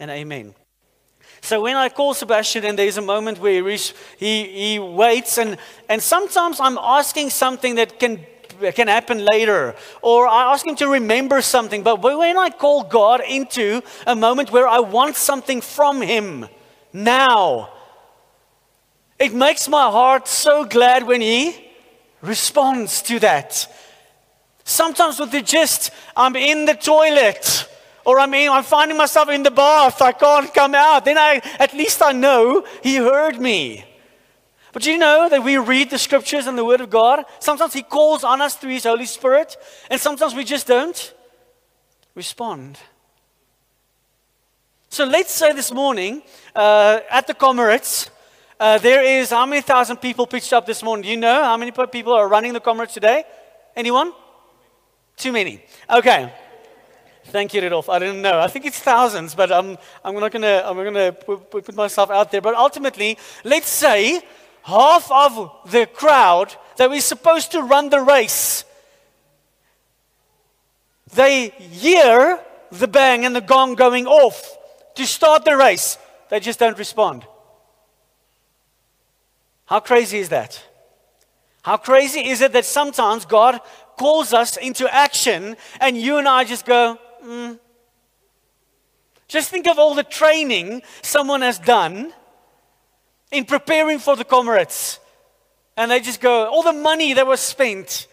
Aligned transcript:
and 0.00 0.10
amen. 0.10 0.54
So 1.42 1.62
when 1.62 1.76
I 1.76 1.88
call 1.88 2.14
Sebastian 2.14 2.64
and 2.64 2.78
there's 2.78 2.96
a 2.96 3.02
moment 3.02 3.38
where 3.38 3.68
he, 3.68 3.78
he, 4.18 4.44
he 4.44 4.78
waits, 4.78 5.38
and, 5.38 5.56
and 5.88 6.02
sometimes 6.02 6.58
I'm 6.58 6.78
asking 6.78 7.30
something 7.30 7.76
that 7.76 7.98
can, 7.98 8.26
can 8.74 8.88
happen 8.88 9.24
later, 9.24 9.74
or 10.02 10.26
I 10.26 10.52
ask 10.52 10.66
him 10.66 10.74
to 10.76 10.88
remember 10.88 11.40
something. 11.40 11.82
But 11.82 12.02
when 12.02 12.36
I 12.36 12.50
call 12.50 12.82
God 12.82 13.22
into 13.26 13.82
a 14.06 14.16
moment 14.16 14.52
where 14.52 14.66
I 14.66 14.80
want 14.80 15.16
something 15.16 15.60
from 15.60 16.02
him 16.02 16.46
now, 16.92 17.70
it 19.18 19.34
makes 19.34 19.68
my 19.68 19.90
heart 19.90 20.28
so 20.28 20.64
glad 20.64 21.06
when 21.06 21.20
he 21.20 21.54
responds 22.22 23.02
to 23.02 23.18
that. 23.20 23.66
Sometimes 24.64 25.18
with 25.18 25.30
the 25.30 25.42
gist, 25.42 25.90
I'm 26.16 26.36
in 26.36 26.64
the 26.64 26.74
toilet 26.74 27.66
or 28.10 28.18
I 28.18 28.26
mean, 28.26 28.50
I'm 28.50 28.64
finding 28.64 28.98
myself 28.98 29.28
in 29.28 29.44
the 29.44 29.52
bath. 29.52 30.02
I 30.02 30.10
can't 30.10 30.52
come 30.52 30.74
out. 30.74 31.04
Then 31.04 31.16
I, 31.16 31.40
at 31.60 31.72
least 31.72 32.02
I 32.02 32.10
know 32.10 32.64
He 32.82 32.96
heard 32.96 33.40
me. 33.40 33.84
But 34.72 34.84
you 34.84 34.98
know 34.98 35.28
that 35.28 35.44
we 35.44 35.58
read 35.58 35.90
the 35.90 35.98
scriptures 35.98 36.48
and 36.48 36.58
the 36.58 36.64
Word 36.64 36.80
of 36.80 36.90
God? 36.90 37.24
Sometimes 37.38 37.72
He 37.72 37.82
calls 37.82 38.24
on 38.24 38.40
us 38.40 38.56
through 38.56 38.72
His 38.72 38.84
Holy 38.84 39.06
Spirit, 39.06 39.56
and 39.88 40.00
sometimes 40.00 40.34
we 40.34 40.42
just 40.42 40.66
don't 40.66 41.14
respond. 42.16 42.78
So 44.88 45.04
let's 45.04 45.30
say 45.32 45.52
this 45.52 45.72
morning 45.72 46.22
uh, 46.52 46.98
at 47.08 47.28
the 47.28 47.34
Comrades, 47.34 48.10
uh, 48.58 48.78
there 48.78 49.04
is 49.04 49.30
how 49.30 49.46
many 49.46 49.62
thousand 49.62 49.98
people 49.98 50.26
pitched 50.26 50.52
up 50.52 50.66
this 50.66 50.82
morning? 50.82 51.04
Do 51.04 51.10
you 51.10 51.16
know 51.16 51.44
how 51.44 51.56
many 51.56 51.70
people 51.70 52.12
are 52.12 52.26
running 52.26 52.54
the 52.54 52.60
Comrades 52.60 52.92
today? 52.92 53.22
Anyone? 53.76 54.12
Too 55.16 55.30
many. 55.30 55.62
Okay. 55.88 56.32
Thank 57.30 57.54
you, 57.54 57.62
Rudolf. 57.62 57.88
I 57.88 58.00
didn't 58.00 58.22
know. 58.22 58.40
I 58.40 58.48
think 58.48 58.66
it's 58.66 58.80
thousands, 58.80 59.36
but 59.36 59.52
I'm, 59.52 59.78
I'm 60.04 60.14
not 60.16 60.32
going 60.32 60.42
to 60.42 60.68
I'm 60.68 60.76
gonna 60.76 61.12
put, 61.12 61.48
put 61.50 61.74
myself 61.76 62.10
out 62.10 62.32
there. 62.32 62.40
But 62.40 62.56
ultimately, 62.56 63.16
let's 63.44 63.68
say 63.68 64.20
half 64.64 65.08
of 65.12 65.70
the 65.70 65.86
crowd 65.86 66.56
that 66.76 66.90
we're 66.90 67.00
supposed 67.00 67.52
to 67.52 67.62
run 67.62 67.88
the 67.88 68.00
race, 68.00 68.64
they 71.14 71.50
hear 71.50 72.40
the 72.72 72.88
bang 72.88 73.24
and 73.24 73.34
the 73.34 73.40
gong 73.40 73.76
going 73.76 74.08
off 74.08 74.58
to 74.96 75.06
start 75.06 75.44
the 75.44 75.56
race. 75.56 75.98
They 76.30 76.40
just 76.40 76.58
don't 76.58 76.78
respond. 76.78 77.24
How 79.66 79.78
crazy 79.78 80.18
is 80.18 80.30
that? 80.30 80.60
How 81.62 81.76
crazy 81.76 82.28
is 82.28 82.40
it 82.40 82.52
that 82.54 82.64
sometimes 82.64 83.24
God 83.24 83.60
calls 83.96 84.32
us 84.32 84.56
into 84.56 84.92
action 84.92 85.56
and 85.80 85.96
you 85.96 86.16
and 86.16 86.26
I 86.26 86.42
just 86.42 86.66
go, 86.66 86.98
mm. 87.30 87.58
Just 89.28 89.50
think 89.50 89.68
of 89.68 89.78
all 89.78 89.94
the 89.94 90.02
training 90.02 90.82
someone 91.02 91.42
has 91.42 91.58
done 91.58 92.12
in 93.30 93.44
preparing 93.44 94.00
for 94.00 94.16
the 94.16 94.24
comrades. 94.24 94.98
And 95.76 95.90
they 95.90 96.00
just 96.00 96.20
go, 96.20 96.46
all 96.48 96.64
the 96.64 96.72
money 96.72 97.14
that 97.14 97.26
was 97.26 97.40
spent, 97.40 98.08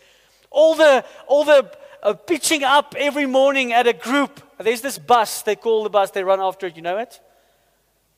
all 0.51 0.75
the, 0.75 1.03
all 1.25 1.43
the 1.43 1.71
uh, 2.03 2.13
pitching 2.13 2.63
up 2.63 2.93
every 2.97 3.25
morning 3.25 3.73
at 3.73 3.87
a 3.87 3.93
group. 3.93 4.41
There's 4.59 4.81
this 4.81 4.99
bus, 4.99 5.41
they 5.41 5.55
call 5.55 5.83
the 5.83 5.89
bus, 5.89 6.11
they 6.11 6.23
run 6.23 6.39
after 6.39 6.67
it, 6.67 6.75
you 6.75 6.83
know 6.83 6.99
it? 6.99 7.19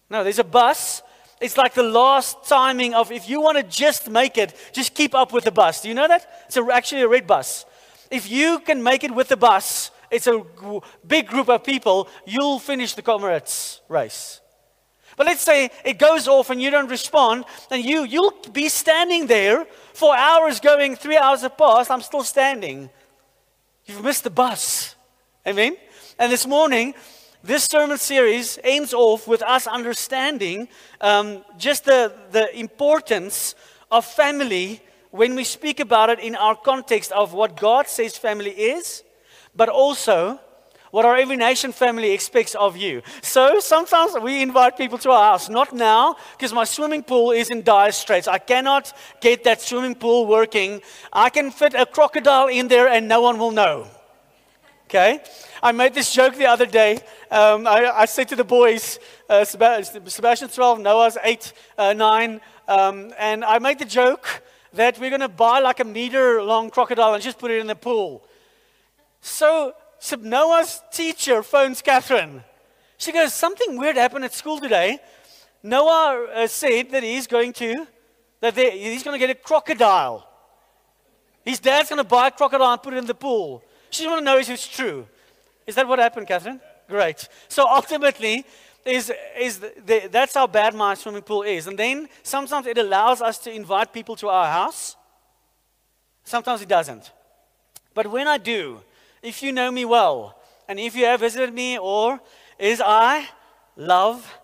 No, 0.09 0.23
there's 0.23 0.39
a 0.39 0.43
bus. 0.43 1.01
It's 1.39 1.55
like 1.55 1.73
the 1.73 1.83
last 1.83 2.43
timing 2.49 2.93
of 2.93 3.11
if 3.11 3.29
you 3.29 3.39
want 3.39 3.57
to 3.57 3.63
just 3.63 4.09
make 4.09 4.37
it, 4.37 4.53
just 4.73 4.93
keep 4.93 5.15
up 5.15 5.31
with 5.31 5.45
the 5.45 5.51
bus. 5.51 5.81
Do 5.81 5.87
you 5.87 5.93
know 5.93 6.07
that? 6.07 6.29
It's 6.47 6.57
a, 6.57 6.67
actually 6.71 7.01
a 7.01 7.07
red 7.07 7.25
bus. 7.25 7.65
If 8.11 8.29
you 8.29 8.59
can 8.59 8.83
make 8.83 9.05
it 9.05 9.11
with 9.15 9.29
the 9.29 9.37
bus, 9.37 9.91
it's 10.11 10.27
a 10.27 10.43
big 11.05 11.27
group 11.27 11.49
of 11.49 11.63
people, 11.63 12.07
you'll 12.25 12.59
finish 12.59 12.93
the 12.93 13.01
comrades 13.01 13.81
race. 13.87 14.41
But 15.17 15.25
let's 15.25 15.41
say 15.41 15.69
it 15.83 15.99
goes 15.99 16.27
off 16.27 16.49
and 16.49 16.61
you 16.61 16.71
don't 16.71 16.89
respond, 16.89 17.45
and 17.69 17.83
you, 17.83 18.03
you'll 18.03 18.33
be 18.53 18.69
standing 18.69 19.27
there 19.27 19.65
for 19.93 20.15
hours 20.15 20.59
going, 20.59 20.95
three 20.95 21.17
hours 21.17 21.41
have 21.41 21.57
passed, 21.57 21.91
I'm 21.91 22.01
still 22.01 22.23
standing. 22.23 22.89
You've 23.85 24.03
missed 24.03 24.23
the 24.23 24.29
bus. 24.29 24.95
Amen? 25.45 25.75
And 26.17 26.31
this 26.31 26.47
morning, 26.47 26.93
this 27.43 27.65
sermon 27.65 27.97
series 27.97 28.59
ends 28.63 28.93
off 28.93 29.27
with 29.27 29.41
us 29.41 29.67
understanding 29.67 30.67
um, 31.01 31.43
just 31.57 31.85
the, 31.85 32.13
the 32.31 32.57
importance 32.57 33.55
of 33.91 34.05
family 34.05 34.81
when 35.11 35.35
we 35.35 35.43
speak 35.43 35.79
about 35.79 36.09
it 36.09 36.19
in 36.19 36.35
our 36.35 36.55
context 36.55 37.11
of 37.11 37.33
what 37.33 37.57
God 37.57 37.87
says 37.87 38.17
family 38.17 38.51
is 38.51 39.03
but 39.55 39.69
also 39.69 40.39
what 40.91 41.05
our 41.05 41.15
Every 41.15 41.37
Nation 41.37 41.71
family 41.71 42.11
expects 42.11 42.55
of 42.55 42.75
you. 42.75 43.01
So 43.21 43.59
sometimes 43.59 44.13
we 44.21 44.41
invite 44.41 44.77
people 44.77 44.97
to 44.99 45.11
our 45.11 45.31
house. 45.31 45.49
Not 45.49 45.73
now, 45.73 46.15
because 46.31 46.53
my 46.53 46.63
swimming 46.63 47.03
pool 47.03 47.31
is 47.31 47.49
in 47.49 47.61
dire 47.61 47.91
straits. 47.91 48.27
I 48.27 48.39
cannot 48.39 48.93
get 49.21 49.43
that 49.43 49.61
swimming 49.61 49.95
pool 49.95 50.25
working. 50.25 50.81
I 51.13 51.29
can 51.29 51.51
fit 51.51 51.73
a 51.73 51.85
crocodile 51.85 52.47
in 52.47 52.67
there 52.67 52.87
and 52.87 53.07
no 53.07 53.21
one 53.21 53.37
will 53.37 53.51
know. 53.51 53.87
Okay? 54.85 55.19
I 55.61 55.71
made 55.71 55.93
this 55.93 56.11
joke 56.11 56.35
the 56.35 56.47
other 56.47 56.65
day. 56.65 56.99
Um, 57.29 57.67
I, 57.67 57.91
I, 57.93 58.05
said 58.05 58.27
to 58.29 58.35
the 58.35 58.43
boys, 58.43 58.97
uh, 59.29 59.45
Sebastian 59.45 60.49
12, 60.49 60.79
Noah's 60.79 61.17
8, 61.23 61.53
uh, 61.77 61.93
9, 61.93 62.41
um, 62.67 63.13
and 63.19 63.45
I 63.45 63.59
made 63.59 63.77
the 63.77 63.85
joke 63.85 64.41
that 64.73 64.97
we're 64.97 65.09
going 65.11 65.21
to 65.21 65.27
buy 65.27 65.59
like 65.59 65.79
a 65.79 65.83
meter 65.83 66.41
long 66.41 66.71
crocodile 66.71 67.13
and 67.13 67.21
just 67.21 67.37
put 67.37 67.51
it 67.51 67.59
in 67.59 67.67
the 67.67 67.75
pool. 67.75 68.23
So, 69.21 69.73
Noah's 70.19 70.81
teacher 70.91 71.43
phones 71.43 71.81
Catherine. 71.81 72.43
She 72.97 73.11
goes, 73.11 73.33
Something 73.33 73.77
weird 73.77 73.95
happened 73.95 74.25
at 74.25 74.33
school 74.33 74.59
today. 74.59 74.99
Noah 75.61 76.27
uh, 76.33 76.47
said 76.47 76.91
that 76.91 77.03
he's 77.03 77.27
going 77.27 77.53
to, 77.53 77.85
that 78.41 78.55
he's 78.55 79.03
going 79.03 79.19
to 79.19 79.25
get 79.25 79.29
a 79.29 79.35
crocodile. 79.35 80.27
His 81.43 81.59
dad's 81.59 81.89
going 81.89 81.97
to 81.97 82.03
buy 82.03 82.27
a 82.27 82.31
crocodile 82.31 82.73
and 82.73 82.81
put 82.81 82.93
it 82.93 82.97
in 82.97 83.05
the 83.05 83.13
pool. 83.13 83.63
She 83.89 84.05
wants 84.07 84.21
to 84.21 84.25
know 84.25 84.37
if 84.37 84.49
it's 84.49 84.67
true. 84.67 85.07
Is 85.65 85.75
that 85.75 85.87
what 85.87 85.99
happened, 85.99 86.27
Catherine? 86.27 86.59
Great. 86.87 87.27
So 87.47 87.67
ultimately, 87.67 88.45
is, 88.85 89.11
is 89.37 89.59
the, 89.59 89.73
the, 89.85 90.09
that's 90.11 90.33
how 90.33 90.47
bad 90.47 90.73
my 90.73 90.93
swimming 90.93 91.21
pool 91.21 91.43
is. 91.43 91.67
And 91.67 91.77
then 91.77 92.07
sometimes 92.23 92.67
it 92.67 92.77
allows 92.77 93.21
us 93.21 93.37
to 93.39 93.51
invite 93.51 93.93
people 93.93 94.15
to 94.17 94.29
our 94.29 94.47
house. 94.47 94.95
Sometimes 96.23 96.61
it 96.61 96.69
doesn't. 96.69 97.11
But 97.93 98.07
when 98.07 98.27
I 98.27 98.37
do, 98.37 98.81
if 99.21 99.43
you 99.43 99.51
know 99.51 99.71
me 99.71 99.85
well, 99.85 100.39
and 100.67 100.79
if 100.79 100.95
you 100.95 101.05
have 101.05 101.19
visited 101.19 101.53
me, 101.53 101.77
or 101.77 102.19
is 102.57 102.81
I 102.85 103.27
love 103.75 104.37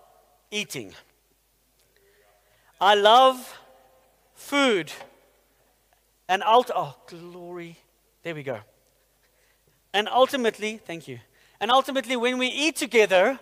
eating. 0.51 0.93
I 2.79 2.95
love 2.95 3.59
food. 4.33 4.91
And 6.27 6.43
ult- 6.43 6.71
oh 6.75 6.95
glory. 7.07 7.77
There 8.23 8.33
we 8.33 8.43
go. 8.43 8.59
And 9.93 10.09
ultimately, 10.09 10.77
thank 10.77 11.07
you. 11.07 11.19
And 11.59 11.71
ultimately, 11.71 12.15
when 12.15 12.37
we 12.37 12.47
eat 12.47 12.75
together, 12.75 13.39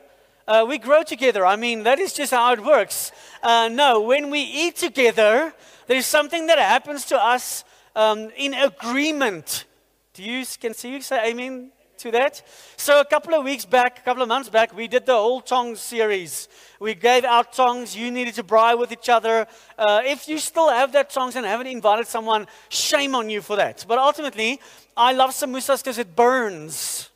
uh, 0.48 0.66
we 0.68 0.78
grow 0.78 1.04
together. 1.04 1.46
I 1.46 1.56
mean, 1.56 1.84
that 1.84 2.00
is 2.00 2.14
just 2.14 2.32
how 2.32 2.54
it 2.54 2.64
works. 2.64 3.12
Uh, 3.42 3.70
no, 3.72 4.02
when 4.02 4.30
we 4.30 4.42
eat 4.42 4.76
together, 4.76 5.54
there's 5.88 6.06
something 6.06 6.48
that 6.48 6.60
happens 6.60 7.06
to 7.06 7.18
us 7.18 7.64
um, 7.96 8.30
in 8.38 8.54
agreement 8.54 9.66
do 10.14 10.24
you 10.24 10.46
can 10.60 10.74
see 10.74 10.92
you 10.92 11.02
say 11.02 11.30
amen 11.30 11.72
to 11.98 12.12
that? 12.12 12.44
So 12.78 13.00
a 13.00 13.06
couple 13.06 13.34
of 13.34 13.44
weeks 13.44 13.66
back, 13.66 14.00
a 14.00 14.02
couple 14.02 14.22
of 14.22 14.30
months 14.30 14.50
back, 14.50 14.76
we 14.76 14.88
did 14.88 15.06
the 15.06 15.14
whole 15.14 15.42
tongues 15.42 15.80
series. 15.80 16.48
We 16.80 16.94
gave 16.94 17.24
out 17.24 17.54
tongues. 17.54 17.96
You 17.96 18.12
needed 18.12 18.36
to 18.36 18.44
bribe 18.44 18.80
with 18.80 18.92
each 18.92 19.10
other. 19.10 19.48
Uh, 19.78 20.02
if 20.06 20.28
you 20.28 20.38
still 20.38 20.70
have 20.70 20.92
that 20.92 21.10
tongues 21.10 21.36
and 21.36 21.46
haven't 21.46 21.68
invited 21.68 22.08
someone, 22.08 22.48
shame 22.70 23.16
on 23.16 23.30
you 23.30 23.42
for 23.42 23.56
that. 23.56 23.86
But 23.88 23.98
ultimately, 23.98 24.60
I 24.96 25.14
love 25.14 25.32
samosas 25.32 25.84
because 25.84 25.98
it 25.98 26.16
burns. 26.16 27.10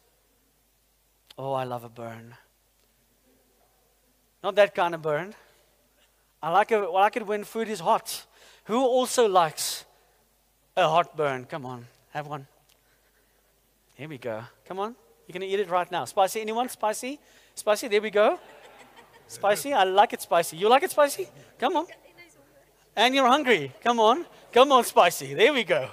Oh, 1.37 1.53
I 1.53 1.65
love 1.65 1.83
a 1.83 1.89
burn. 1.89 2.33
Not 4.43 4.55
that 4.55 4.73
kind 4.73 4.95
of 4.95 5.01
burn. 5.01 5.35
I 6.41 6.51
like 6.51 6.71
it, 6.71 6.77
I 6.77 6.87
like 6.87 7.15
it 7.17 7.27
when 7.27 7.43
food 7.43 7.67
is 7.67 7.79
hot. 7.79 8.25
Who 8.65 8.83
also 8.83 9.27
likes 9.27 9.85
a 10.75 10.87
hot 10.87 11.15
burn? 11.15 11.45
Come 11.45 11.65
on, 11.65 11.87
have 12.11 12.27
one. 12.27 12.47
Here 13.97 14.07
we 14.07 14.19
go. 14.19 14.43
Come 14.67 14.79
on. 14.79 14.95
You're 15.25 15.33
going 15.33 15.41
to 15.41 15.47
eat 15.47 15.59
it 15.59 15.69
right 15.69 15.91
now. 15.91 16.05
Spicy? 16.05 16.41
Anyone? 16.41 16.69
Spicy? 16.69 17.19
Spicy? 17.55 17.87
There 17.87 18.01
we 18.01 18.11
go. 18.11 18.39
Spicy? 19.27 19.73
I 19.73 19.83
like 19.83 20.13
it 20.13 20.21
spicy. 20.21 20.55
You 20.55 20.69
like 20.69 20.83
it 20.83 20.91
spicy? 20.91 21.27
Come 21.57 21.75
on. 21.75 21.87
And 22.95 23.15
you're 23.15 23.27
hungry. 23.27 23.73
Come 23.83 23.99
on. 23.99 24.25
Come 24.53 24.71
on, 24.71 24.83
spicy. 24.83 25.33
There 25.33 25.51
we 25.51 25.63
go. 25.63 25.89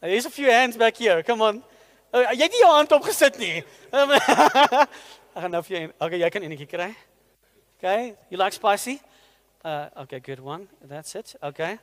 There's 0.00 0.24
a 0.24 0.30
few 0.30 0.50
hands 0.50 0.78
back 0.78 0.96
here. 0.96 1.22
Come 1.22 1.42
on. 1.42 1.62
Uh, 2.12 2.24
opgesit 2.28 3.38
nie. 3.38 3.62
Ek 5.32 5.40
gaan 5.40 5.50
nou 5.50 5.62
vir 5.64 5.76
jou. 5.78 5.92
Okay. 6.00 6.94
Okay. 7.78 8.14
You 8.28 8.36
like 8.36 8.52
spicy? 8.52 9.00
Uh, 9.64 9.88
okay, 10.02 10.20
good 10.20 10.40
one. 10.40 10.68
That's 10.84 11.14
it. 11.14 11.34
Okay. 11.42 11.78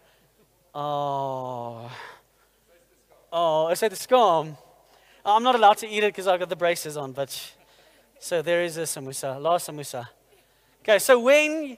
Oh. 0.75 1.89
Oh, 3.31 3.69
is 3.69 3.79
that 3.79 3.89
the 3.89 3.95
scum? 3.95 4.57
I'm 5.25 5.43
not 5.43 5.55
allowed 5.55 5.77
to 5.79 5.87
eat 5.87 6.03
it 6.03 6.13
because 6.13 6.27
I've 6.27 6.39
got 6.39 6.49
the 6.49 6.55
braces 6.55 6.95
on, 6.95 7.11
but 7.11 7.29
so 8.19 8.41
there 8.41 8.63
is 8.63 8.77
a 8.77 8.81
samosa, 8.81 9.39
last 9.41 9.69
samosa. 9.69 10.07
Okay, 10.81 10.99
so 10.99 11.19
when 11.19 11.77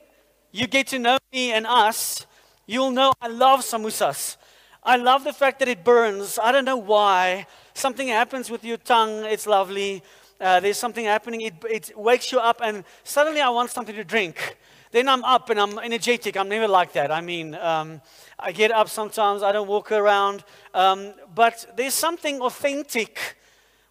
you 0.51 0.67
get 0.67 0.87
to 0.87 0.99
know 0.99 1.17
me 1.33 1.51
and 1.51 1.65
us, 1.65 2.25
you'll 2.67 2.91
know 2.91 3.13
I 3.21 3.27
love 3.27 3.61
samosas. 3.61 4.37
I 4.83 4.97
love 4.97 5.23
the 5.23 5.33
fact 5.33 5.59
that 5.59 5.67
it 5.67 5.83
burns. 5.83 6.39
I 6.41 6.51
don't 6.51 6.65
know 6.65 6.77
why. 6.77 7.47
Something 7.73 8.09
happens 8.09 8.49
with 8.49 8.63
your 8.63 8.77
tongue, 8.77 9.25
it's 9.25 9.47
lovely. 9.47 10.03
Uh, 10.39 10.59
there's 10.59 10.77
something 10.77 11.05
happening, 11.05 11.41
it, 11.41 11.53
it 11.69 11.97
wakes 11.97 12.31
you 12.31 12.39
up, 12.39 12.61
and 12.63 12.83
suddenly 13.03 13.41
I 13.41 13.49
want 13.49 13.69
something 13.69 13.95
to 13.95 14.03
drink. 14.03 14.57
Then 14.91 15.07
I'm 15.07 15.23
up 15.23 15.49
and 15.49 15.59
I'm 15.59 15.79
energetic. 15.79 16.35
I'm 16.35 16.49
never 16.49 16.67
like 16.67 16.93
that. 16.93 17.11
I 17.11 17.21
mean, 17.21 17.55
um, 17.55 18.01
I 18.37 18.51
get 18.51 18.71
up 18.71 18.89
sometimes, 18.89 19.41
I 19.41 19.51
don't 19.51 19.67
walk 19.67 19.91
around. 19.91 20.43
Um, 20.73 21.13
but 21.33 21.73
there's 21.77 21.93
something 21.93 22.41
authentic 22.41 23.37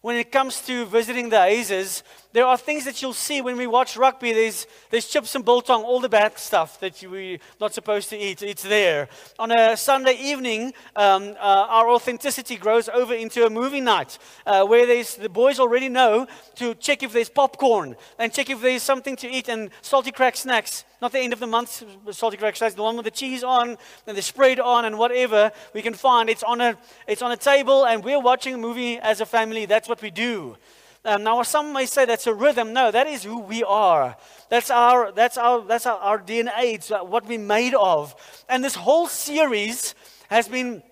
when 0.01 0.15
it 0.15 0.31
comes 0.31 0.61
to 0.65 0.85
visiting 0.85 1.29
the 1.29 1.37
Hazes, 1.37 2.03
there 2.33 2.45
are 2.45 2.57
things 2.57 2.85
that 2.85 3.01
you'll 3.01 3.13
see 3.13 3.41
when 3.41 3.57
we 3.57 3.67
watch 3.67 3.97
rugby. 3.97 4.31
There's, 4.31 4.67
there's 4.89 5.07
chips 5.07 5.35
and 5.35 5.43
biltong, 5.43 5.83
all 5.83 5.99
the 5.99 6.09
bad 6.09 6.37
stuff 6.37 6.79
that 6.79 7.03
we're 7.03 7.39
not 7.59 7.73
supposed 7.73 8.09
to 8.09 8.17
eat. 8.17 8.41
It's 8.41 8.63
there. 8.63 9.09
On 9.37 9.51
a 9.51 9.75
Sunday 9.75 10.13
evening, 10.13 10.73
um, 10.95 11.35
uh, 11.39 11.67
our 11.69 11.89
authenticity 11.89 12.55
grows 12.55 12.87
over 12.89 13.13
into 13.13 13.45
a 13.45 13.49
movie 13.49 13.81
night 13.81 14.17
uh, 14.45 14.65
where 14.65 14.85
the 14.85 15.29
boys 15.29 15.59
already 15.59 15.89
know 15.89 16.27
to 16.55 16.73
check 16.75 17.03
if 17.03 17.11
there's 17.11 17.29
popcorn 17.29 17.95
and 18.17 18.31
check 18.31 18.49
if 18.49 18.61
there's 18.61 18.83
something 18.83 19.15
to 19.17 19.29
eat 19.29 19.49
and 19.49 19.69
salty 19.81 20.11
crack 20.11 20.37
snacks. 20.37 20.85
Not 21.01 21.11
the 21.11 21.19
end 21.19 21.33
of 21.33 21.39
the 21.39 21.47
month, 21.47 21.83
salty 22.11 22.37
crack 22.37 22.55
snacks, 22.55 22.75
the 22.75 22.83
one 22.83 22.95
with 22.95 23.05
the 23.05 23.11
cheese 23.11 23.43
on 23.43 23.77
and 24.07 24.17
the 24.17 24.21
spread 24.21 24.59
on 24.59 24.85
and 24.85 24.97
whatever 24.97 25.51
we 25.73 25.81
can 25.81 25.95
find. 25.95 26.29
It's 26.29 26.43
on 26.43 26.61
a, 26.61 26.77
it's 27.07 27.21
on 27.21 27.31
a 27.31 27.37
table 27.37 27.85
and 27.85 28.03
we're 28.03 28.21
watching 28.21 28.53
a 28.53 28.57
movie 28.57 28.99
as 28.99 29.19
a 29.19 29.25
family. 29.25 29.65
That's 29.65 29.89
what 29.89 30.01
we 30.01 30.11
do. 30.11 30.57
Um, 31.03 31.23
now, 31.23 31.41
some 31.41 31.73
may 31.73 31.87
say 31.87 32.05
that's 32.05 32.27
a 32.27 32.33
rhythm. 32.33 32.73
No, 32.73 32.91
that 32.91 33.07
is 33.07 33.23
who 33.23 33.39
we 33.39 33.63
are. 33.63 34.15
That's 34.49 34.69
our, 34.69 35.11
that's 35.11 35.37
our, 35.37 35.61
that's 35.61 35.87
our, 35.87 35.97
our 35.97 36.19
DNA. 36.19 36.75
It's 36.75 36.89
what 36.89 37.25
we're 37.25 37.39
made 37.39 37.73
of. 37.73 38.15
And 38.47 38.63
this 38.63 38.75
whole 38.75 39.07
series 39.07 39.95
has 40.29 40.47
been 40.47 40.83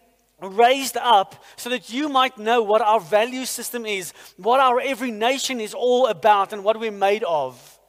raised 0.41 0.97
up 0.97 1.43
so 1.57 1.69
that 1.69 1.91
you 1.91 2.09
might 2.09 2.37
know 2.37 2.63
what 2.63 2.81
our 2.81 2.99
value 2.99 3.45
system 3.45 3.85
is, 3.85 4.13
what 4.37 4.59
our 4.59 4.79
every 4.79 5.11
nation 5.11 5.59
is 5.59 5.73
all 5.73 6.07
about, 6.07 6.53
and 6.53 6.63
what 6.63 6.79
we're 6.79 6.91
made 6.91 7.23
of. 7.23 7.79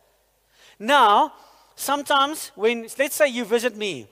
Now, 0.79 1.33
sometimes 1.75 2.53
when, 2.55 2.87
let's 2.99 3.15
say 3.15 3.29
you 3.29 3.45
visit 3.45 3.77
me, 3.77 4.09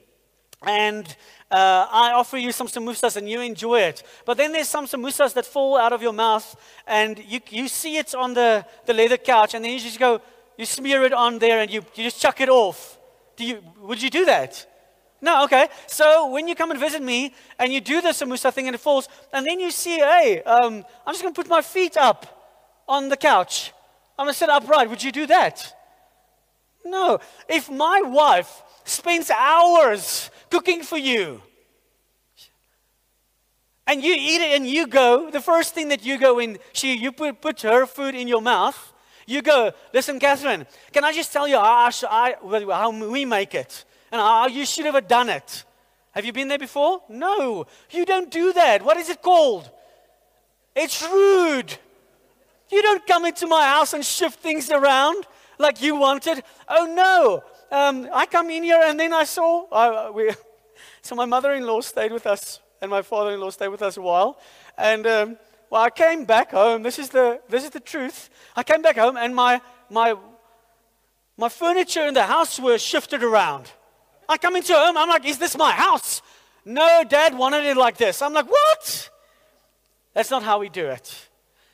and 0.62 1.06
uh, 1.50 1.86
I 1.90 2.12
offer 2.12 2.36
you 2.36 2.52
some 2.52 2.66
samosas 2.66 3.16
and 3.16 3.28
you 3.28 3.40
enjoy 3.40 3.80
it. 3.80 4.02
But 4.24 4.36
then 4.36 4.52
there's 4.52 4.68
some 4.68 4.86
samosas 4.86 5.32
that 5.34 5.46
fall 5.46 5.76
out 5.76 5.92
of 5.92 6.02
your 6.02 6.12
mouth 6.12 6.56
and 6.86 7.18
you, 7.18 7.40
you 7.50 7.68
see 7.68 7.96
it 7.96 8.14
on 8.14 8.34
the, 8.34 8.66
the 8.86 8.92
leather 8.92 9.16
couch 9.16 9.54
and 9.54 9.64
then 9.64 9.72
you 9.72 9.80
just 9.80 9.98
go, 9.98 10.20
you 10.56 10.66
smear 10.66 11.04
it 11.04 11.12
on 11.12 11.38
there 11.38 11.60
and 11.60 11.70
you, 11.70 11.82
you 11.94 12.04
just 12.04 12.20
chuck 12.20 12.40
it 12.40 12.48
off. 12.48 12.98
Do 13.36 13.44
you, 13.44 13.62
would 13.80 14.02
you 14.02 14.10
do 14.10 14.24
that? 14.24 14.66
No, 15.20 15.44
okay. 15.44 15.68
So 15.86 16.30
when 16.30 16.48
you 16.48 16.54
come 16.54 16.70
and 16.70 16.78
visit 16.78 17.02
me 17.02 17.34
and 17.58 17.72
you 17.72 17.80
do 17.80 18.00
the 18.00 18.10
samosa 18.10 18.52
thing 18.52 18.66
and 18.66 18.74
it 18.74 18.78
falls, 18.78 19.08
and 19.32 19.46
then 19.46 19.60
you 19.60 19.70
see, 19.70 19.98
hey, 19.98 20.42
um, 20.42 20.84
I'm 21.06 21.14
just 21.14 21.22
going 21.22 21.34
to 21.34 21.40
put 21.40 21.48
my 21.48 21.62
feet 21.62 21.96
up 21.96 22.82
on 22.88 23.08
the 23.08 23.16
couch. 23.16 23.72
I'm 24.18 24.26
going 24.26 24.34
to 24.34 24.38
sit 24.38 24.48
upright. 24.48 24.90
Would 24.90 25.02
you 25.02 25.12
do 25.12 25.26
that? 25.26 25.74
No. 26.84 27.20
If 27.48 27.70
my 27.70 28.02
wife 28.02 28.62
spends 28.84 29.30
hours 29.30 30.30
cooking 30.50 30.82
for 30.82 30.98
you. 30.98 31.42
And 33.86 34.02
you 34.02 34.12
eat 34.12 34.42
it 34.42 34.56
and 34.56 34.66
you 34.66 34.86
go, 34.86 35.30
the 35.30 35.40
first 35.40 35.74
thing 35.74 35.88
that 35.88 36.04
you 36.04 36.18
go 36.18 36.38
in, 36.38 36.58
she, 36.72 36.94
you 36.94 37.10
put, 37.10 37.40
put 37.40 37.62
her 37.62 37.86
food 37.86 38.14
in 38.14 38.28
your 38.28 38.42
mouth, 38.42 38.92
you 39.26 39.40
go, 39.40 39.72
listen, 39.94 40.18
Catherine, 40.20 40.66
can 40.92 41.04
I 41.04 41.12
just 41.12 41.32
tell 41.32 41.48
you 41.48 41.56
how, 41.56 41.90
how 41.90 42.90
we 42.90 43.24
make 43.24 43.54
it 43.54 43.84
and 44.12 44.20
how 44.20 44.46
you 44.46 44.66
should 44.66 44.86
have 44.86 45.08
done 45.08 45.30
it? 45.30 45.64
Have 46.12 46.24
you 46.24 46.32
been 46.32 46.48
there 46.48 46.58
before? 46.58 47.02
No, 47.08 47.66
you 47.90 48.04
don't 48.04 48.30
do 48.30 48.52
that. 48.52 48.84
What 48.84 48.96
is 48.96 49.08
it 49.08 49.22
called? 49.22 49.70
It's 50.74 51.02
rude. 51.02 51.76
You 52.70 52.82
don't 52.82 53.06
come 53.06 53.24
into 53.24 53.46
my 53.46 53.64
house 53.66 53.92
and 53.94 54.04
shift 54.04 54.40
things 54.40 54.70
around 54.70 55.26
like 55.58 55.80
you 55.82 55.96
wanted. 55.96 56.42
Oh 56.68 56.86
no, 56.86 57.42
um, 57.70 58.08
I 58.12 58.26
come 58.26 58.50
in 58.50 58.62
here 58.62 58.80
and 58.84 58.98
then 58.98 59.12
I 59.12 59.24
saw, 59.24 59.66
uh, 59.70 60.10
we, 60.12 60.30
so 61.02 61.14
my 61.14 61.26
mother-in-law 61.26 61.80
stayed 61.82 62.12
with 62.12 62.26
us 62.26 62.60
and 62.80 62.90
my 62.90 63.02
father-in-law 63.02 63.50
stayed 63.50 63.68
with 63.68 63.82
us 63.82 63.96
a 63.96 64.02
while. 64.02 64.38
And 64.76 65.06
um, 65.06 65.38
well, 65.70 65.82
I 65.82 65.90
came 65.90 66.24
back 66.24 66.52
home. 66.52 66.82
This 66.82 66.98
is 66.98 67.10
the, 67.10 67.40
this 67.48 67.64
is 67.64 67.70
the 67.70 67.80
truth. 67.80 68.30
I 68.56 68.62
came 68.62 68.82
back 68.82 68.96
home 68.96 69.16
and 69.16 69.34
my, 69.34 69.60
my, 69.90 70.14
my 71.36 71.48
furniture 71.48 72.06
in 72.06 72.14
the 72.14 72.24
house 72.24 72.58
were 72.58 72.78
shifted 72.78 73.22
around. 73.22 73.70
I 74.28 74.36
come 74.36 74.56
into 74.56 74.74
home, 74.74 74.96
I'm 74.96 75.08
like, 75.08 75.24
is 75.24 75.38
this 75.38 75.56
my 75.56 75.72
house? 75.72 76.20
No, 76.64 77.02
dad 77.08 77.36
wanted 77.36 77.64
it 77.64 77.78
like 77.78 77.96
this. 77.96 78.20
I'm 78.20 78.34
like, 78.34 78.50
what? 78.50 79.10
That's 80.12 80.30
not 80.30 80.42
how 80.42 80.58
we 80.58 80.68
do 80.68 80.86
it. 80.88 81.28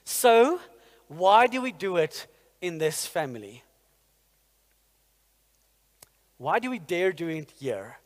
So, 0.05 0.61
why 1.09 1.49
do 1.49 1.61
we 1.61 1.73
do 1.73 1.97
it 1.97 2.29
in 2.61 2.79
this 2.79 3.07
family? 3.07 3.64
Why 6.45 6.59
do 6.59 6.69
we 6.69 6.79
dare 6.79 7.11
do 7.11 7.29
it 7.29 7.51
here? 7.59 7.97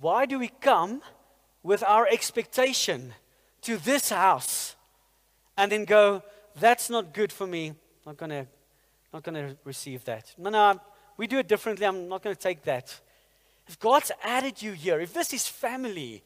Why 0.00 0.26
do 0.26 0.36
we 0.36 0.48
come 0.48 1.00
with 1.62 1.84
our 1.84 2.08
expectation 2.08 3.14
to 3.62 3.76
this 3.76 4.08
house 4.10 4.74
and 5.56 5.70
then 5.70 5.84
go, 5.84 6.24
that's 6.58 6.90
not 6.90 7.14
good 7.14 7.30
for 7.30 7.46
me, 7.46 7.68
I'm 7.68 7.76
not 8.04 8.16
gonna, 8.16 8.48
not 9.12 9.22
gonna 9.22 9.56
receive 9.62 10.04
that. 10.06 10.34
No, 10.36 10.50
no, 10.50 10.80
we 11.16 11.28
do 11.28 11.38
it 11.38 11.46
differently, 11.46 11.86
I'm 11.86 12.08
not 12.08 12.24
gonna 12.24 12.34
take 12.34 12.64
that. 12.64 13.00
If 13.68 13.78
God's 13.78 14.10
added 14.24 14.60
you 14.60 14.72
here, 14.72 14.98
if 14.98 15.14
this 15.14 15.32
is 15.32 15.46
family, 15.46 16.24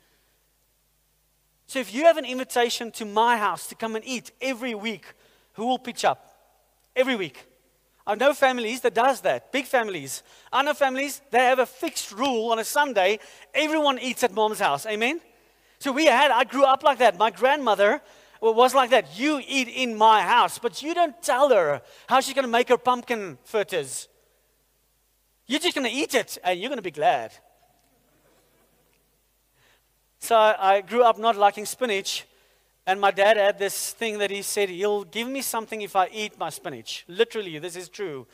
so 1.66 1.80
if 1.80 1.92
you 1.92 2.04
have 2.04 2.16
an 2.16 2.24
invitation 2.24 2.92
to 2.92 3.04
my 3.04 3.36
house 3.36 3.66
to 3.66 3.74
come 3.74 3.94
and 3.94 4.04
eat 4.06 4.30
every 4.40 4.74
week, 4.74 5.04
who 5.52 5.66
will 5.66 5.78
pitch 5.78 6.02
up? 6.02 6.34
Every 6.96 7.14
week. 7.14 7.47
I 8.08 8.14
know 8.14 8.32
families 8.32 8.80
that 8.80 8.94
does 8.94 9.20
that, 9.20 9.52
big 9.52 9.66
families. 9.66 10.22
I 10.50 10.62
know 10.62 10.72
families, 10.72 11.20
they 11.30 11.40
have 11.40 11.58
a 11.58 11.66
fixed 11.66 12.10
rule 12.10 12.50
on 12.52 12.58
a 12.58 12.64
Sunday, 12.64 13.18
everyone 13.52 13.98
eats 13.98 14.24
at 14.24 14.32
mom's 14.32 14.60
house. 14.60 14.86
Amen? 14.86 15.20
So 15.78 15.92
we 15.92 16.06
had, 16.06 16.30
I 16.30 16.44
grew 16.44 16.64
up 16.64 16.82
like 16.82 16.98
that. 17.00 17.18
My 17.18 17.30
grandmother 17.30 18.00
was 18.40 18.74
like 18.74 18.88
that. 18.90 19.18
You 19.18 19.42
eat 19.46 19.68
in 19.68 19.94
my 19.94 20.22
house, 20.22 20.58
but 20.58 20.82
you 20.82 20.94
don't 20.94 21.22
tell 21.22 21.50
her 21.50 21.82
how 22.08 22.20
she's 22.20 22.32
going 22.32 22.46
to 22.46 22.50
make 22.50 22.70
her 22.70 22.78
pumpkin 22.78 23.36
fritters. 23.44 24.08
You're 25.46 25.60
just 25.60 25.74
going 25.74 25.86
to 25.86 25.94
eat 25.94 26.14
it, 26.14 26.38
and 26.42 26.58
you're 26.58 26.70
going 26.70 26.78
to 26.78 26.82
be 26.82 26.90
glad. 26.90 27.32
So 30.18 30.34
I 30.34 30.80
grew 30.80 31.02
up 31.02 31.18
not 31.18 31.36
liking 31.36 31.66
spinach, 31.66 32.24
and 32.88 33.02
my 33.02 33.10
dad 33.10 33.36
had 33.36 33.58
this 33.58 33.92
thing 33.92 34.16
that 34.16 34.30
he 34.30 34.40
said, 34.40 34.70
He'll 34.70 35.04
give 35.04 35.28
me 35.28 35.42
something 35.42 35.82
if 35.82 35.94
I 35.94 36.08
eat 36.10 36.38
my 36.38 36.48
spinach. 36.48 37.04
Literally, 37.06 37.58
this 37.58 37.76
is 37.76 37.90
true. 37.90 38.26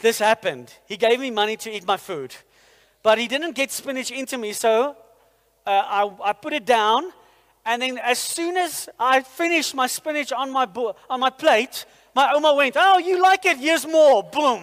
This 0.00 0.18
happened. 0.18 0.72
He 0.86 0.96
gave 0.96 1.20
me 1.20 1.30
money 1.30 1.58
to 1.58 1.70
eat 1.70 1.86
my 1.86 1.98
food. 1.98 2.34
But 3.02 3.18
he 3.18 3.28
didn't 3.28 3.52
get 3.52 3.70
spinach 3.70 4.10
into 4.10 4.38
me, 4.38 4.54
so 4.54 4.96
uh, 5.66 5.70
I, 5.70 6.30
I 6.30 6.32
put 6.32 6.54
it 6.54 6.64
down. 6.64 7.12
And 7.66 7.82
then, 7.82 7.98
as 7.98 8.18
soon 8.18 8.56
as 8.56 8.88
I 8.98 9.20
finished 9.20 9.74
my 9.74 9.86
spinach 9.86 10.32
on 10.32 10.50
my, 10.50 10.64
bo- 10.64 10.96
on 11.10 11.20
my 11.20 11.28
plate, 11.28 11.84
my 12.14 12.32
Oma 12.32 12.54
went, 12.54 12.76
Oh, 12.78 12.96
you 12.96 13.20
like 13.20 13.44
it? 13.44 13.58
Here's 13.58 13.86
more. 13.86 14.22
Boom. 14.22 14.62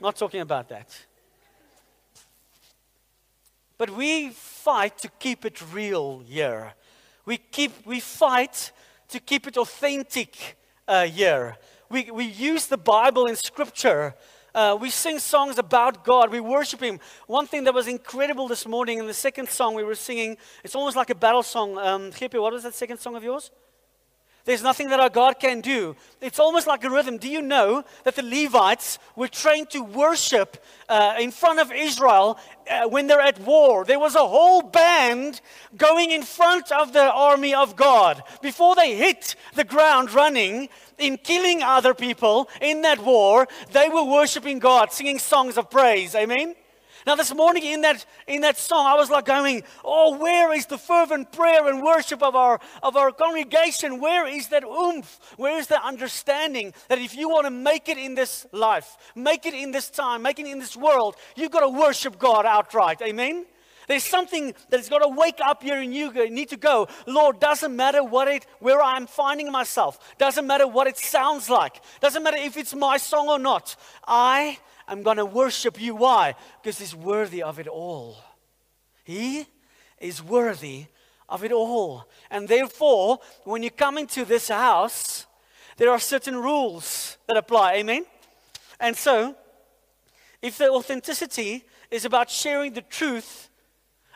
Not 0.00 0.16
talking 0.16 0.40
about 0.40 0.68
that. 0.70 0.88
But 3.78 3.90
we 3.90 4.30
fight 4.30 4.98
to 4.98 5.08
keep 5.20 5.44
it 5.44 5.62
real 5.72 6.24
here. 6.26 6.74
We, 7.24 7.38
keep, 7.38 7.86
we 7.86 8.00
fight 8.00 8.72
to 9.08 9.20
keep 9.20 9.46
it 9.46 9.56
authentic 9.56 10.56
uh, 10.88 11.04
here. 11.04 11.56
We, 11.88 12.10
we 12.10 12.24
use 12.24 12.66
the 12.66 12.78
Bible 12.78 13.26
in 13.26 13.36
Scripture. 13.36 14.14
Uh, 14.54 14.76
we 14.80 14.90
sing 14.90 15.18
songs 15.18 15.58
about 15.58 16.04
God. 16.04 16.30
We 16.30 16.40
worship 16.40 16.80
Him. 16.80 17.00
One 17.26 17.46
thing 17.46 17.64
that 17.64 17.74
was 17.74 17.88
incredible 17.88 18.48
this 18.48 18.66
morning 18.66 18.98
in 18.98 19.06
the 19.06 19.14
second 19.14 19.48
song 19.48 19.74
we 19.74 19.84
were 19.84 19.94
singing, 19.94 20.36
it's 20.64 20.74
almost 20.74 20.96
like 20.96 21.10
a 21.10 21.14
battle 21.14 21.42
song. 21.42 21.78
Um, 21.78 22.10
what 22.10 22.52
was 22.52 22.64
that 22.64 22.74
second 22.74 22.98
song 22.98 23.16
of 23.16 23.22
yours? 23.22 23.50
There's 24.44 24.62
nothing 24.62 24.88
that 24.90 24.98
our 24.98 25.08
God 25.08 25.38
can 25.38 25.60
do. 25.60 25.94
It's 26.20 26.40
almost 26.40 26.66
like 26.66 26.82
a 26.82 26.90
rhythm. 26.90 27.16
Do 27.16 27.28
you 27.28 27.40
know 27.40 27.84
that 28.02 28.16
the 28.16 28.22
Levites 28.22 28.98
were 29.14 29.28
trained 29.28 29.70
to 29.70 29.82
worship 29.84 30.56
uh, 30.88 31.14
in 31.20 31.30
front 31.30 31.60
of 31.60 31.70
Israel 31.70 32.38
uh, 32.68 32.88
when 32.88 33.06
they're 33.06 33.20
at 33.20 33.38
war? 33.40 33.84
There 33.84 34.00
was 34.00 34.16
a 34.16 34.26
whole 34.26 34.62
band 34.62 35.40
going 35.76 36.10
in 36.10 36.22
front 36.22 36.72
of 36.72 36.92
the 36.92 37.12
army 37.12 37.54
of 37.54 37.76
God. 37.76 38.24
Before 38.40 38.74
they 38.74 38.96
hit 38.96 39.36
the 39.54 39.64
ground 39.64 40.12
running 40.12 40.68
in 40.98 41.18
killing 41.18 41.62
other 41.62 41.94
people 41.94 42.48
in 42.60 42.82
that 42.82 42.98
war, 43.04 43.46
they 43.70 43.88
were 43.88 44.04
worshiping 44.04 44.58
God, 44.58 44.92
singing 44.92 45.20
songs 45.20 45.56
of 45.56 45.70
praise. 45.70 46.16
Amen? 46.16 46.56
Now, 47.06 47.16
this 47.16 47.34
morning 47.34 47.64
in 47.64 47.80
that, 47.82 48.04
in 48.26 48.42
that 48.42 48.58
song, 48.58 48.86
I 48.86 48.94
was 48.94 49.10
like 49.10 49.24
going, 49.24 49.64
Oh, 49.84 50.16
where 50.16 50.52
is 50.52 50.66
the 50.66 50.78
fervent 50.78 51.32
prayer 51.32 51.68
and 51.68 51.82
worship 51.82 52.22
of 52.22 52.36
our, 52.36 52.60
of 52.82 52.96
our 52.96 53.10
congregation? 53.10 54.00
Where 54.00 54.26
is 54.26 54.48
that 54.48 54.64
oomph? 54.64 55.18
Where 55.36 55.58
is 55.58 55.66
the 55.66 55.82
understanding 55.84 56.72
that 56.88 56.98
if 56.98 57.16
you 57.16 57.28
want 57.28 57.46
to 57.46 57.50
make 57.50 57.88
it 57.88 57.98
in 57.98 58.14
this 58.14 58.46
life, 58.52 58.96
make 59.14 59.46
it 59.46 59.54
in 59.54 59.72
this 59.72 59.90
time, 59.90 60.22
make 60.22 60.38
it 60.38 60.46
in 60.46 60.58
this 60.58 60.76
world, 60.76 61.16
you've 61.36 61.50
got 61.50 61.60
to 61.60 61.68
worship 61.68 62.18
God 62.18 62.46
outright? 62.46 63.02
Amen? 63.02 63.46
There's 63.88 64.04
something 64.04 64.54
that's 64.70 64.88
got 64.88 65.00
to 65.00 65.08
wake 65.08 65.38
up 65.44 65.62
here 65.62 65.80
and 65.80 65.92
you 65.92 66.12
You 66.12 66.30
need 66.30 66.50
to 66.50 66.56
go. 66.56 66.88
Lord, 67.06 67.40
doesn't 67.40 67.74
matter 67.74 68.02
what 68.02 68.28
it, 68.28 68.46
where 68.60 68.80
I'm 68.80 69.06
finding 69.06 69.50
myself. 69.50 69.98
Doesn't 70.18 70.46
matter 70.46 70.66
what 70.66 70.86
it 70.86 70.98
sounds 70.98 71.50
like. 71.50 71.80
Doesn't 72.00 72.22
matter 72.22 72.36
if 72.38 72.56
it's 72.56 72.74
my 72.74 72.96
song 72.96 73.28
or 73.28 73.38
not. 73.38 73.76
I 74.06 74.58
I'm 74.86 75.02
going 75.02 75.16
to 75.16 75.26
worship 75.26 75.80
you. 75.80 75.94
Why? 75.94 76.34
Because 76.62 76.78
He's 76.78 76.94
worthy 76.94 77.42
of 77.42 77.58
it 77.58 77.66
all. 77.66 78.16
He 79.04 79.46
is 79.98 80.22
worthy 80.22 80.86
of 81.28 81.44
it 81.44 81.52
all. 81.52 82.08
And 82.30 82.48
therefore, 82.48 83.18
when 83.44 83.62
you 83.62 83.70
come 83.70 83.98
into 83.98 84.24
this 84.24 84.48
house, 84.48 85.26
there 85.76 85.90
are 85.90 85.98
certain 85.98 86.36
rules 86.36 87.16
that 87.26 87.36
apply. 87.36 87.74
Amen? 87.74 88.04
And 88.78 88.96
so, 88.96 89.34
if 90.40 90.58
the 90.58 90.70
authenticity 90.70 91.64
is 91.90 92.04
about 92.04 92.30
sharing 92.30 92.72
the 92.72 92.82
truth 92.82 93.48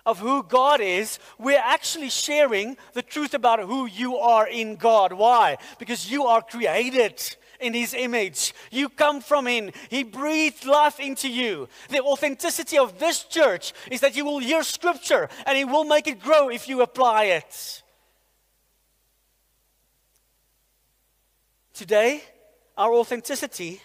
of 0.04 0.20
who 0.20 0.42
God 0.42 0.80
is, 0.80 1.18
we're 1.38 1.62
actually 1.62 2.10
sharing 2.10 2.76
the 2.92 3.02
truth 3.02 3.34
about 3.34 3.60
who 3.60 3.86
you 3.86 4.16
are 4.16 4.46
in 4.46 4.76
God. 4.76 5.12
Why? 5.12 5.58
Because 5.78 6.10
you 6.10 6.26
are 6.26 6.42
created 6.42 7.36
in 7.60 7.74
his 7.74 7.94
image. 7.94 8.54
You 8.70 8.88
come 8.88 9.20
from 9.20 9.46
him. 9.46 9.70
He 9.88 10.02
breathed 10.02 10.64
life 10.64 11.00
into 11.00 11.28
you. 11.28 11.68
The 11.88 12.00
authenticity 12.00 12.78
of 12.78 12.98
this 12.98 13.24
church 13.24 13.72
is 13.90 14.00
that 14.00 14.16
you 14.16 14.24
will 14.24 14.38
hear 14.38 14.62
scripture 14.62 15.28
and 15.46 15.56
he 15.56 15.64
will 15.64 15.84
make 15.84 16.06
it 16.06 16.20
grow 16.20 16.48
if 16.48 16.68
you 16.68 16.82
apply 16.82 17.24
it. 17.24 17.82
Today, 21.74 22.22
our 22.76 22.92
authenticity 22.92 23.82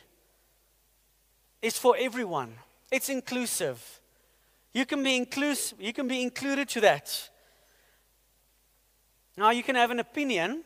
is 1.62 1.78
for 1.78 1.96
everyone. 1.98 2.54
It's 2.92 3.10
inclusive. 3.10 4.00
You 4.74 4.86
can 4.86 5.04
be 5.04 5.18
inclusive, 5.18 5.82
you 5.82 5.94
can 5.94 6.08
be 6.08 6.22
included 6.22 6.70
to 6.70 6.82
that. 6.82 7.30
Now 9.38 9.52
you 9.52 9.64
can 9.64 9.76
have 9.76 9.92
an 9.92 10.00
opinion 10.00 10.64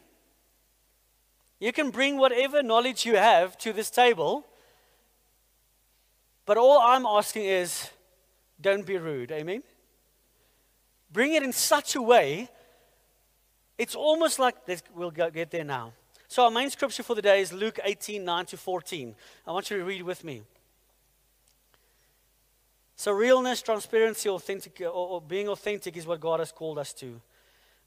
you 1.59 1.71
can 1.71 1.89
bring 1.89 2.17
whatever 2.17 2.61
knowledge 2.61 3.05
you 3.05 3.15
have 3.15 3.57
to 3.59 3.73
this 3.73 3.89
table, 3.89 4.45
but 6.45 6.57
all 6.57 6.79
I'm 6.79 7.05
asking 7.05 7.45
is 7.45 7.89
don't 8.59 8.85
be 8.85 8.97
rude. 8.97 9.31
Amen? 9.31 9.63
Bring 11.11 11.33
it 11.33 11.43
in 11.43 11.53
such 11.53 11.95
a 11.95 12.01
way, 12.01 12.49
it's 13.77 13.95
almost 13.95 14.39
like, 14.39 14.55
we'll 14.93 15.11
get 15.11 15.51
there 15.51 15.63
now. 15.63 15.93
So, 16.27 16.43
our 16.43 16.51
main 16.51 16.69
scripture 16.69 17.03
for 17.03 17.15
the 17.15 17.21
day 17.21 17.41
is 17.41 17.53
Luke 17.53 17.79
18 17.83 18.25
9 18.25 18.45
to 18.47 18.57
14. 18.57 19.15
I 19.47 19.51
want 19.51 19.69
you 19.69 19.77
to 19.77 19.85
read 19.85 20.01
with 20.01 20.23
me. 20.23 20.41
So, 22.95 23.11
realness, 23.11 23.61
transparency, 23.61 24.29
authentic, 24.29 24.81
or, 24.81 24.87
or 24.87 25.21
being 25.21 25.47
authentic 25.49 25.95
is 25.95 26.07
what 26.07 26.19
God 26.19 26.39
has 26.39 26.51
called 26.51 26.79
us 26.79 26.93
to. 26.93 27.21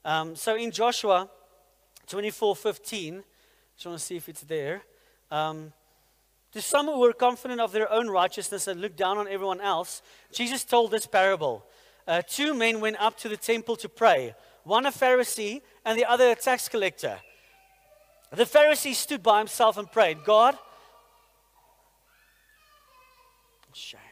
Um, 0.05 0.35
so, 0.35 0.55
in 0.55 0.71
Joshua 0.71 1.29
24 2.07 2.55
15, 2.55 3.23
just 3.79 3.85
want 3.85 3.97
to 3.97 4.05
see 4.05 4.17
if 4.17 4.27
it's 4.27 4.41
there. 4.41 4.81
Um, 5.31 5.71
to 6.51 6.61
some 6.61 6.87
who 6.87 6.99
were 6.99 7.13
confident 7.13 7.61
of 7.61 7.71
their 7.71 7.89
own 7.89 8.09
righteousness 8.09 8.67
and 8.67 8.81
looked 8.81 8.97
down 8.97 9.17
on 9.17 9.25
everyone 9.25 9.61
else, 9.61 10.01
Jesus 10.33 10.65
told 10.65 10.91
this 10.91 11.05
parable. 11.05 11.65
Uh, 12.05 12.21
two 12.27 12.53
men 12.53 12.81
went 12.81 12.99
up 12.99 13.17
to 13.19 13.29
the 13.29 13.37
temple 13.37 13.77
to 13.77 13.87
pray, 13.87 14.35
one 14.65 14.85
a 14.85 14.91
Pharisee 14.91 15.61
and 15.85 15.97
the 15.97 16.03
other 16.03 16.29
a 16.31 16.35
tax 16.35 16.67
collector. 16.67 17.21
The 18.31 18.43
Pharisee 18.43 18.93
stood 18.93 19.23
by 19.23 19.37
himself 19.37 19.77
and 19.77 19.89
prayed, 19.89 20.25
God, 20.25 20.57
shame. 23.71 24.08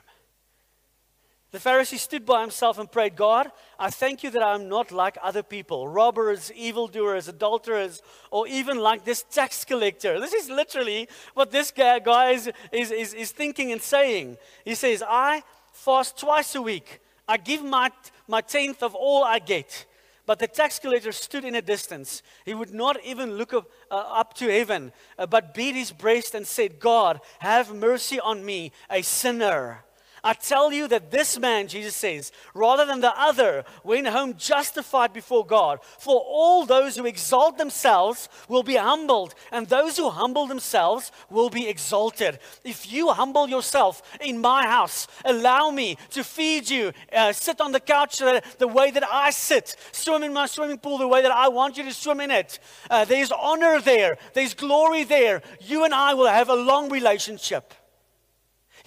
The 1.52 1.60
Pharisee 1.60 1.98
stood 1.98 2.26
by 2.26 2.42
himself 2.42 2.78
and 2.78 2.92
prayed, 2.92 3.16
God, 3.16 3.52
I 3.80 3.90
thank 3.90 4.22
you 4.22 4.30
that 4.32 4.44
I'm 4.44 4.68
not 4.68 4.92
like 4.92 5.18
other 5.24 5.44
people, 5.44 5.88
robbers, 5.88 6.52
evildoers, 6.52 7.30
adulterers, 7.30 8.02
or 8.32 8.48
even 8.48 8.80
like 8.80 9.06
this 9.06 9.24
tax 9.24 9.64
collector. 9.64 10.20
This 10.20 10.34
is 10.34 10.50
literally 10.50 11.08
what 11.36 11.52
this 11.52 11.72
guy, 11.72 12.00
guy 12.00 12.32
is, 12.32 12.52
is, 12.74 12.92
is, 12.92 13.14
is 13.14 13.32
thinking 13.32 13.72
and 13.72 13.82
saying. 13.82 14.38
He 14.66 14.76
says, 14.76 15.02
I 15.08 15.42
fast 15.72 16.20
twice 16.20 16.54
a 16.56 16.62
week. 16.62 17.00
I 17.30 17.38
give 17.38 17.64
my, 17.64 17.92
my 18.28 18.42
tenth 18.42 18.84
of 18.84 18.94
all 18.94 19.24
I 19.24 19.40
get. 19.40 19.86
But 20.26 20.40
the 20.40 20.48
tax 20.48 20.80
collector 20.80 21.14
stood 21.14 21.46
in 21.46 21.56
a 21.56 21.62
distance. 21.62 22.22
He 22.44 22.54
would 22.54 22.74
not 22.74 23.02
even 23.06 23.36
look 23.36 23.54
up, 23.54 23.70
uh, 23.90 23.96
up 23.96 24.34
to 24.36 24.52
heaven, 24.52 24.92
uh, 25.18 25.26
but 25.26 25.54
beat 25.54 25.76
his 25.76 25.94
breast 25.94 26.36
and 26.36 26.46
said, 26.46 26.80
God, 26.80 27.22
have 27.40 27.74
mercy 27.74 28.20
on 28.20 28.46
me, 28.46 28.74
a 28.90 29.02
sinner. 29.02 29.86
I 30.24 30.34
tell 30.34 30.72
you 30.72 30.88
that 30.88 31.12
this 31.12 31.38
man, 31.40 31.68
Jesus 31.68 31.96
says, 31.96 32.32
rather 32.54 32.86
than 32.86 33.02
the 33.02 33.18
other, 33.20 33.66
went 33.84 34.08
home 34.08 34.36
justified 34.38 35.14
before 35.14 35.46
God. 35.46 35.80
For 36.00 36.20
all 36.20 36.66
those 36.66 36.96
who 36.96 37.06
exalt 37.06 37.58
themselves 37.58 38.30
will 38.48 38.64
be 38.64 38.76
humbled, 38.76 39.36
and 39.52 39.68
those 39.68 39.98
who 39.98 40.10
humble 40.10 40.48
themselves 40.48 41.12
will 41.30 41.50
be 41.50 41.68
exalted. 41.68 42.40
If 42.64 42.92
you 42.92 43.10
humble 43.10 43.48
yourself 43.48 44.02
in 44.22 44.40
my 44.40 44.64
house, 44.64 45.08
allow 45.24 45.70
me 45.70 45.98
to 46.12 46.24
feed 46.24 46.70
you, 46.70 46.94
uh, 47.14 47.34
sit 47.34 47.62
on 47.62 47.72
the 47.72 47.80
couch 47.80 48.18
the, 48.18 48.42
the, 48.58 48.68
way 48.68 48.92
that 48.92 49.04
I 49.10 49.30
sit, 49.30 49.76
swim 49.92 50.24
in 50.24 50.34
my 50.34 50.46
swimming 50.46 50.78
pool 50.78 50.98
the 50.98 51.08
way 51.08 51.22
that 51.22 51.32
I 51.32 51.48
want 51.48 51.78
you 51.78 51.84
to 51.84 51.94
swim 51.94 52.22
in 52.22 52.32
it. 52.32 52.60
Uh, 52.90 53.06
there's 53.06 53.32
honor 53.32 53.80
there, 53.80 54.18
there's 54.34 54.54
glory 54.54 55.04
there. 55.04 55.42
You 55.62 55.86
and 55.86 55.94
I 55.94 56.14
will 56.14 56.28
have 56.28 56.50
a 56.50 56.56
long 56.56 56.90
relationship. 56.90 57.74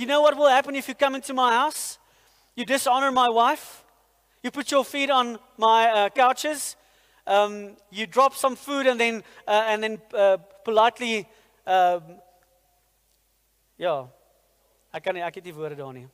You 0.00 0.07
know 0.07 0.23
what 0.23 0.35
will 0.35 0.49
happen 0.49 0.75
if 0.76 0.88
you 0.88 0.95
come 0.95 1.14
into 1.14 1.35
my 1.35 1.52
house? 1.52 1.99
You 2.57 2.64
dishonor 2.64 3.12
my 3.12 3.28
wife. 3.28 3.85
You 4.42 4.50
put 4.50 4.71
your 4.71 4.83
feet 4.83 5.11
on 5.11 5.38
my 5.59 5.90
uh, 5.90 6.09
couches. 6.09 6.76
Um, 7.26 7.76
you 7.90 8.07
drop 8.07 8.35
some 8.35 8.57
food 8.57 8.87
and 8.87 8.99
then, 8.99 9.23
uh, 9.47 9.64
and 9.66 9.83
then 9.83 9.99
uh, 10.14 10.38
politely, 10.64 11.28
um, 11.66 12.02
yeah, 13.76 14.04
I 14.90 15.00
can't, 15.00 15.19
I 15.19 15.30
can't 15.30 15.47
even 15.47 15.61
word 15.61 15.73
it 15.73 15.80
on 15.80 15.97
you. 15.97 16.11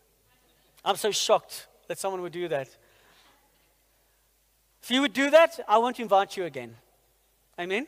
I'm 0.85 0.97
so 0.97 1.13
shocked 1.13 1.69
that 1.87 1.97
someone 1.97 2.23
would 2.23 2.33
do 2.33 2.49
that. 2.49 2.67
If 4.83 4.91
you 4.91 5.01
would 5.01 5.13
do 5.13 5.31
that, 5.31 5.61
I 5.69 5.79
won't 5.79 6.01
invite 6.01 6.37
you 6.37 6.43
again. 6.43 6.75
Amen? 7.57 7.87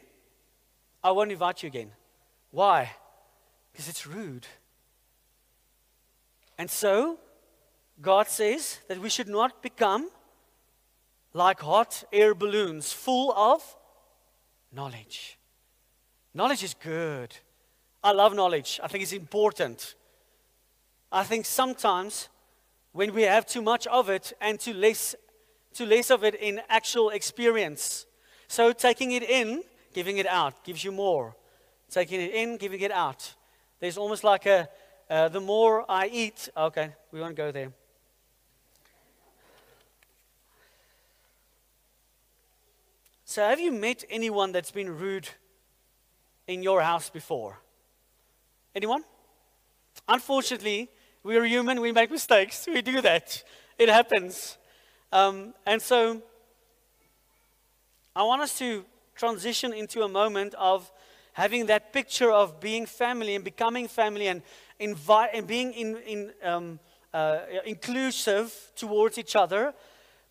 I 1.02 1.10
won't 1.10 1.32
invite 1.32 1.64
you 1.64 1.66
again. 1.66 1.90
Why? 2.52 2.88
Because 3.72 3.88
it's 3.88 4.06
rude. 4.06 4.46
And 6.58 6.68
so, 6.68 7.18
God 8.00 8.28
says 8.28 8.80
that 8.88 8.98
we 8.98 9.08
should 9.08 9.28
not 9.28 9.62
become 9.62 10.10
like 11.32 11.60
hot 11.60 12.04
air 12.12 12.34
balloons 12.34 12.92
full 12.92 13.32
of 13.32 13.62
knowledge. 14.72 15.38
Knowledge 16.34 16.64
is 16.64 16.74
good. 16.74 17.34
I 18.02 18.12
love 18.12 18.34
knowledge, 18.34 18.80
I 18.82 18.88
think 18.88 19.02
it's 19.02 19.12
important. 19.12 19.94
I 21.10 21.24
think 21.24 21.46
sometimes 21.46 22.28
when 22.92 23.14
we 23.14 23.22
have 23.22 23.46
too 23.46 23.62
much 23.62 23.86
of 23.86 24.08
it 24.08 24.32
and 24.40 24.60
too 24.60 24.74
less, 24.74 25.14
too 25.72 25.86
less 25.86 26.10
of 26.10 26.22
it 26.22 26.34
in 26.34 26.60
actual 26.68 27.10
experience. 27.10 28.06
So 28.46 28.72
taking 28.72 29.12
it 29.12 29.22
in, 29.22 29.62
giving 29.92 30.18
it 30.18 30.26
out 30.26 30.64
gives 30.64 30.84
you 30.84 30.92
more. 30.92 31.36
Taking 31.90 32.20
it 32.20 32.34
in, 32.34 32.56
giving 32.56 32.80
it 32.80 32.90
out. 32.90 33.34
There's 33.80 33.96
almost 33.96 34.22
like 34.22 34.46
a, 34.46 34.68
uh, 35.10 35.28
the 35.28 35.40
more 35.40 35.84
I 35.88 36.08
eat, 36.08 36.48
okay, 36.56 36.94
we 37.12 37.20
won't 37.20 37.36
go 37.36 37.50
there. 37.50 37.72
So, 43.24 43.42
have 43.42 43.60
you 43.60 43.72
met 43.72 44.04
anyone 44.08 44.52
that's 44.52 44.70
been 44.70 44.98
rude 44.98 45.28
in 46.46 46.62
your 46.62 46.80
house 46.80 47.10
before? 47.10 47.58
Anyone? 48.74 49.04
Unfortunately, 50.08 50.88
we're 51.22 51.44
human, 51.44 51.80
we 51.80 51.92
make 51.92 52.10
mistakes, 52.10 52.66
we 52.66 52.80
do 52.80 53.00
that. 53.02 53.42
It 53.78 53.88
happens. 53.88 54.56
Um, 55.12 55.54
and 55.66 55.80
so, 55.80 56.22
I 58.16 58.22
want 58.22 58.42
us 58.42 58.58
to 58.58 58.84
transition 59.14 59.72
into 59.72 60.02
a 60.02 60.08
moment 60.08 60.54
of 60.54 60.90
having 61.34 61.66
that 61.66 61.92
picture 61.92 62.32
of 62.32 62.60
being 62.60 62.86
family 62.86 63.34
and 63.34 63.44
becoming 63.44 63.88
family 63.88 64.26
and, 64.26 64.42
invite, 64.78 65.30
and 65.34 65.46
being 65.46 65.72
in, 65.72 65.96
in, 65.98 66.32
um, 66.42 66.78
uh, 67.12 67.40
inclusive 67.64 68.54
towards 68.76 69.18
each 69.18 69.36
other. 69.36 69.74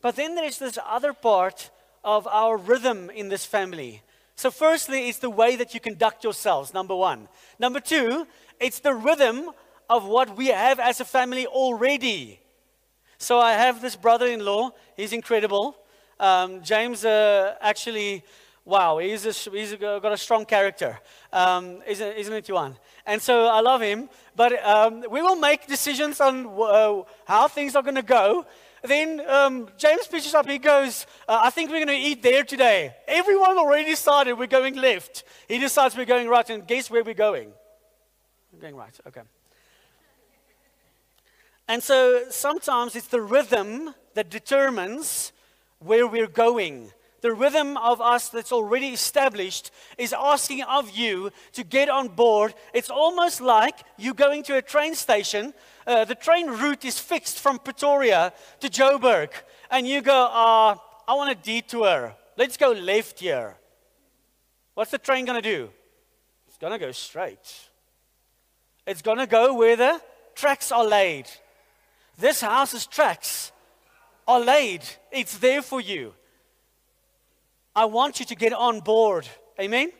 But 0.01 0.15
then 0.15 0.35
there's 0.35 0.59
this 0.59 0.77
other 0.85 1.13
part 1.13 1.69
of 2.03 2.27
our 2.27 2.57
rhythm 2.57 3.09
in 3.09 3.29
this 3.29 3.45
family. 3.45 4.03
So, 4.35 4.51
firstly, 4.51 5.09
it's 5.09 5.17
the 5.17 5.31
way 5.31 5.55
that 5.55 5.73
you 5.73 5.79
conduct 5.79 6.23
yourselves, 6.23 6.73
number 6.73 6.95
one. 6.95 7.27
Number 7.57 7.79
two, 7.79 8.27
it's 8.59 8.79
the 8.79 8.93
rhythm 8.93 9.49
of 9.89 10.05
what 10.05 10.35
we 10.35 10.47
have 10.47 10.79
as 10.79 10.99
a 10.99 11.05
family 11.05 11.47
already. 11.47 12.39
So 13.17 13.39
I 13.39 13.53
have 13.53 13.81
this 13.81 13.95
brother 13.95 14.27
in 14.27 14.43
law. 14.45 14.71
He's 14.95 15.13
incredible. 15.13 15.75
Um, 16.19 16.61
James 16.61 17.05
uh, 17.05 17.55
actually, 17.61 18.23
wow, 18.67 18.97
he's, 18.97 19.25
a, 19.25 19.50
he's 19.50 19.74
got 19.75 20.12
a 20.12 20.17
strong 20.17 20.45
character, 20.45 21.00
um, 21.31 21.81
isn't, 21.88 22.17
isn't 22.17 22.33
it, 22.33 22.50
Yuan? 22.50 22.75
And 23.05 23.21
so 23.21 23.45
I 23.45 23.62
love 23.62 23.81
him. 23.81 24.09
But 24.36 24.63
um, 24.63 25.05
we 25.09 25.21
will 25.21 25.38
make 25.38 25.67
decisions 25.67 26.19
on 26.19 26.45
uh, 26.45 27.03
how 27.25 27.47
things 27.47 27.75
are 27.75 27.81
going 27.81 27.95
to 27.95 28.01
go. 28.01 28.45
Then 28.83 29.21
um, 29.27 29.69
James 29.77 30.05
pitches 30.07 30.33
up. 30.33 30.45
He 30.47 30.57
goes, 30.57 31.07
uh, 31.27 31.39
I 31.43 31.50
think 31.50 31.71
we're 31.71 31.83
going 31.86 31.97
to 31.97 32.07
eat 32.09 32.21
there 32.21 32.43
today. 32.43 32.93
Everyone 33.07 33.57
already 33.57 33.86
decided 33.86 34.38
we're 34.38 34.47
going 34.47 34.75
left. 34.75 35.24
He 35.47 35.57
decides 35.59 35.95
we're 35.95 36.05
going 36.05 36.27
right. 36.27 36.47
And 36.50 36.67
guess 36.67 36.91
where 36.91 37.03
we're 37.03 37.13
going? 37.13 37.53
We're 38.51 38.62
going 38.62 38.75
right. 38.75 39.00
Okay. 39.07 39.21
And 41.69 41.81
so 41.81 42.25
sometimes 42.29 42.95
it's 42.95 43.07
the 43.07 43.21
rhythm 43.21 43.93
that 44.13 44.29
determines 44.29 45.31
where 45.79 46.05
we're 46.05 46.27
going. 46.27 46.91
The 47.21 47.33
rhythm 47.33 47.77
of 47.77 48.00
us 48.00 48.29
that's 48.29 48.51
already 48.51 48.89
established 48.89 49.71
is 49.97 50.13
asking 50.13 50.62
of 50.63 50.91
you 50.91 51.31
to 51.53 51.63
get 51.63 51.89
on 51.89 52.09
board. 52.09 52.53
It's 52.74 52.91
almost 52.91 53.41
like 53.41 53.79
you 53.97 54.13
going 54.13 54.43
to 54.43 54.57
a 54.57 54.62
train 54.62 54.93
station. 54.93 55.53
Uh, 55.86 56.05
the 56.05 56.15
train 56.15 56.47
route 56.47 56.86
is 56.86 57.00
fixed 57.00 57.39
from 57.39 57.57
Pretoria 57.57 58.33
to 58.59 58.69
Joburg. 58.69 59.29
And 59.71 59.88
you 59.88 60.01
go, 60.01 60.25
uh, 60.25 60.75
I 61.07 61.13
want 61.15 61.31
a 61.31 61.36
detour. 61.36 62.15
Let's 62.38 62.57
go 62.57 62.71
left 62.71 63.19
here. 63.19 63.57
What's 64.75 64.91
the 64.91 65.00
train 65.00 65.25
going 65.25 65.41
to 65.41 65.50
do? 65.50 65.69
It's 66.47 66.57
going 66.57 66.74
to 66.74 66.79
go 66.79 66.91
straight. 66.91 67.69
It's 68.86 69.01
going 69.01 69.17
to 69.17 69.27
go 69.27 69.55
where 69.55 69.75
the 69.75 70.00
tracks 70.36 70.71
are 70.71 70.86
laid. 70.86 71.25
This 72.17 72.41
house's 72.41 72.86
tracks 72.86 73.51
are 74.27 74.39
laid, 74.39 74.81
it's 75.12 75.38
there 75.38 75.62
for 75.62 75.79
you. 75.79 76.13
I 77.77 77.86
want 77.86 78.19
you 78.19 78.25
to 78.25 78.36
get 78.36 78.53
on 78.53 78.79
board. 78.79 79.29
Amen? 79.60 79.91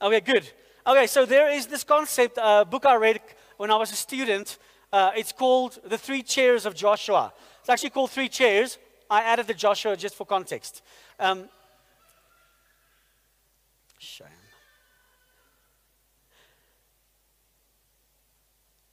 Okay, 0.00 0.20
good. 0.20 0.50
Okay, 0.86 1.06
so 1.06 1.26
there 1.26 1.52
is 1.52 1.66
this 1.66 1.84
concept, 1.84 2.38
a 2.38 2.44
uh, 2.44 2.64
book 2.64 2.86
I 2.86 2.94
read 2.94 3.20
when 3.58 3.70
I 3.70 3.76
was 3.76 3.92
a 3.92 3.94
student. 3.94 4.56
Uh, 4.90 5.10
it's 5.14 5.30
called 5.30 5.78
The 5.84 5.98
Three 5.98 6.22
Chairs 6.22 6.64
of 6.64 6.74
Joshua. 6.74 7.34
It's 7.60 7.68
actually 7.68 7.90
called 7.90 8.10
Three 8.10 8.30
Chairs. 8.30 8.78
I 9.10 9.20
added 9.20 9.46
the 9.46 9.52
Joshua 9.52 9.98
just 9.98 10.14
for 10.14 10.24
context. 10.24 10.80
Um, 11.20 11.50
shame. 13.98 14.28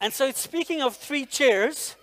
And 0.01 0.12
so 0.12 0.27
it's 0.27 0.41
speaking 0.41 0.82
of 0.82 0.98
three 0.98 1.25
chairs 1.25 1.96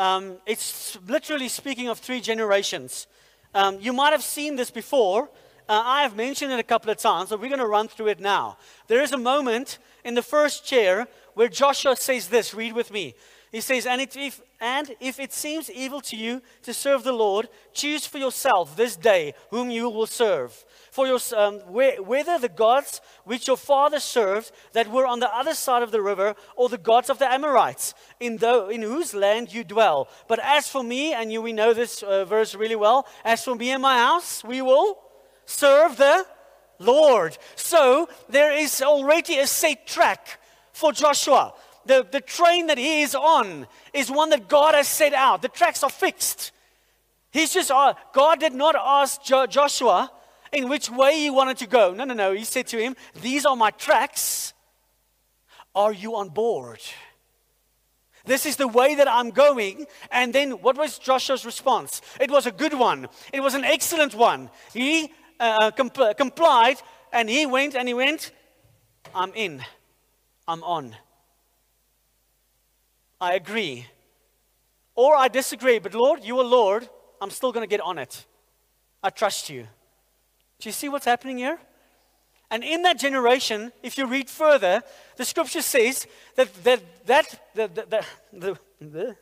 um, 0.00 0.38
it's 0.46 0.96
literally 1.06 1.48
speaking 1.48 1.88
of 1.88 1.98
three 1.98 2.22
generations. 2.22 3.06
Um, 3.54 3.78
you 3.80 3.92
might 3.92 4.12
have 4.12 4.22
seen 4.22 4.56
this 4.56 4.70
before. 4.70 5.28
Uh, 5.68 5.82
I 5.84 6.02
have 6.02 6.16
mentioned 6.16 6.52
it 6.52 6.58
a 6.58 6.64
couple 6.64 6.90
of 6.90 6.98
times, 6.98 7.30
but 7.30 7.40
we're 7.40 7.48
going 7.48 7.60
to 7.60 7.66
run 7.66 7.88
through 7.88 8.08
it 8.08 8.20
now. 8.20 8.58
There 8.86 9.02
is 9.02 9.12
a 9.12 9.18
moment 9.18 9.78
in 10.04 10.14
the 10.14 10.22
first 10.22 10.64
chair 10.64 11.08
where 11.34 11.48
Joshua 11.48 11.96
says 11.96 12.28
this. 12.28 12.54
Read 12.54 12.72
with 12.72 12.90
me. 12.90 13.14
He 13.52 13.60
says, 13.60 13.86
and 13.86 14.00
if, 14.00 14.40
and 14.60 14.94
if 15.00 15.18
it 15.18 15.32
seems 15.32 15.70
evil 15.70 16.00
to 16.02 16.16
you 16.16 16.40
to 16.62 16.72
serve 16.72 17.02
the 17.02 17.12
Lord, 17.12 17.48
choose 17.72 18.06
for 18.06 18.18
yourself 18.18 18.76
this 18.76 18.96
day 18.96 19.34
whom 19.50 19.70
you 19.70 19.88
will 19.88 20.06
serve 20.06 20.64
for 20.90 21.06
your, 21.06 21.18
um, 21.36 21.60
whether 21.60 22.38
the 22.38 22.48
gods 22.48 23.00
which 23.24 23.46
your 23.46 23.56
father 23.56 24.00
served 24.00 24.52
that 24.72 24.90
were 24.90 25.06
on 25.06 25.20
the 25.20 25.34
other 25.34 25.54
side 25.54 25.82
of 25.82 25.92
the 25.92 26.02
river, 26.02 26.34
or 26.56 26.68
the 26.68 26.78
gods 26.78 27.08
of 27.08 27.18
the 27.18 27.32
Amorites, 27.32 27.94
in, 28.18 28.36
the, 28.38 28.66
in 28.68 28.82
whose 28.82 29.14
land 29.14 29.52
you 29.52 29.64
dwell. 29.64 30.08
But 30.28 30.40
as 30.40 30.68
for 30.68 30.82
me, 30.82 31.12
and 31.12 31.32
you, 31.32 31.40
we 31.40 31.52
know 31.52 31.72
this 31.72 32.02
uh, 32.02 32.24
verse 32.24 32.54
really 32.54 32.76
well, 32.76 33.06
as 33.24 33.44
for 33.44 33.54
me 33.54 33.70
and 33.70 33.82
my 33.82 33.98
house, 33.98 34.42
we 34.44 34.62
will 34.62 34.98
serve 35.46 35.96
the 35.96 36.26
Lord. 36.78 37.38
So 37.56 38.08
there 38.28 38.52
is 38.52 38.82
already 38.82 39.38
a 39.38 39.46
set 39.46 39.86
track 39.86 40.40
for 40.72 40.92
Joshua. 40.92 41.54
The, 41.86 42.06
the 42.10 42.20
train 42.20 42.66
that 42.66 42.78
he 42.78 43.02
is 43.02 43.14
on 43.14 43.66
is 43.92 44.10
one 44.10 44.30
that 44.30 44.48
God 44.48 44.74
has 44.74 44.86
set 44.86 45.14
out. 45.14 45.42
The 45.42 45.48
tracks 45.48 45.82
are 45.82 45.90
fixed. 45.90 46.52
He's 47.30 47.52
just, 47.52 47.70
uh, 47.70 47.94
God 48.12 48.40
did 48.40 48.52
not 48.52 48.74
ask 48.76 49.22
jo- 49.22 49.46
Joshua 49.46 50.10
in 50.52 50.68
which 50.68 50.90
way 50.90 51.18
he 51.18 51.30
wanted 51.30 51.58
to 51.58 51.66
go. 51.66 51.94
No, 51.94 52.04
no, 52.04 52.14
no. 52.14 52.32
He 52.32 52.44
said 52.44 52.66
to 52.68 52.78
him, 52.78 52.96
These 53.20 53.46
are 53.46 53.56
my 53.56 53.70
tracks. 53.70 54.52
Are 55.74 55.92
you 55.92 56.16
on 56.16 56.30
board? 56.30 56.80
This 58.24 58.44
is 58.44 58.56
the 58.56 58.68
way 58.68 58.94
that 58.96 59.08
I'm 59.08 59.30
going. 59.30 59.86
And 60.10 60.32
then 60.32 60.52
what 60.52 60.76
was 60.76 60.98
Joshua's 60.98 61.44
response? 61.44 62.02
It 62.20 62.30
was 62.30 62.46
a 62.46 62.52
good 62.52 62.74
one, 62.74 63.08
it 63.32 63.40
was 63.40 63.54
an 63.54 63.64
excellent 63.64 64.14
one. 64.14 64.50
He 64.72 65.12
uh, 65.38 65.70
compl- 65.70 66.16
complied 66.16 66.76
and 67.12 67.28
he 67.28 67.46
went 67.46 67.74
and 67.74 67.88
he 67.88 67.94
went, 67.94 68.32
I'm 69.14 69.32
in, 69.34 69.62
I'm 70.46 70.62
on. 70.62 70.94
I 73.20 73.34
agree. 73.34 73.86
Or 74.94 75.14
I 75.14 75.28
disagree, 75.28 75.78
but 75.78 75.94
Lord, 75.94 76.24
you 76.24 76.38
are 76.38 76.44
Lord, 76.44 76.88
I'm 77.20 77.30
still 77.30 77.52
going 77.52 77.64
to 77.64 77.70
get 77.70 77.80
on 77.80 77.98
it. 77.98 78.26
I 79.02 79.10
trust 79.10 79.50
you. 79.50 79.66
Do 80.58 80.68
you 80.68 80.72
see 80.72 80.88
what's 80.88 81.04
happening 81.04 81.38
here? 81.38 81.58
And 82.50 82.64
in 82.64 82.82
that 82.82 82.98
generation, 82.98 83.72
if 83.82 83.96
you 83.96 84.06
read 84.06 84.28
further, 84.28 84.82
the 85.16 85.24
scripture 85.24 85.62
says 85.62 86.06
that, 86.34 86.52
that, 86.64 87.06
that, 87.06 87.40
the, 87.54 87.68
the, 88.32 88.58
the, 88.80 89.16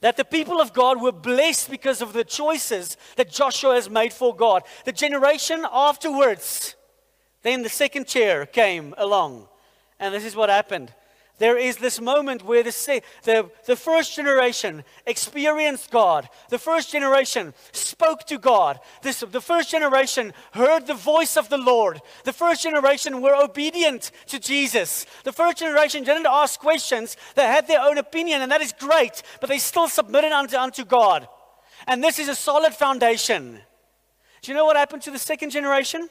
that 0.00 0.16
the 0.16 0.24
people 0.24 0.60
of 0.60 0.72
God 0.72 1.00
were 1.00 1.12
blessed 1.12 1.70
because 1.70 2.02
of 2.02 2.12
the 2.12 2.24
choices 2.24 2.96
that 3.16 3.30
Joshua 3.30 3.74
has 3.74 3.88
made 3.88 4.12
for 4.12 4.34
God. 4.34 4.64
The 4.84 4.92
generation 4.92 5.64
afterwards, 5.70 6.74
then 7.42 7.62
the 7.62 7.68
second 7.68 8.08
chair 8.08 8.46
came 8.46 8.94
along. 8.98 9.46
And 10.00 10.12
this 10.12 10.24
is 10.24 10.34
what 10.34 10.48
happened. 10.48 10.92
There 11.38 11.56
is 11.56 11.76
this 11.76 12.00
moment 12.00 12.44
where 12.44 12.64
the, 12.64 13.02
the, 13.22 13.48
the 13.64 13.76
first 13.76 14.16
generation 14.16 14.82
experienced 15.06 15.90
God. 15.90 16.28
The 16.48 16.58
first 16.58 16.90
generation 16.90 17.54
spoke 17.70 18.24
to 18.26 18.38
God. 18.38 18.80
This, 19.02 19.20
the 19.20 19.40
first 19.40 19.70
generation 19.70 20.32
heard 20.52 20.86
the 20.86 20.94
voice 20.94 21.36
of 21.36 21.48
the 21.48 21.56
Lord. 21.56 22.00
The 22.24 22.32
first 22.32 22.64
generation 22.64 23.22
were 23.22 23.36
obedient 23.36 24.10
to 24.26 24.40
Jesus. 24.40 25.06
The 25.22 25.32
first 25.32 25.58
generation 25.58 26.02
didn't 26.02 26.26
ask 26.26 26.58
questions. 26.58 27.16
They 27.36 27.46
had 27.46 27.68
their 27.68 27.82
own 27.82 27.98
opinion, 27.98 28.42
and 28.42 28.50
that 28.50 28.60
is 28.60 28.74
great, 28.76 29.22
but 29.40 29.48
they 29.48 29.58
still 29.58 29.88
submitted 29.88 30.32
unto, 30.32 30.56
unto 30.56 30.84
God. 30.84 31.28
And 31.86 32.02
this 32.02 32.18
is 32.18 32.28
a 32.28 32.34
solid 32.34 32.74
foundation. 32.74 33.60
Do 34.42 34.50
you 34.50 34.56
know 34.56 34.64
what 34.64 34.76
happened 34.76 35.02
to 35.02 35.12
the 35.12 35.18
second 35.18 35.50
generation? 35.50 36.08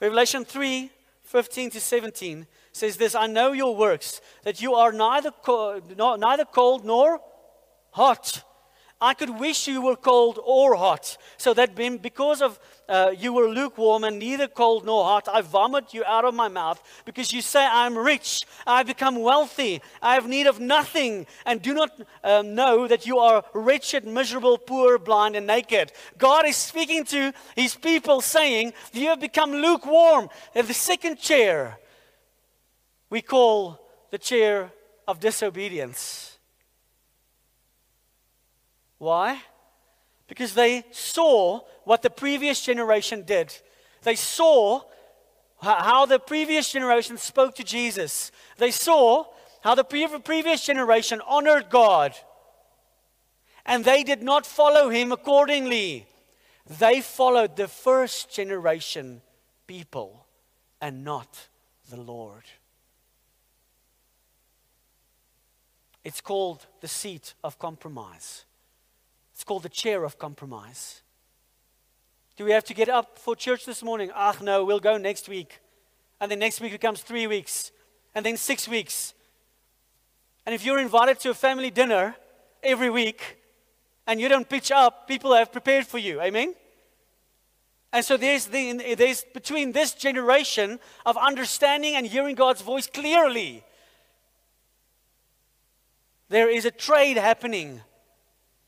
Revelation 0.00 0.44
3 0.44 0.92
15 1.26 1.70
to 1.70 1.80
17 1.80 2.46
says 2.72 2.96
this 2.96 3.14
I 3.14 3.26
know 3.26 3.52
your 3.52 3.76
works, 3.76 4.20
that 4.44 4.62
you 4.62 4.74
are 4.74 4.92
neither, 4.92 5.30
co- 5.30 5.82
neither 6.16 6.44
cold 6.44 6.84
nor 6.84 7.20
hot. 7.90 8.44
I 9.00 9.12
could 9.12 9.38
wish 9.38 9.68
you 9.68 9.82
were 9.82 9.96
cold 9.96 10.38
or 10.42 10.74
hot, 10.74 11.18
so 11.36 11.52
that 11.52 11.74
because 11.74 12.40
of 12.40 12.58
uh, 12.88 13.12
you 13.16 13.32
were 13.32 13.48
lukewarm 13.48 14.04
and 14.04 14.18
neither 14.18 14.48
cold 14.48 14.86
nor 14.86 15.04
hot, 15.04 15.28
I 15.30 15.42
vomit 15.42 15.92
you 15.92 16.02
out 16.04 16.24
of 16.24 16.34
my 16.34 16.48
mouth. 16.48 16.82
Because 17.04 17.32
you 17.32 17.42
say, 17.42 17.60
I 17.60 17.86
am 17.86 17.98
rich, 17.98 18.44
I 18.66 18.78
have 18.78 18.86
become 18.86 19.16
wealthy, 19.16 19.82
I 20.00 20.14
have 20.14 20.26
need 20.26 20.46
of 20.46 20.60
nothing, 20.60 21.26
and 21.44 21.60
do 21.60 21.74
not 21.74 22.00
uh, 22.24 22.42
know 22.42 22.88
that 22.88 23.06
you 23.06 23.18
are 23.18 23.44
wretched, 23.52 24.06
miserable, 24.06 24.56
poor, 24.56 24.98
blind, 24.98 25.36
and 25.36 25.46
naked. 25.46 25.92
God 26.16 26.46
is 26.46 26.56
speaking 26.56 27.04
to 27.06 27.34
his 27.54 27.74
people, 27.74 28.22
saying, 28.22 28.72
You 28.92 29.08
have 29.08 29.20
become 29.20 29.52
lukewarm. 29.52 30.28
And 30.54 30.66
the 30.66 30.74
second 30.74 31.18
chair 31.18 31.78
we 33.10 33.22
call 33.22 33.80
the 34.10 34.18
chair 34.18 34.72
of 35.06 35.20
disobedience. 35.20 36.35
Why? 38.98 39.42
Because 40.28 40.54
they 40.54 40.84
saw 40.90 41.60
what 41.84 42.02
the 42.02 42.10
previous 42.10 42.60
generation 42.60 43.22
did. 43.22 43.54
They 44.02 44.16
saw 44.16 44.82
how 45.60 46.06
the 46.06 46.18
previous 46.18 46.72
generation 46.72 47.16
spoke 47.16 47.54
to 47.56 47.64
Jesus. 47.64 48.32
They 48.58 48.70
saw 48.70 49.24
how 49.62 49.74
the 49.74 49.84
previous 49.84 50.64
generation 50.64 51.20
honored 51.26 51.70
God. 51.70 52.14
And 53.64 53.84
they 53.84 54.02
did 54.02 54.22
not 54.22 54.46
follow 54.46 54.90
him 54.90 55.12
accordingly. 55.12 56.06
They 56.78 57.00
followed 57.00 57.56
the 57.56 57.68
first 57.68 58.30
generation 58.30 59.22
people 59.66 60.26
and 60.80 61.04
not 61.04 61.48
the 61.90 62.00
Lord. 62.00 62.44
It's 66.04 66.20
called 66.20 66.66
the 66.80 66.88
seat 66.88 67.34
of 67.44 67.58
compromise. 67.58 68.45
It's 69.36 69.44
called 69.44 69.64
the 69.64 69.68
chair 69.68 70.02
of 70.02 70.18
compromise. 70.18 71.02
Do 72.38 72.46
we 72.46 72.52
have 72.52 72.64
to 72.64 72.72
get 72.72 72.88
up 72.88 73.18
for 73.18 73.36
church 73.36 73.66
this 73.66 73.82
morning? 73.82 74.10
Ah, 74.14 74.34
no, 74.40 74.64
we'll 74.64 74.80
go 74.80 74.96
next 74.96 75.28
week. 75.28 75.60
And 76.18 76.30
then 76.30 76.38
next 76.38 76.58
week 76.58 76.72
becomes 76.72 77.02
three 77.02 77.26
weeks, 77.26 77.70
and 78.14 78.24
then 78.24 78.38
six 78.38 78.66
weeks. 78.66 79.12
And 80.46 80.54
if 80.54 80.64
you're 80.64 80.78
invited 80.78 81.20
to 81.20 81.28
a 81.28 81.34
family 81.34 81.70
dinner 81.70 82.16
every 82.62 82.88
week 82.88 83.36
and 84.06 84.18
you 84.18 84.30
don't 84.30 84.48
pitch 84.48 84.72
up, 84.72 85.06
people 85.06 85.34
have 85.34 85.52
prepared 85.52 85.86
for 85.86 85.98
you. 85.98 86.22
Amen? 86.22 86.54
And 87.92 88.02
so 88.02 88.16
there's, 88.16 88.46
the, 88.46 88.94
there's 88.96 89.22
between 89.34 89.72
this 89.72 89.92
generation 89.92 90.80
of 91.04 91.18
understanding 91.18 91.94
and 91.94 92.06
hearing 92.06 92.36
God's 92.36 92.62
voice 92.62 92.86
clearly, 92.86 93.64
there 96.30 96.48
is 96.48 96.64
a 96.64 96.70
trade 96.70 97.18
happening 97.18 97.82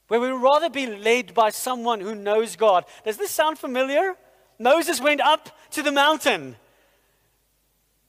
where 0.09 0.21
we 0.21 0.33
would 0.33 0.42
rather 0.42 0.68
be 0.71 0.87
led 0.87 1.35
by 1.35 1.51
someone 1.51 2.01
who 2.01 2.14
knows 2.14 2.57
God. 2.57 2.85
Does 3.05 3.16
this 3.16 3.31
sound 3.31 3.59
familiar? 3.59 4.16
Moses 4.59 5.01
went 5.01 5.21
up 5.21 5.51
to 5.73 5.83
the 5.83 5.92
mountain. 5.92 6.57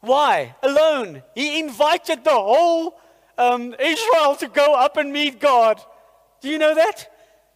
Why? 0.02 0.56
Alone. 0.64 1.22
He 1.36 1.60
invited 1.60 2.24
the 2.24 2.32
whole 2.32 3.00
um, 3.38 3.76
Israel 3.80 4.36
to 4.38 4.48
go 4.48 4.74
up 4.74 4.98
and 4.98 5.12
meet 5.12 5.40
God. 5.40 5.82
Do 6.42 6.50
you 6.50 6.58
know 6.58 6.74
that? 6.74 7.12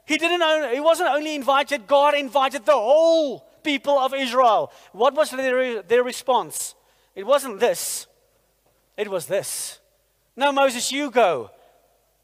He 0.06 0.18
didn't. 0.18 0.42
Only, 0.42 0.76
he 0.76 0.82
wasn't 0.82 1.10
only 1.10 1.36
invited. 1.36 1.88
God 1.88 2.14
invited 2.14 2.66
the 2.66 2.74
whole 2.74 3.48
people 3.64 3.98
of 3.98 4.14
Israel. 4.14 4.72
What 4.92 5.16
was 5.16 5.32
their, 5.32 5.82
their 5.82 6.04
response? 6.04 6.76
It 7.16 7.26
wasn't 7.26 7.62
this. 7.62 8.08
It 8.98 9.10
was 9.10 9.26
this. 9.26 9.80
No, 10.36 10.52
Moses, 10.52 10.92
you 10.92 11.12
go. 11.12 11.52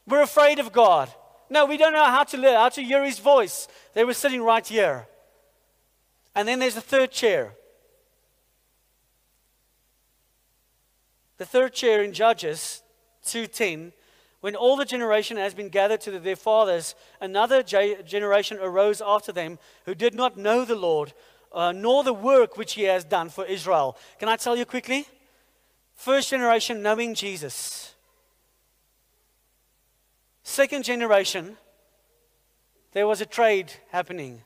We're 0.06 0.22
afraid 0.22 0.58
of 0.58 0.72
God. 0.72 1.10
No, 1.50 1.66
we 1.66 1.76
don't 1.76 1.92
know 1.92 2.04
how 2.04 2.22
to 2.22 2.36
live, 2.36 2.54
how 2.54 2.68
to 2.70 2.82
hear 2.82 3.04
his 3.04 3.18
voice. 3.18 3.66
They 3.92 4.04
were 4.04 4.14
sitting 4.14 4.40
right 4.40 4.64
here. 4.64 5.08
And 6.34 6.46
then 6.46 6.60
there's 6.60 6.76
the 6.76 6.80
third 6.80 7.10
chair. 7.10 7.54
The 11.38 11.44
third 11.46 11.74
chair 11.74 12.04
in 12.04 12.12
Judges 12.12 12.82
2:10, 13.24 13.92
when 14.40 14.54
all 14.54 14.76
the 14.76 14.84
generation 14.84 15.36
has 15.38 15.52
been 15.52 15.70
gathered 15.70 16.00
to 16.02 16.18
their 16.20 16.36
fathers, 16.36 16.94
another 17.20 17.62
generation 17.62 18.58
arose 18.58 19.02
after 19.02 19.32
them 19.32 19.58
who 19.86 19.94
did 19.94 20.14
not 20.14 20.36
know 20.36 20.64
the 20.64 20.76
Lord, 20.76 21.12
uh, 21.52 21.72
nor 21.72 22.04
the 22.04 22.14
work 22.14 22.56
which 22.56 22.74
he 22.74 22.84
has 22.84 23.04
done 23.04 23.28
for 23.28 23.44
Israel. 23.44 23.98
Can 24.18 24.28
I 24.28 24.36
tell 24.36 24.56
you 24.56 24.64
quickly? 24.64 25.08
First 25.94 26.30
generation 26.30 26.82
knowing 26.82 27.14
Jesus. 27.14 27.94
Second 30.50 30.82
generation, 30.82 31.56
there 32.90 33.06
was 33.06 33.20
a 33.20 33.24
trade 33.24 33.72
happening. 33.92 34.42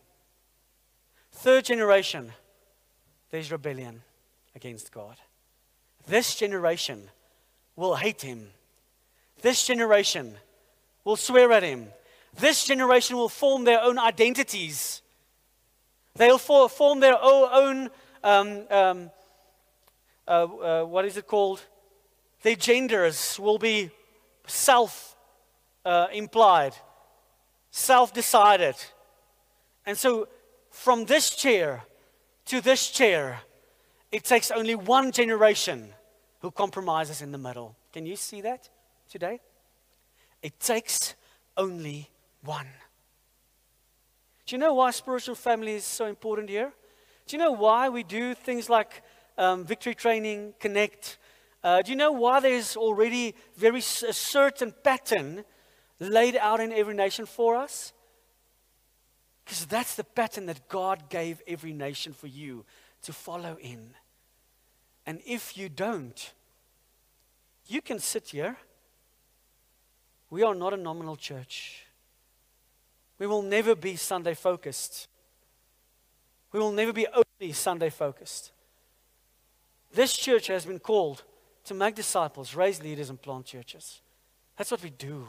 Third 1.33 1.65
generation, 1.65 2.35
there's 3.31 3.51
rebellion 3.51 4.03
against 4.55 4.93
God. 4.93 5.17
This 6.07 6.35
generation 6.35 7.09
will 7.75 7.95
hate 7.95 8.21
him. 8.21 8.49
This 9.41 9.67
generation 9.67 10.35
will 11.05 11.17
swear 11.17 11.51
at 11.53 11.63
him. 11.63 11.87
This 12.39 12.67
generation 12.67 13.17
will 13.17 13.31
form 13.31 13.65
their 13.65 13.81
own 13.81 13.99
identities. 13.99 15.01
They'll 16.17 16.37
for, 16.37 16.69
form 16.69 17.01
their 17.01 17.17
own, 17.19 17.89
um, 18.23 18.67
um, 18.71 19.11
uh, 20.29 20.31
uh, 20.31 20.85
what 20.85 21.07
is 21.07 21.17
it 21.17 21.27
called? 21.27 21.63
Their 22.43 22.57
genders 22.57 23.41
will 23.41 23.59
be 23.59 23.91
self 24.47 25.14
uh, 25.85 26.07
implied, 26.13 26.75
self 27.71 28.13
decided. 28.13 28.77
And 29.87 29.97
so 29.97 30.29
from 30.71 31.05
this 31.05 31.35
chair 31.35 31.85
to 32.47 32.61
this 32.61 32.91
chair, 32.91 33.41
it 34.13 34.25
takes 34.25 34.51
only 34.51 34.75
one 34.75 35.13
generation 35.13 35.89
who 36.41 36.51
compromises 36.51 37.23
in 37.23 37.33
the 37.33 37.39
middle. 37.39 37.77
Can 37.93 38.07
you 38.07 38.17
see 38.17 38.41
that 38.43 38.69
today? 39.09 39.41
It 40.43 40.61
takes 40.61 41.15
only 41.57 42.11
one. 42.43 42.69
Do 44.47 44.55
you 44.55 44.59
know 44.59 44.75
why 44.75 44.91
spiritual 44.91 45.37
family 45.37 45.73
is 45.75 45.85
so 45.85 46.07
important 46.07 46.51
here? 46.51 46.73
Do 47.27 47.37
you 47.37 47.43
know 47.43 47.53
why 47.53 47.89
we 47.89 48.03
do 48.03 48.35
things 48.35 48.69
like 48.69 49.03
um, 49.39 49.65
victory 49.65 49.95
training, 49.95 50.53
connect? 50.61 51.19
Uh, 51.63 51.81
do 51.81 51.91
you 51.91 51.97
know 51.97 52.13
why 52.13 52.41
there's 52.41 52.77
already 52.77 53.35
very 53.57 53.79
a 53.79 54.13
certain 54.13 54.75
pattern 54.85 55.45
laid 56.05 56.37
out 56.37 56.61
in 56.61 56.73
every 56.73 56.95
nation 56.95 57.27
for 57.27 57.57
us? 57.57 57.93
Because 59.45 59.67
that's 59.67 59.95
the 59.95 60.05
pattern 60.05 60.47
that 60.47 60.69
God 60.69 61.09
gave 61.11 61.43
every 61.47 61.73
nation 61.73 62.13
for 62.13 62.27
you 62.27 62.65
to 63.03 63.13
follow 63.13 63.57
in. 63.61 63.91
And 65.07 65.21
if 65.27 65.57
you 65.57 65.69
don't, 65.69 66.33
you 67.67 67.83
can 67.83 67.99
sit 67.99 68.29
here. 68.29 68.57
We 70.31 70.43
are 70.43 70.55
not 70.55 70.73
a 70.73 70.79
nominal 70.79 71.17
church. 71.17 71.85
We 73.19 73.27
will 73.27 73.43
never 73.43 73.75
be 73.75 73.97
Sunday 73.97 74.35
focused. 74.35 75.09
We 76.53 76.61
will 76.61 76.73
never 76.73 76.93
be 76.93 77.07
only 77.07 77.53
Sunday 77.53 77.91
focused. 77.91 78.53
This 79.93 80.17
church 80.17 80.49
has 80.49 80.65
been 80.65 80.81
called 80.81 81.23
to 81.65 81.75
make 81.75 81.95
disciples, 81.95 82.55
raise 82.55 82.83
leaders, 82.83 83.11
and 83.11 83.21
plant 83.21 83.47
churches. 83.47 84.01
That's 84.57 84.71
what 84.71 84.83
we 84.83 84.91
do. 84.91 85.27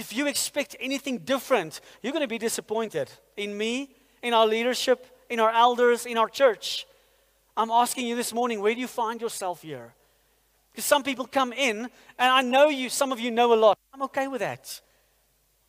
If 0.00 0.14
you 0.14 0.26
expect 0.26 0.76
anything 0.80 1.18
different, 1.18 1.82
you're 2.00 2.14
going 2.14 2.22
to 2.22 2.26
be 2.26 2.38
disappointed 2.38 3.10
in 3.36 3.54
me, 3.54 3.90
in 4.22 4.32
our 4.32 4.46
leadership, 4.46 5.06
in 5.28 5.38
our 5.38 5.50
elders, 5.50 6.06
in 6.06 6.16
our 6.16 6.30
church. 6.30 6.86
I'm 7.54 7.70
asking 7.70 8.06
you 8.06 8.16
this 8.16 8.32
morning, 8.32 8.62
where 8.62 8.74
do 8.74 8.80
you 8.80 8.86
find 8.86 9.20
yourself 9.20 9.60
here? 9.60 9.92
Because 10.70 10.86
some 10.86 11.02
people 11.02 11.26
come 11.26 11.52
in, 11.52 11.90
and 12.18 12.32
I 12.32 12.40
know 12.40 12.70
you, 12.70 12.88
some 12.88 13.12
of 13.12 13.20
you 13.20 13.30
know 13.30 13.52
a 13.52 13.60
lot. 13.60 13.78
I'm 13.92 14.00
okay 14.04 14.26
with 14.26 14.40
that. 14.40 14.80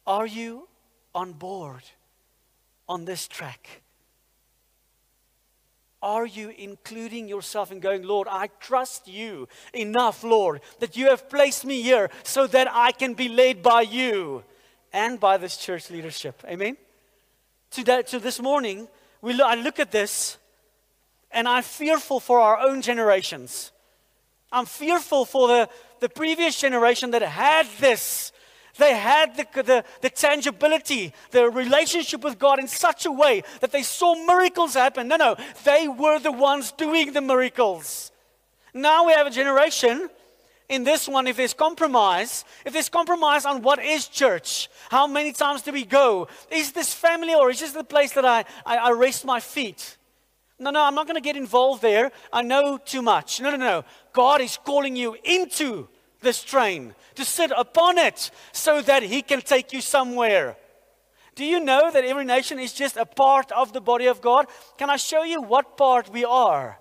Are 0.07 0.25
you 0.25 0.69
on 1.13 1.33
board 1.33 1.83
on 2.87 3.03
this 3.03 3.27
track? 3.27 3.81
Are 6.01 6.25
you 6.25 6.53
including 6.57 7.27
yourself 7.27 7.71
and 7.71 7.81
going, 7.81 8.03
Lord, 8.03 8.27
I 8.29 8.47
trust 8.59 9.07
you 9.07 9.47
enough, 9.73 10.23
Lord, 10.23 10.61
that 10.79 10.97
you 10.97 11.09
have 11.09 11.29
placed 11.29 11.63
me 11.63 11.81
here 11.81 12.09
so 12.23 12.47
that 12.47 12.67
I 12.71 12.91
can 12.91 13.13
be 13.13 13.29
led 13.29 13.61
by 13.61 13.81
you 13.81 14.43
and 14.91 15.19
by 15.19 15.37
this 15.37 15.57
church 15.57 15.91
leadership? 15.91 16.43
Amen? 16.47 16.77
Today, 17.69 18.01
to 18.03 18.19
this 18.19 18.39
morning, 18.39 18.87
we 19.21 19.39
I 19.41 19.55
look 19.55 19.79
at 19.79 19.91
this 19.91 20.37
and 21.31 21.47
I'm 21.47 21.63
fearful 21.63 22.19
for 22.19 22.39
our 22.39 22.59
own 22.59 22.81
generations. 22.81 23.71
I'm 24.51 24.65
fearful 24.65 25.25
for 25.25 25.47
the, 25.47 25.69
the 25.99 26.09
previous 26.09 26.59
generation 26.59 27.11
that 27.11 27.21
had 27.21 27.67
this 27.79 28.33
they 28.77 28.95
had 28.95 29.35
the, 29.35 29.45
the, 29.61 29.83
the, 30.01 30.09
tangibility, 30.09 31.13
the 31.31 31.49
relationship 31.49 32.23
with 32.23 32.39
God 32.39 32.59
in 32.59 32.67
such 32.67 33.05
a 33.05 33.11
way 33.11 33.43
that 33.59 33.71
they 33.71 33.83
saw 33.83 34.15
miracles 34.25 34.73
happen. 34.73 35.07
No, 35.07 35.17
no, 35.17 35.35
they 35.63 35.87
were 35.87 36.19
the 36.19 36.31
ones 36.31 36.71
doing 36.71 37.13
the 37.13 37.21
miracles. 37.21 38.11
Now 38.73 39.07
we 39.07 39.13
have 39.13 39.27
a 39.27 39.31
generation 39.31 40.09
in 40.71 40.85
this 40.85 41.05
one, 41.05 41.27
if 41.27 41.35
there's 41.35 41.53
compromise, 41.53 42.45
if 42.65 42.71
there's 42.71 42.87
compromise 42.87 43.45
on 43.45 43.61
what 43.61 43.83
is 43.83 44.07
church, 44.07 44.69
how 44.89 45.05
many 45.05 45.33
times 45.33 45.63
do 45.63 45.73
we 45.73 45.83
go? 45.83 46.29
Is 46.49 46.71
this 46.71 46.93
family 46.93 47.35
or 47.35 47.49
is 47.49 47.59
this 47.59 47.73
the 47.73 47.83
place 47.83 48.13
that 48.13 48.23
I, 48.23 48.45
I, 48.65 48.77
I 48.77 48.91
rest 48.91 49.25
my 49.25 49.41
feet? 49.41 49.97
No, 50.57 50.71
no, 50.71 50.81
I'm 50.81 50.95
not 50.95 51.07
going 51.07 51.17
to 51.17 51.21
get 51.21 51.35
involved 51.35 51.81
there. 51.81 52.11
I 52.31 52.41
know 52.41 52.77
too 52.77 53.01
much. 53.01 53.41
No, 53.41 53.51
no, 53.51 53.57
no. 53.57 53.83
God 54.13 54.39
is 54.39 54.57
calling 54.63 54.95
you 54.95 55.17
into 55.25 55.89
this 56.21 56.43
train, 56.43 56.95
to 57.15 57.25
sit 57.25 57.51
upon 57.55 57.97
it 57.97 58.31
so 58.51 58.81
that 58.81 59.03
He 59.03 59.21
can 59.21 59.41
take 59.41 59.73
you 59.73 59.81
somewhere. 59.81 60.55
Do 61.35 61.45
you 61.45 61.59
know 61.59 61.91
that 61.91 62.03
every 62.03 62.25
nation 62.25 62.59
is 62.59 62.73
just 62.73 62.97
a 62.97 63.05
part 63.05 63.51
of 63.51 63.73
the 63.73 63.81
body 63.81 64.07
of 64.07 64.21
God? 64.21 64.47
Can 64.77 64.89
I 64.89 64.97
show 64.97 65.23
you 65.23 65.41
what 65.41 65.77
part 65.77 66.09
we 66.09 66.25
are? 66.25 66.79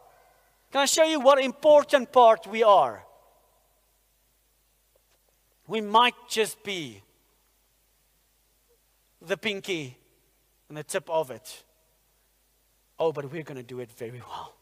Can 0.72 0.82
I 0.82 0.86
show 0.86 1.04
you 1.04 1.20
what 1.20 1.42
important 1.42 2.12
part 2.12 2.46
we 2.46 2.62
are? 2.62 3.04
We 5.66 5.80
might 5.80 6.14
just 6.28 6.62
be 6.64 7.02
the 9.22 9.36
pinky 9.36 9.96
and 10.68 10.76
the 10.76 10.82
tip 10.82 11.08
of 11.08 11.30
it. 11.30 11.64
Oh, 12.98 13.12
but 13.12 13.30
we're 13.32 13.42
going 13.42 13.56
to 13.56 13.62
do 13.62 13.80
it 13.80 13.90
very 13.92 14.20
well 14.20 14.54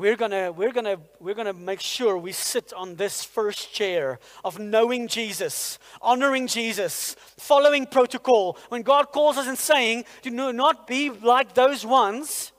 we're 0.00 0.16
to 0.16 0.50
we're 0.56 0.72
to 0.72 0.98
we're 1.20 1.34
to 1.34 1.52
make 1.52 1.80
sure 1.80 2.16
we 2.16 2.32
sit 2.32 2.72
on 2.72 2.96
this 2.96 3.22
first 3.22 3.70
chair 3.74 4.18
of 4.42 4.58
knowing 4.58 5.06
Jesus, 5.08 5.78
honoring 6.00 6.46
Jesus, 6.46 7.16
following 7.36 7.84
protocol. 7.84 8.56
When 8.70 8.80
God 8.80 9.12
calls 9.12 9.36
us 9.36 9.46
and 9.46 9.58
saying, 9.58 10.06
do 10.22 10.30
not 10.30 10.86
be 10.86 11.10
like 11.10 11.52
those 11.52 11.84
ones 11.84 12.52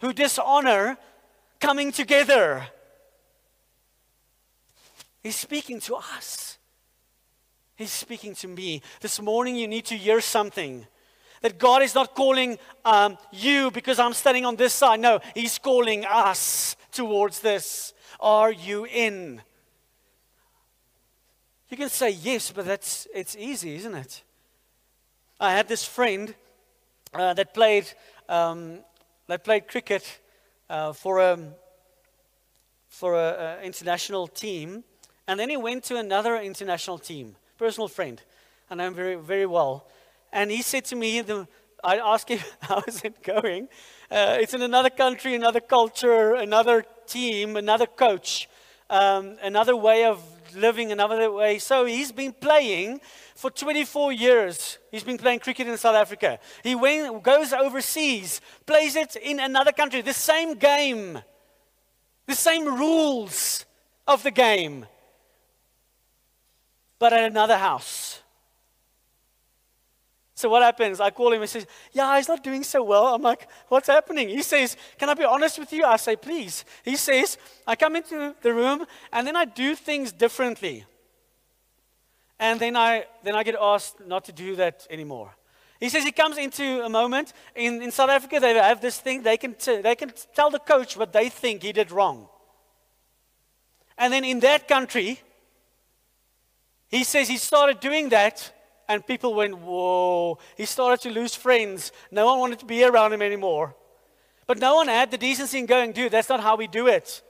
who 0.00 0.12
dishonor 0.12 0.98
coming 1.60 1.92
together. 1.92 2.66
He's 5.22 5.36
speaking 5.36 5.78
to 5.82 5.94
us. 5.94 6.58
He's 7.76 7.92
speaking 7.92 8.34
to 8.34 8.48
me. 8.48 8.82
This 9.00 9.22
morning 9.22 9.54
you 9.54 9.68
need 9.68 9.84
to 9.86 9.96
hear 9.96 10.20
something. 10.20 10.88
That 11.42 11.58
God 11.58 11.82
is 11.82 11.94
not 11.94 12.14
calling 12.14 12.58
um, 12.84 13.16
you 13.32 13.70
because 13.70 13.98
I'm 13.98 14.12
standing 14.12 14.44
on 14.44 14.56
this 14.56 14.74
side. 14.74 15.00
No, 15.00 15.20
He's 15.34 15.58
calling 15.58 16.04
us 16.04 16.76
towards 16.92 17.40
this. 17.40 17.94
Are 18.20 18.50
you 18.50 18.86
in? 18.86 19.40
You 21.68 21.76
can 21.76 21.88
say 21.88 22.10
yes, 22.10 22.50
but 22.50 22.64
that's 22.64 23.06
it's 23.14 23.36
easy, 23.36 23.76
isn't 23.76 23.94
it? 23.94 24.22
I 25.38 25.52
had 25.52 25.68
this 25.68 25.84
friend 25.84 26.34
uh, 27.14 27.34
that 27.34 27.54
played 27.54 27.86
um, 28.28 28.80
that 29.28 29.44
played 29.44 29.68
cricket 29.68 30.18
uh, 30.68 30.92
for 30.92 31.20
a 31.20 31.38
for 32.88 33.14
an 33.14 33.62
international 33.62 34.26
team, 34.26 34.82
and 35.26 35.38
then 35.38 35.50
he 35.50 35.56
went 35.56 35.84
to 35.84 35.96
another 35.96 36.36
international 36.36 36.98
team. 36.98 37.36
Personal 37.58 37.88
friend, 37.88 38.20
and 38.70 38.80
I 38.80 38.84
know 38.84 38.88
him 38.88 38.94
very 38.94 39.14
very 39.16 39.46
well, 39.46 39.86
and 40.32 40.50
he 40.50 40.62
said 40.62 40.84
to 40.86 40.96
me, 40.96 41.20
the, 41.20 41.46
I 41.82 41.98
asked 41.98 42.28
him 42.28 42.40
how 42.60 42.82
is 42.86 43.02
it 43.02 43.22
going. 43.22 43.68
Uh, 44.10 44.38
it's 44.40 44.54
in 44.54 44.62
another 44.62 44.90
country, 44.90 45.34
another 45.34 45.60
culture, 45.60 46.34
another 46.34 46.84
team, 47.06 47.56
another 47.56 47.86
coach, 47.86 48.48
um, 48.90 49.36
another 49.42 49.76
way 49.76 50.04
of 50.04 50.22
living 50.54 50.92
another 50.92 51.30
way. 51.30 51.58
So 51.58 51.84
he's 51.84 52.12
been 52.12 52.32
playing 52.32 53.00
for 53.34 53.50
24 53.50 54.12
years. 54.12 54.78
He's 54.90 55.04
been 55.04 55.18
playing 55.18 55.40
cricket 55.40 55.68
in 55.68 55.76
South 55.76 55.94
Africa. 55.94 56.38
He 56.62 56.74
went, 56.74 57.22
goes 57.22 57.52
overseas, 57.52 58.40
plays 58.66 58.96
it 58.96 59.16
in 59.16 59.40
another 59.40 59.72
country, 59.72 60.00
the 60.00 60.14
same 60.14 60.54
game, 60.54 61.20
the 62.26 62.34
same 62.34 62.64
rules 62.64 63.64
of 64.06 64.22
the 64.22 64.30
game, 64.30 64.86
but 66.98 67.12
at 67.12 67.30
another 67.30 67.58
house. 67.58 68.22
So 70.38 70.48
what 70.48 70.62
happens? 70.62 71.00
I 71.00 71.10
call 71.10 71.32
him 71.32 71.40
and 71.40 71.50
says, 71.50 71.66
"Yeah, 71.90 72.16
he's 72.16 72.28
not 72.28 72.44
doing 72.44 72.62
so 72.62 72.80
well." 72.84 73.12
I'm 73.12 73.22
like, 73.22 73.48
"What's 73.66 73.88
happening?" 73.88 74.28
He 74.28 74.42
says, 74.42 74.76
"Can 74.96 75.08
I 75.10 75.14
be 75.14 75.24
honest 75.24 75.58
with 75.58 75.72
you?" 75.72 75.84
I 75.84 75.96
say, 75.96 76.14
"Please." 76.14 76.64
He 76.84 76.94
says, 76.94 77.38
"I 77.66 77.74
come 77.74 77.96
into 77.96 78.36
the 78.40 78.54
room 78.54 78.86
and 79.12 79.26
then 79.26 79.34
I 79.34 79.46
do 79.46 79.74
things 79.74 80.12
differently." 80.12 80.86
And 82.38 82.60
then 82.60 82.76
I 82.76 83.06
then 83.24 83.34
I 83.34 83.42
get 83.42 83.56
asked 83.60 83.98
not 84.06 84.24
to 84.26 84.32
do 84.32 84.54
that 84.54 84.86
anymore. 84.90 85.34
He 85.80 85.88
says 85.88 86.04
he 86.04 86.12
comes 86.12 86.38
into 86.38 86.84
a 86.84 86.88
moment 86.88 87.32
in, 87.56 87.82
in 87.82 87.90
South 87.90 88.10
Africa. 88.10 88.38
They 88.38 88.54
have 88.54 88.80
this 88.80 89.00
thing. 89.00 89.24
They 89.24 89.38
can 89.38 89.54
t- 89.54 89.82
they 89.82 89.96
can 89.96 90.12
tell 90.36 90.50
the 90.50 90.60
coach 90.60 90.96
what 90.96 91.12
they 91.12 91.30
think 91.30 91.64
he 91.64 91.72
did 91.72 91.90
wrong. 91.90 92.28
And 93.96 94.12
then 94.12 94.24
in 94.24 94.38
that 94.40 94.68
country, 94.68 95.20
he 96.86 97.02
says 97.02 97.28
he 97.28 97.38
started 97.38 97.80
doing 97.80 98.10
that 98.10 98.54
and 98.88 99.06
people 99.06 99.34
went, 99.34 99.58
Whoa. 99.58 100.38
He 100.56 100.64
started 100.64 101.02
to 101.02 101.10
lose 101.10 101.34
friends. 101.34 101.92
No 102.10 102.26
one 102.26 102.38
wanted 102.38 102.58
to 102.60 102.66
be 102.66 102.84
around 102.84 103.12
him 103.12 103.22
anymore. 103.22 103.76
But 104.46 104.58
no 104.58 104.76
one 104.76 104.88
had 104.88 105.10
the 105.10 105.18
decency 105.18 105.58
in 105.58 105.66
going, 105.66 105.92
Dude, 105.92 106.12
that's 106.12 106.28
not 106.28 106.40
how 106.40 106.56
we 106.56 106.66
do 106.66 106.86
it. 106.86 107.22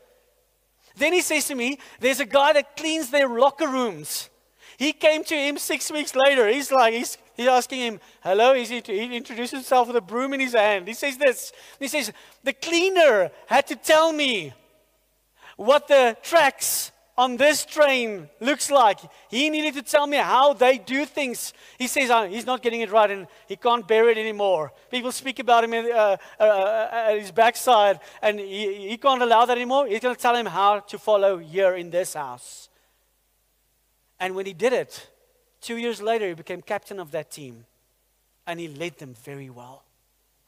Then 0.97 1.13
he 1.13 1.21
says 1.21 1.47
to 1.49 1.55
me, 1.55 1.79
There's 2.01 2.21
a 2.21 2.27
guy 2.27 2.53
that 2.53 2.77
cleans 2.77 3.11
their 3.11 3.29
locker 3.29 3.69
rooms. 3.69 4.31
He 4.79 4.93
came 4.93 5.25
to 5.25 5.35
him 5.35 5.59
six 5.59 5.91
weeks 5.91 6.15
later. 6.15 6.47
He's 6.47 6.71
like, 6.71 6.95
he's, 6.95 7.19
he's 7.37 7.49
asking 7.49 7.81
him, 7.81 8.01
hello. 8.23 8.55
He's, 8.55 8.69
he 8.69 9.17
introduced 9.17 9.53
himself 9.53 9.89
with 9.89 9.97
a 9.97 10.01
broom 10.01 10.33
in 10.35 10.39
his 10.39 10.53
hand. 10.55 10.87
He 10.87 10.95
says 10.95 11.17
this. 11.17 11.53
He 11.81 11.89
says, 11.89 12.13
the 12.45 12.53
cleaner 12.53 13.33
had 13.49 13.67
to 13.67 13.75
tell 13.75 14.13
me 14.13 14.53
what 15.57 15.89
the 15.89 16.17
tracks 16.23 16.93
on 17.19 17.37
this 17.37 17.67
train 17.67 18.31
looks 18.39 18.71
like. 18.71 19.01
He 19.29 19.51
needed 19.51 19.75
to 19.75 19.83
tell 19.83 20.07
me 20.07 20.17
how 20.19 20.53
they 20.53 20.79
do 20.79 21.05
things. 21.05 21.53
He 21.77 21.89
says 21.89 22.11
oh, 22.11 22.29
he's 22.29 22.47
not 22.47 22.63
getting 22.63 22.81
it 22.81 22.91
right 22.93 23.11
and 23.11 23.27
he 23.49 23.57
can't 23.57 23.87
bear 23.87 24.09
it 24.09 24.17
anymore. 24.17 24.73
People 24.89 25.11
speak 25.11 25.41
about 25.41 25.65
him 25.65 25.75
in, 25.75 25.91
uh, 25.93 26.17
uh, 26.39 26.43
uh, 26.43 26.89
at 26.93 27.19
his 27.19 27.33
backside 27.33 27.99
and 28.23 28.39
he, 28.39 28.89
he 28.91 28.97
can't 28.97 29.21
allow 29.21 29.45
that 29.45 29.57
anymore. 29.57 29.89
He's 29.89 29.99
going 29.99 30.15
to 30.15 30.21
tell 30.21 30.37
him 30.37 30.47
how 30.47 30.79
to 30.79 30.99
follow 30.99 31.39
here 31.39 31.75
in 31.75 31.91
this 31.91 32.15
house. 32.15 32.69
And 34.21 34.37
when 34.37 34.47
he 34.47 34.53
did 34.53 34.73
it, 34.73 35.11
two 35.61 35.77
years 35.77 36.01
later, 36.01 36.29
he 36.29 36.35
became 36.35 36.63
captain 36.63 37.01
of 37.01 37.11
that 37.11 37.33
team 37.33 37.67
and 38.47 38.61
he 38.61 38.69
led 38.69 38.97
them 38.99 39.15
very 39.25 39.51
well. 39.51 39.83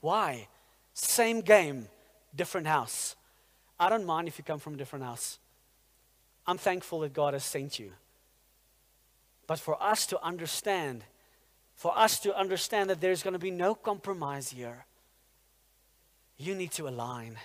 Why? 0.00 0.46
Same 0.94 1.40
game, 1.40 1.88
different 2.34 2.68
house. 2.68 3.16
I 3.78 3.88
don't 3.88 4.04
mind 4.04 4.28
if 4.28 4.38
you 4.38 4.44
come 4.44 4.60
from 4.60 4.74
a 4.74 4.76
different 4.76 5.04
house. 5.04 5.40
I'm 6.50 6.58
thankful 6.58 6.98
that 7.00 7.12
God 7.12 7.34
has 7.34 7.44
sent 7.44 7.78
you. 7.78 7.92
But 9.46 9.60
for 9.60 9.80
us 9.80 10.04
to 10.06 10.20
understand, 10.20 11.04
for 11.76 11.96
us 11.96 12.18
to 12.20 12.36
understand 12.36 12.90
that 12.90 13.00
there's 13.00 13.22
going 13.22 13.34
to 13.34 13.38
be 13.38 13.52
no 13.52 13.72
compromise 13.72 14.50
here, 14.50 14.84
you 16.36 16.56
need 16.56 16.72
to 16.72 16.88
align. 16.88 17.36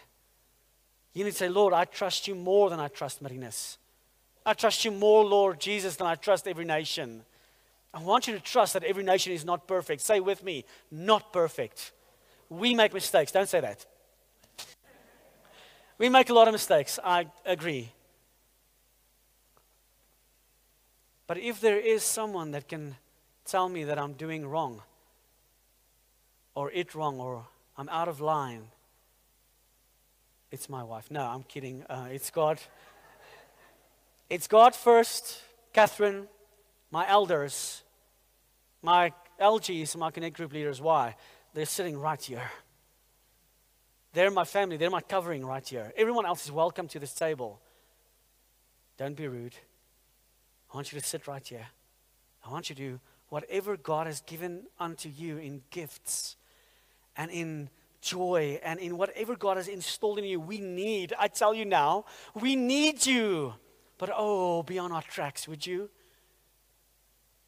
You 1.13 1.24
need 1.24 1.34
to 1.34 1.38
say, 1.38 1.50
Lord, 1.50 1.72
I 1.72 1.86
trust 1.86 2.28
you 2.28 2.34
more 2.34 2.72
than 2.72 2.80
I 2.80 2.88
trust 2.88 3.22
Marinus. 3.22 3.78
I 4.44 4.54
trust 4.54 4.84
you 4.86 4.89
more, 4.89 5.24
Lord 5.24 5.60
Jesus, 5.60 5.98
than 5.98 6.08
I 6.08 6.15
trust 6.15 6.48
every 6.48 6.65
nation. 6.65 7.22
I 7.94 8.02
want 8.02 8.26
you 8.26 8.34
to 8.34 8.39
trust 8.39 8.74
that 8.74 8.84
every 8.84 9.04
nation 9.04 9.34
is 9.34 9.46
not 9.46 9.68
perfect. 9.68 10.02
Say 10.02 10.20
with 10.20 10.44
me, 10.44 10.65
not 10.89 11.32
perfect. 11.32 11.91
We 12.50 12.74
make 12.74 12.91
mistakes. 12.91 13.32
Don't 13.32 13.48
say 13.48 13.60
that. 13.60 13.86
We 16.00 16.10
make 16.10 16.32
a 16.32 16.34
lot 16.34 16.48
of 16.48 16.54
mistakes. 16.54 16.98
I 17.04 17.28
agree. 17.46 17.91
But 21.27 21.38
if 21.38 21.59
there 21.59 21.79
is 21.79 22.03
someone 22.03 22.51
that 22.51 22.67
can 22.67 22.95
tell 23.45 23.69
me 23.69 23.83
that 23.85 23.97
I'm 23.97 24.13
doing 24.13 24.47
wrong, 24.47 24.81
or 26.53 26.71
it 26.71 26.95
wrong, 26.95 27.19
or 27.19 27.45
I'm 27.77 27.89
out 27.89 28.07
of 28.07 28.21
line, 28.21 28.67
it's 30.51 30.69
my 30.69 30.83
wife. 30.83 31.09
No, 31.09 31.23
I'm 31.25 31.43
kidding. 31.43 31.83
Uh, 31.83 32.07
it's 32.11 32.29
God. 32.29 32.59
It's 34.29 34.47
God 34.47 34.75
first, 34.75 35.41
Catherine, 35.73 36.27
my 36.91 37.07
elders, 37.07 37.83
my 38.81 39.11
LGs, 39.39 39.95
my 39.97 40.11
Connect 40.11 40.35
Group 40.38 40.53
leaders. 40.53 40.81
Why? 40.81 41.15
They're 41.53 41.65
sitting 41.65 41.99
right 41.99 42.21
here. 42.21 42.49
They're 44.13 44.31
my 44.31 44.45
family. 44.45 44.77
They're 44.77 44.89
my 44.89 45.01
covering 45.01 45.45
right 45.45 45.67
here. 45.67 45.91
Everyone 45.97 46.25
else 46.25 46.45
is 46.45 46.51
welcome 46.51 46.88
to 46.88 46.99
this 46.99 47.13
table. 47.13 47.59
Don't 48.97 49.15
be 49.15 49.27
rude. 49.27 49.55
I 50.75 50.77
want 50.77 50.91
you 50.91 50.99
to 50.99 51.07
sit 51.07 51.25
right 51.25 51.47
here. 51.47 51.67
I 52.45 52.51
want 52.51 52.67
you 52.69 52.75
to, 52.75 52.81
do 52.81 52.99
whatever 53.29 53.77
God 53.77 54.07
has 54.07 54.19
given 54.19 54.63
unto 54.77 55.07
you 55.07 55.38
in 55.38 55.61
gifts 55.69 56.35
and 57.15 57.31
in 57.31 57.69
joy 58.01 58.59
and 58.61 58.77
in 58.81 58.97
whatever 58.97 59.38
God 59.38 59.55
has 59.55 59.69
installed 59.69 60.19
in 60.19 60.25
you, 60.25 60.38
we 60.38 60.59
need, 60.59 61.13
I 61.17 61.29
tell 61.29 61.53
you 61.53 61.63
now, 61.63 62.03
we 62.33 62.57
need 62.57 63.05
you. 63.05 63.53
But 63.97 64.09
oh, 64.13 64.63
be 64.63 64.77
on 64.77 64.91
our 64.91 65.01
tracks, 65.01 65.47
would 65.47 65.65
you? 65.65 65.89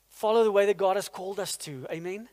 Follow 0.07 0.45
the 0.45 0.51
way 0.53 0.65
that 0.65 0.77
God 0.77 0.95
has 0.95 1.09
called 1.09 1.37
us 1.37 1.57
to. 1.57 1.85
Amen? 1.91 2.29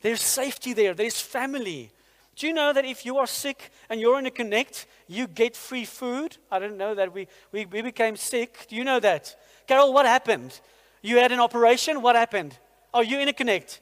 There's 0.00 0.22
safety 0.22 0.72
there, 0.72 0.94
there's 0.94 1.20
family. 1.20 1.92
Do 2.36 2.46
you 2.46 2.54
know 2.54 2.72
that 2.72 2.86
if 2.86 3.04
you 3.04 3.18
are 3.18 3.26
sick 3.26 3.70
and 3.90 4.00
you're 4.00 4.18
in 4.18 4.24
a 4.24 4.30
connect, 4.30 4.86
you 5.08 5.26
get 5.26 5.54
free 5.54 5.84
food? 5.84 6.38
I 6.50 6.58
didn't 6.58 6.78
know 6.78 6.94
that 6.94 7.12
we, 7.12 7.28
we, 7.52 7.66
we 7.66 7.82
became 7.82 8.16
sick. 8.16 8.64
Do 8.68 8.76
you 8.76 8.84
know 8.84 9.00
that? 9.00 9.36
Carol, 9.68 9.92
what 9.92 10.06
happened? 10.06 10.58
You 11.02 11.18
had 11.18 11.30
an 11.30 11.38
operation? 11.38 12.02
What 12.02 12.16
happened? 12.16 12.58
Oh, 12.92 13.02
you 13.02 13.20
in 13.20 13.28
a 13.28 13.32
connect. 13.32 13.80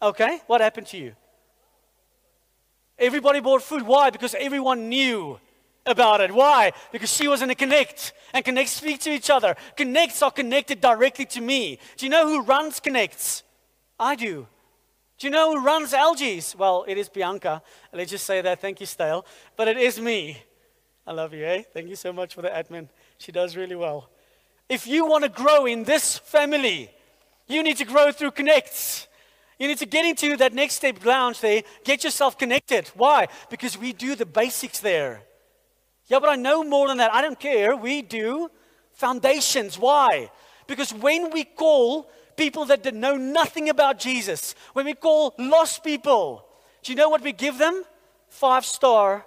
Okay, 0.00 0.40
what 0.46 0.60
happened 0.60 0.86
to 0.88 0.98
you? 0.98 1.16
Everybody 2.98 3.40
bought 3.40 3.62
food. 3.62 3.82
Why? 3.82 4.10
Because 4.10 4.34
everyone 4.34 4.88
knew 4.88 5.40
about 5.86 6.20
it. 6.20 6.32
Why? 6.32 6.72
Because 6.92 7.12
she 7.12 7.26
was 7.26 7.40
in 7.42 7.50
a 7.50 7.54
connect. 7.54 8.12
And 8.34 8.44
connects 8.44 8.72
speak 8.72 9.00
to 9.00 9.10
each 9.10 9.30
other. 9.30 9.56
Connects 9.76 10.22
are 10.22 10.30
connected 10.30 10.80
directly 10.80 11.24
to 11.26 11.40
me. 11.40 11.78
Do 11.96 12.06
you 12.06 12.10
know 12.10 12.26
who 12.28 12.42
runs 12.42 12.78
connects? 12.78 13.42
I 13.98 14.14
do. 14.14 14.46
Do 15.18 15.26
you 15.26 15.30
know 15.30 15.52
who 15.52 15.64
runs 15.64 15.92
LGs? 15.92 16.56
Well, 16.56 16.84
it 16.86 16.98
is 16.98 17.08
Bianca. 17.08 17.62
Let's 17.92 18.10
just 18.10 18.26
say 18.26 18.40
that. 18.42 18.60
Thank 18.60 18.80
you, 18.80 18.86
Stale. 18.86 19.24
But 19.56 19.68
it 19.68 19.78
is 19.78 19.98
me. 19.98 20.42
I 21.06 21.12
love 21.12 21.32
you, 21.32 21.44
eh? 21.44 21.62
Thank 21.72 21.88
you 21.88 21.96
so 21.96 22.12
much 22.12 22.34
for 22.34 22.42
the 22.42 22.48
admin. 22.48 22.88
She 23.18 23.32
does 23.32 23.56
really 23.56 23.76
well. 23.76 24.10
If 24.72 24.86
you 24.86 25.04
want 25.04 25.22
to 25.22 25.28
grow 25.28 25.66
in 25.66 25.84
this 25.84 26.16
family, 26.16 26.90
you 27.46 27.62
need 27.62 27.76
to 27.76 27.84
grow 27.84 28.10
through 28.10 28.30
connects. 28.30 29.06
You 29.58 29.68
need 29.68 29.76
to 29.76 29.84
get 29.84 30.06
into 30.06 30.34
that 30.38 30.54
next 30.54 30.76
step 30.76 31.04
lounge 31.04 31.40
there, 31.40 31.62
get 31.84 32.04
yourself 32.04 32.38
connected. 32.38 32.88
Why? 32.94 33.28
Because 33.50 33.76
we 33.76 33.92
do 33.92 34.14
the 34.14 34.24
basics 34.24 34.80
there. 34.80 35.24
Yeah, 36.06 36.20
but 36.20 36.30
I 36.30 36.36
know 36.36 36.64
more 36.64 36.88
than 36.88 36.96
that. 36.96 37.12
I 37.12 37.20
don't 37.20 37.38
care. 37.38 37.76
We 37.76 38.00
do 38.00 38.50
foundations. 38.94 39.78
Why? 39.78 40.30
Because 40.66 40.94
when 40.94 41.30
we 41.32 41.44
call 41.44 42.10
people 42.34 42.64
that 42.64 42.94
know 42.94 43.18
nothing 43.18 43.68
about 43.68 43.98
Jesus, 43.98 44.54
when 44.72 44.86
we 44.86 44.94
call 44.94 45.34
lost 45.38 45.84
people, 45.84 46.46
do 46.82 46.92
you 46.92 46.96
know 46.96 47.10
what 47.10 47.20
we 47.20 47.32
give 47.32 47.58
them? 47.58 47.84
Five 48.30 48.64
star, 48.64 49.26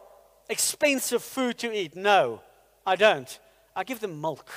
expensive 0.49 1.21
food 1.21 1.60
to 1.60 1.71
eat. 1.71 1.95
No, 1.95 2.41
I 2.84 2.95
don't. 2.95 3.39
I 3.75 3.84
give 3.84 3.99
them 3.99 4.19
milk. 4.19 4.49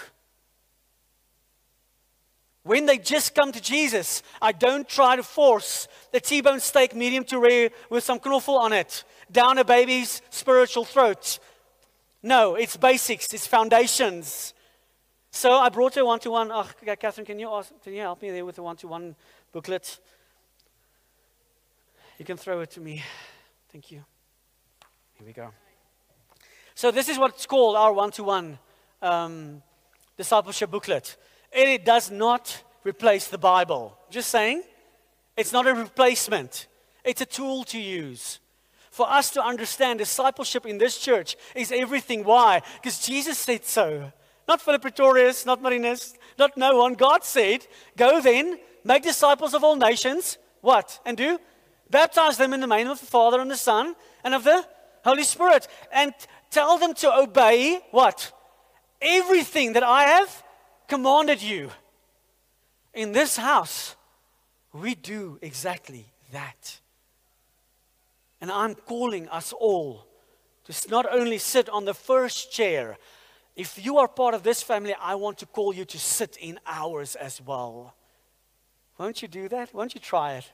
When 2.68 2.84
they 2.84 2.98
just 2.98 3.34
come 3.34 3.50
to 3.52 3.62
Jesus, 3.62 4.22
I 4.42 4.52
don't 4.52 4.86
try 4.86 5.16
to 5.16 5.22
force 5.22 5.88
the 6.12 6.20
T 6.20 6.42
bone 6.42 6.60
steak 6.60 6.94
medium 6.94 7.24
to 7.24 7.38
rare 7.38 7.70
with 7.88 8.04
some 8.04 8.20
knoffel 8.20 8.58
on 8.58 8.74
it 8.74 9.04
down 9.32 9.56
a 9.56 9.64
baby's 9.64 10.20
spiritual 10.28 10.84
throat. 10.84 11.38
No, 12.22 12.56
it's 12.56 12.76
basics, 12.76 13.32
it's 13.32 13.46
foundations. 13.46 14.52
So 15.30 15.54
I 15.54 15.70
brought 15.70 15.94
her 15.94 16.04
one 16.04 16.18
to 16.18 16.30
one. 16.30 16.52
Catherine, 17.00 17.24
can 17.24 17.38
you, 17.38 17.50
ask, 17.50 17.72
can 17.82 17.94
you 17.94 18.02
help 18.02 18.20
me 18.20 18.32
there 18.32 18.44
with 18.44 18.56
the 18.56 18.62
one 18.62 18.76
to 18.76 18.88
one 18.88 19.16
booklet? 19.50 19.98
You 22.18 22.26
can 22.26 22.36
throw 22.36 22.60
it 22.60 22.70
to 22.72 22.82
me. 22.82 23.02
Thank 23.72 23.90
you. 23.90 24.04
Here 25.14 25.26
we 25.26 25.32
go. 25.32 25.52
So, 26.74 26.90
this 26.90 27.08
is 27.08 27.18
what's 27.18 27.46
called 27.46 27.76
our 27.76 27.94
one 27.94 28.10
to 28.10 28.24
one 28.24 28.58
discipleship 30.18 30.70
booklet. 30.70 31.16
It 31.52 31.84
does 31.84 32.10
not 32.10 32.62
replace 32.84 33.28
the 33.28 33.38
Bible. 33.38 33.98
Just 34.10 34.30
saying, 34.30 34.62
it's 35.36 35.52
not 35.52 35.66
a 35.66 35.74
replacement, 35.74 36.66
it's 37.04 37.20
a 37.20 37.26
tool 37.26 37.64
to 37.64 37.78
use. 37.78 38.40
For 38.90 39.08
us 39.08 39.30
to 39.30 39.42
understand 39.44 40.00
discipleship 40.00 40.66
in 40.66 40.78
this 40.78 40.98
church 40.98 41.36
is 41.54 41.70
everything. 41.70 42.24
Why? 42.24 42.62
Because 42.82 43.06
Jesus 43.06 43.38
said 43.38 43.64
so. 43.64 44.12
Not 44.48 44.60
Philip 44.60 44.82
Pretorius, 44.82 45.46
not 45.46 45.62
Marinus, 45.62 46.14
not 46.38 46.56
no 46.56 46.78
one. 46.78 46.94
God 46.94 47.22
said, 47.22 47.66
Go 47.96 48.20
then, 48.20 48.58
make 48.82 49.02
disciples 49.04 49.54
of 49.54 49.62
all 49.62 49.76
nations. 49.76 50.38
What? 50.62 50.98
And 51.04 51.16
do? 51.16 51.38
Baptize 51.90 52.38
them 52.38 52.52
in 52.52 52.60
the 52.60 52.66
name 52.66 52.88
of 52.88 52.98
the 52.98 53.06
Father 53.06 53.40
and 53.40 53.50
the 53.50 53.56
Son 53.56 53.94
and 54.24 54.34
of 54.34 54.42
the 54.42 54.66
Holy 55.04 55.22
Spirit. 55.22 55.68
And 55.92 56.12
tell 56.50 56.78
them 56.78 56.94
to 56.94 57.14
obey 57.14 57.80
what? 57.90 58.32
Everything 59.00 59.74
that 59.74 59.84
I 59.84 60.04
have 60.04 60.42
commanded 60.88 61.40
you. 61.42 61.70
In 62.94 63.12
this 63.12 63.36
house, 63.36 63.94
we 64.72 64.94
do 64.94 65.38
exactly 65.40 66.06
that. 66.32 66.80
And 68.40 68.50
I'm 68.50 68.74
calling 68.74 69.28
us 69.28 69.52
all 69.52 70.06
to 70.64 70.90
not 70.90 71.06
only 71.12 71.38
sit 71.38 71.68
on 71.68 71.84
the 71.84 71.94
first 71.94 72.50
chair, 72.52 72.96
if 73.56 73.84
you 73.84 73.98
are 73.98 74.08
part 74.08 74.34
of 74.34 74.42
this 74.42 74.62
family, 74.62 74.94
I 75.00 75.14
want 75.14 75.38
to 75.38 75.46
call 75.46 75.74
you 75.74 75.84
to 75.84 75.98
sit 75.98 76.36
in 76.40 76.58
ours 76.66 77.16
as 77.16 77.40
well. 77.40 77.94
Won't 78.98 79.22
you 79.22 79.28
do 79.28 79.48
that? 79.48 79.74
Won't 79.74 79.94
you 79.94 80.00
try 80.00 80.34
it? 80.34 80.52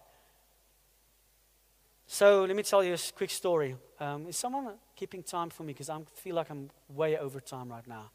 So 2.06 2.44
let 2.44 2.54
me 2.54 2.62
tell 2.62 2.84
you 2.84 2.94
a 2.94 2.98
quick 3.16 3.30
story. 3.30 3.76
Um, 3.98 4.26
is 4.26 4.36
someone 4.36 4.74
keeping 4.94 5.22
time 5.22 5.50
for 5.50 5.62
me? 5.62 5.72
Because 5.72 5.88
I 5.88 5.98
feel 6.14 6.34
like 6.34 6.50
I'm 6.50 6.70
way 6.88 7.18
over 7.18 7.40
time 7.40 7.70
right 7.70 7.86
now. 7.86 8.10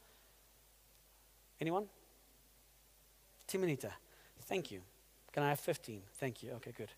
Anyone? 1.60 1.88
Timonita. 3.50 3.92
Thank 4.44 4.72
you. 4.72 4.82
Can 5.32 5.44
I 5.44 5.50
have 5.50 5.60
15? 5.60 6.02
Thank 6.20 6.44
you. 6.44 6.52
Okay, 6.54 6.72
good. 6.78 6.92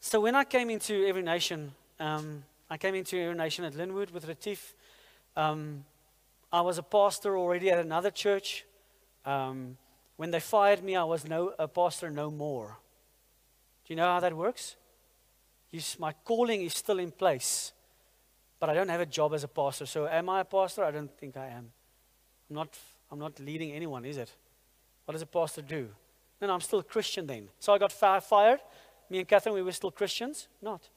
so 0.00 0.20
when 0.20 0.34
I 0.34 0.44
came 0.44 0.70
into 0.70 1.06
Every 1.06 1.22
Nation, 1.22 1.72
um, 2.00 2.42
I 2.70 2.78
came 2.78 2.94
into 2.94 3.18
Every 3.18 3.36
Nation 3.36 3.64
at 3.64 3.74
Lynnwood 3.74 4.12
with 4.12 4.26
Retief. 4.26 4.74
Um, 5.36 5.84
I 6.50 6.62
was 6.62 6.78
a 6.78 6.82
pastor 6.82 7.36
already 7.36 7.70
at 7.70 7.78
another 7.78 8.10
church. 8.10 8.64
Um, 9.26 9.76
when 10.16 10.30
they 10.30 10.40
fired 10.40 10.82
me, 10.82 10.96
I 10.96 11.04
was 11.04 11.28
no, 11.28 11.52
a 11.58 11.68
pastor 11.68 12.10
no 12.10 12.30
more. 12.30 12.78
Do 13.84 13.92
you 13.92 13.96
know 13.96 14.06
how 14.06 14.20
that 14.20 14.34
works? 14.34 14.76
My 15.98 16.12
calling 16.24 16.62
is 16.62 16.74
still 16.74 16.98
in 16.98 17.10
place, 17.10 17.72
but 18.58 18.70
I 18.70 18.74
don't 18.74 18.88
have 18.88 19.02
a 19.02 19.06
job 19.06 19.34
as 19.34 19.44
a 19.44 19.48
pastor. 19.48 19.84
So, 19.84 20.08
am 20.08 20.30
I 20.30 20.40
a 20.40 20.44
pastor? 20.44 20.82
I 20.82 20.90
don't 20.90 21.14
think 21.18 21.36
I 21.36 21.48
am. 21.48 21.72
I'm 22.48 22.56
not, 22.56 22.78
I'm 23.10 23.18
not 23.18 23.38
leading 23.40 23.72
anyone, 23.72 24.04
is 24.04 24.16
it? 24.16 24.32
What 25.04 25.12
does 25.12 25.22
a 25.22 25.26
pastor 25.26 25.62
do? 25.62 25.88
No, 26.40 26.46
no, 26.46 26.54
I'm 26.54 26.60
still 26.60 26.78
a 26.78 26.84
Christian 26.84 27.26
then. 27.26 27.48
So 27.58 27.72
I 27.72 27.78
got 27.78 27.92
fired. 27.92 28.60
Me 29.10 29.18
and 29.18 29.28
Catherine, 29.28 29.54
we 29.54 29.62
were 29.62 29.72
still 29.72 29.90
Christians? 29.90 30.48
Not. 30.62 30.88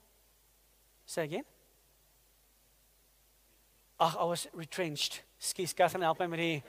Say 1.05 1.23
again? 1.23 1.43
Ag, 3.99 4.13
I 4.19 4.23
was 4.23 4.47
retrenched. 4.53 5.21
Skis, 5.39 5.73
Catherine, 5.73 6.03
help 6.03 6.19
me. 6.19 6.63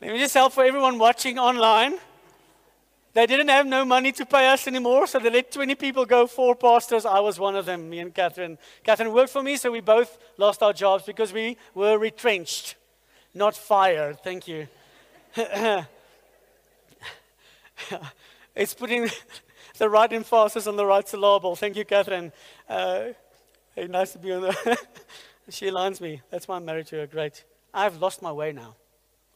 Let 0.00 0.12
me 0.12 0.18
just 0.18 0.34
help 0.34 0.52
for 0.52 0.64
everyone 0.64 0.98
watching 0.98 1.38
online. 1.38 1.98
They 3.12 3.26
didn't 3.26 3.48
have 3.48 3.66
no 3.66 3.84
money 3.84 4.12
to 4.12 4.24
pay 4.24 4.48
us 4.48 4.68
anymore, 4.68 5.08
so 5.08 5.18
they 5.18 5.30
let 5.30 5.50
20 5.50 5.74
people 5.74 6.04
go, 6.04 6.28
four 6.28 6.54
pastors. 6.54 7.04
I 7.04 7.18
was 7.18 7.40
one 7.40 7.56
of 7.56 7.66
them, 7.66 7.90
me 7.90 7.98
and 7.98 8.14
Catherine. 8.14 8.56
Catherine 8.84 9.12
worked 9.12 9.30
for 9.30 9.42
me, 9.42 9.56
so 9.56 9.72
we 9.72 9.80
both 9.80 10.16
lost 10.36 10.62
our 10.62 10.72
jobs 10.72 11.04
because 11.04 11.32
we 11.32 11.56
were 11.74 11.98
retrenched, 11.98 12.76
not 13.34 13.56
fired. 13.56 14.22
Thank 14.22 14.46
you. 14.46 14.68
it's 18.54 18.74
putting 18.74 19.10
the 19.78 19.88
right 19.88 20.12
emphasis 20.12 20.68
on 20.68 20.76
the 20.76 20.86
right 20.86 21.08
syllable. 21.08 21.56
Thank 21.56 21.76
you, 21.76 21.84
Catherine. 21.84 22.32
Uh, 22.68 23.06
hey, 23.74 23.88
nice 23.88 24.12
to 24.12 24.18
be 24.18 24.32
on 24.32 24.42
the. 24.42 24.78
she 25.48 25.66
aligns 25.66 26.00
me. 26.00 26.22
That's 26.30 26.46
why 26.46 26.56
I'm 26.56 26.64
married 26.64 26.86
to 26.88 26.96
her. 26.96 27.06
Great. 27.08 27.44
I've 27.74 28.00
lost 28.00 28.22
my 28.22 28.30
way 28.30 28.52
now. 28.52 28.76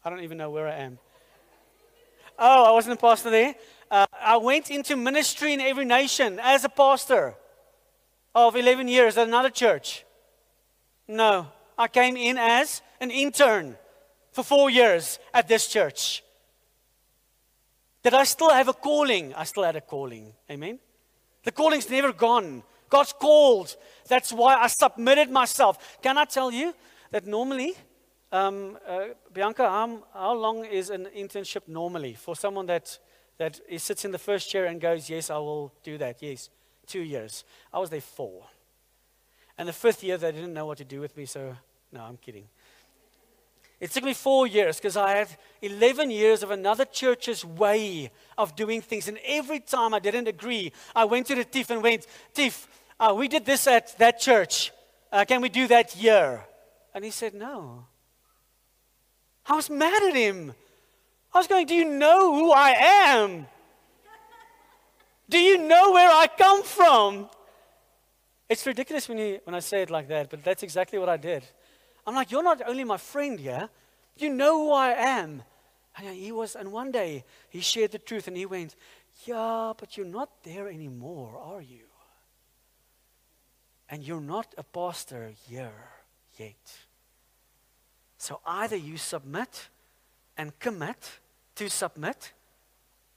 I 0.03 0.09
don't 0.09 0.21
even 0.21 0.37
know 0.37 0.49
where 0.49 0.67
I 0.67 0.75
am. 0.75 0.99
Oh, 2.37 2.65
I 2.65 2.71
wasn't 2.71 2.97
a 2.97 3.01
pastor 3.01 3.29
there. 3.29 3.55
Uh, 3.89 4.05
I 4.19 4.37
went 4.37 4.71
into 4.71 4.95
ministry 4.95 5.53
in 5.53 5.61
every 5.61 5.85
nation 5.85 6.39
as 6.41 6.63
a 6.63 6.69
pastor 6.69 7.35
of 8.33 8.55
11 8.55 8.87
years 8.87 9.17
at 9.17 9.27
another 9.27 9.49
church. 9.49 10.05
No, 11.07 11.47
I 11.77 11.87
came 11.87 12.17
in 12.17 12.37
as 12.37 12.81
an 12.99 13.11
intern 13.11 13.77
for 14.31 14.43
four 14.43 14.69
years 14.69 15.19
at 15.33 15.47
this 15.47 15.67
church. 15.67 16.23
Did 18.03 18.13
I 18.13 18.23
still 18.23 18.51
have 18.51 18.67
a 18.67 18.73
calling? 18.73 19.33
I 19.33 19.45
still 19.45 19.63
had 19.63 19.75
a 19.75 19.81
calling. 19.81 20.33
Amen. 20.49 20.79
The 21.43 21.51
calling's 21.51 21.89
never 21.89 22.11
gone. 22.11 22.63
God's 22.89 23.13
called. 23.13 23.75
That's 24.07 24.31
why 24.31 24.55
I 24.55 24.67
submitted 24.67 25.31
myself. 25.31 25.97
Can 26.01 26.17
I 26.17 26.25
tell 26.25 26.51
you 26.51 26.73
that 27.11 27.25
normally 27.25 27.75
um, 28.35 28.77
uh, 28.87 29.07
Bianca, 29.33 29.69
how, 29.69 30.03
how 30.13 30.33
long 30.33 30.65
is 30.65 30.89
an 30.89 31.07
internship 31.15 31.67
normally 31.67 32.13
for 32.13 32.35
someone 32.35 32.65
that, 32.65 32.99
that 33.37 33.59
sits 33.77 34.05
in 34.05 34.11
the 34.11 34.17
first 34.17 34.49
chair 34.49 34.65
and 34.65 34.81
goes, 34.81 35.09
Yes, 35.09 35.29
I 35.29 35.37
will 35.37 35.73
do 35.83 35.97
that? 35.97 36.21
Yes, 36.21 36.49
two 36.85 37.01
years. 37.01 37.43
I 37.73 37.79
was 37.79 37.89
there 37.89 38.01
four. 38.01 38.43
And 39.57 39.69
the 39.69 39.73
fifth 39.73 40.03
year, 40.03 40.17
they 40.17 40.31
didn't 40.31 40.53
know 40.53 40.65
what 40.65 40.77
to 40.79 40.83
do 40.83 40.99
with 40.99 41.15
me, 41.15 41.25
so 41.25 41.55
no, 41.91 42.01
I'm 42.01 42.17
kidding. 42.17 42.45
It 43.79 43.91
took 43.91 44.03
me 44.03 44.13
four 44.13 44.47
years 44.47 44.77
because 44.77 44.97
I 44.97 45.11
had 45.11 45.27
11 45.61 46.09
years 46.09 46.43
of 46.43 46.51
another 46.51 46.85
church's 46.85 47.43
way 47.43 48.09
of 48.37 48.55
doing 48.55 48.81
things. 48.81 49.07
And 49.07 49.19
every 49.25 49.59
time 49.59 49.93
I 49.93 49.99
didn't 49.99 50.27
agree, 50.27 50.71
I 50.95 51.05
went 51.05 51.27
to 51.27 51.35
Retief 51.35 51.69
and 51.69 51.83
went, 51.83 52.07
Tiff, 52.33 52.67
uh, 52.99 53.13
we 53.17 53.27
did 53.27 53.45
this 53.45 53.67
at 53.67 53.97
that 53.97 54.19
church. 54.19 54.71
Uh, 55.11 55.25
can 55.25 55.41
we 55.41 55.49
do 55.49 55.67
that 55.67 55.91
here? 55.91 56.45
And 56.93 57.03
he 57.03 57.11
said, 57.11 57.33
No. 57.33 57.85
I 59.47 59.55
was 59.55 59.69
mad 59.69 60.03
at 60.03 60.15
him. 60.15 60.53
I 61.33 61.37
was 61.37 61.47
going, 61.47 61.67
Do 61.67 61.75
you 61.75 61.85
know 61.85 62.33
who 62.33 62.51
I 62.51 62.71
am? 62.71 63.47
Do 65.29 65.39
you 65.39 65.57
know 65.57 65.91
where 65.91 66.09
I 66.09 66.27
come 66.27 66.63
from? 66.63 67.29
It's 68.47 68.65
ridiculous 68.65 69.09
when, 69.09 69.17
you, 69.17 69.39
when 69.43 69.55
I 69.55 69.59
say 69.59 69.81
it 69.81 69.89
like 69.89 70.07
that, 70.09 70.29
but 70.29 70.43
that's 70.43 70.61
exactly 70.61 70.99
what 70.99 71.09
I 71.09 71.17
did. 71.17 71.43
I'm 72.05 72.15
like, 72.15 72.31
You're 72.31 72.43
not 72.43 72.61
only 72.67 72.83
my 72.83 72.97
friend 72.97 73.39
here, 73.39 73.69
you 74.17 74.29
know 74.29 74.65
who 74.65 74.71
I 74.71 74.89
am. 74.91 75.43
And 75.97 76.15
he 76.15 76.31
was, 76.31 76.55
and 76.55 76.71
one 76.71 76.91
day 76.91 77.23
he 77.49 77.61
shared 77.61 77.91
the 77.91 77.99
truth 77.99 78.27
and 78.27 78.35
he 78.35 78.45
went, 78.45 78.75
Yeah, 79.25 79.73
but 79.77 79.95
you're 79.95 80.05
not 80.05 80.29
there 80.43 80.67
anymore, 80.67 81.37
are 81.41 81.61
you? 81.61 81.85
And 83.89 84.03
you're 84.03 84.21
not 84.21 84.53
a 84.57 84.63
pastor 84.63 85.31
here 85.47 85.71
yet. 86.37 86.77
So 88.25 88.39
either 88.43 88.75
you 88.75 88.97
submit 88.97 89.69
and 90.35 90.57
commit 90.57 91.19
to 91.57 91.69
submit 91.69 92.33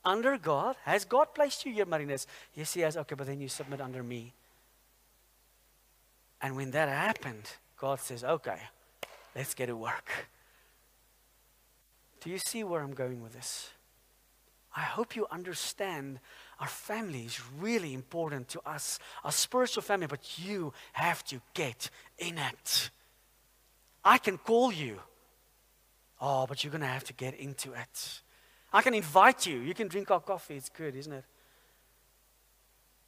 under 0.05 0.37
God. 0.37 0.77
Has 0.85 1.07
God 1.07 1.35
placed 1.35 1.65
you 1.65 1.73
here, 1.73 1.87
Marinus? 1.87 2.27
Yes, 2.55 2.75
He 2.75 2.83
has. 2.83 2.95
Okay, 2.95 3.15
but 3.15 3.27
then 3.27 3.41
you 3.41 3.49
submit 3.49 3.81
under 3.81 4.03
me. 4.03 4.35
And 6.43 6.57
when 6.57 6.73
that 6.73 6.91
happened, 6.91 7.45
God 7.79 8.01
says, 8.01 8.23
okay, 8.23 8.59
let's 9.35 9.55
get 9.55 9.67
to 9.67 9.77
work. 9.77 10.11
Do 12.21 12.29
you 12.29 12.37
see 12.37 12.63
where 12.63 12.83
I'm 12.83 12.93
going 12.93 13.23
with 13.23 13.33
this? 13.33 13.71
I 14.77 14.83
hope 14.83 15.17
you 15.17 15.27
understand 15.31 16.21
our 16.61 16.69
family 16.69 17.23
is 17.23 17.41
really 17.59 17.95
important 17.95 18.49
to 18.49 18.61
us, 18.69 18.99
our 19.25 19.33
spiritual 19.33 19.83
family, 19.83 20.07
but 20.07 20.39
you 20.39 20.75
have 20.93 21.25
to 21.29 21.41
get 21.55 21.89
in 22.19 22.37
it. 22.37 22.91
I 24.05 24.19
can 24.19 24.39
call 24.39 24.73
you. 24.73 25.01
Oh, 26.21 26.47
but 26.47 26.63
you're 26.63 26.71
going 26.71 26.81
to 26.81 26.87
have 26.87 27.05
to 27.05 27.13
get 27.13 27.35
into 27.35 27.73
it. 27.73 28.21
I 28.73 28.83
can 28.83 28.95
invite 28.95 29.47
you. 29.47 29.59
You 29.59 29.75
can 29.75 29.89
drink 29.89 30.11
our 30.11 30.21
coffee. 30.21 30.57
It's 30.57 30.69
good, 30.69 30.97
isn't 30.97 31.13
it? 31.13 31.25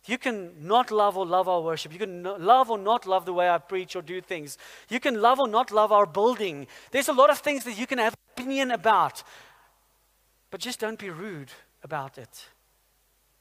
You 0.07 0.16
can 0.16 0.66
not 0.66 0.91
love 0.91 1.18
or 1.18 1.26
love 1.26 1.49
our 1.49 1.61
worship. 1.61 1.93
You 1.93 1.99
can 1.99 2.22
love 2.22 2.70
or 2.70 2.78
not 2.78 3.07
love 3.07 3.26
the 3.26 3.34
way 3.34 3.51
I 3.51 3.59
preach 3.59 3.95
or 3.95 4.03
do 4.03 4.20
things. 4.20 4.57
You 4.88 4.99
can 4.99 5.20
love 5.20 5.38
or 5.38 5.49
not 5.49 5.70
love 5.70 5.93
our 5.93 6.07
building. 6.07 6.66
There's 6.91 7.09
a 7.09 7.12
lot 7.12 7.30
of 7.30 7.38
things 7.38 7.64
that 7.64 7.78
you 7.78 7.86
can 7.86 7.99
have 7.99 8.14
opinion 8.32 8.70
about. 8.70 9.22
But 10.51 10.61
just 10.61 10.80
don't 10.80 10.99
be 10.99 11.11
rude 11.11 11.51
about 11.82 12.16
it. 12.16 12.47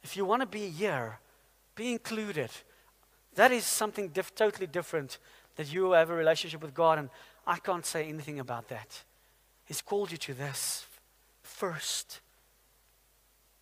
If 0.03 0.17
you 0.17 0.25
want 0.25 0.41
to 0.41 0.45
be 0.45 0.69
here, 0.69 1.19
be 1.75 1.91
included. 1.91 2.49
That 3.35 3.51
is 3.51 3.65
something 3.65 4.09
diff- 4.09 4.35
totally 4.35 4.67
different 4.67 5.17
that 5.55 5.71
you 5.71 5.91
have 5.91 6.09
a 6.09 6.15
relationship 6.15 6.61
with 6.61 6.73
God, 6.73 6.99
and 6.99 7.09
I 7.49 7.57
can't 7.57 7.85
say 7.85 8.07
anything 8.07 8.39
about 8.39 8.67
that. 8.67 9.03
He's 9.65 9.81
called 9.81 10.11
you 10.11 10.19
to 10.19 10.35
this 10.35 10.85
first. 11.41 12.19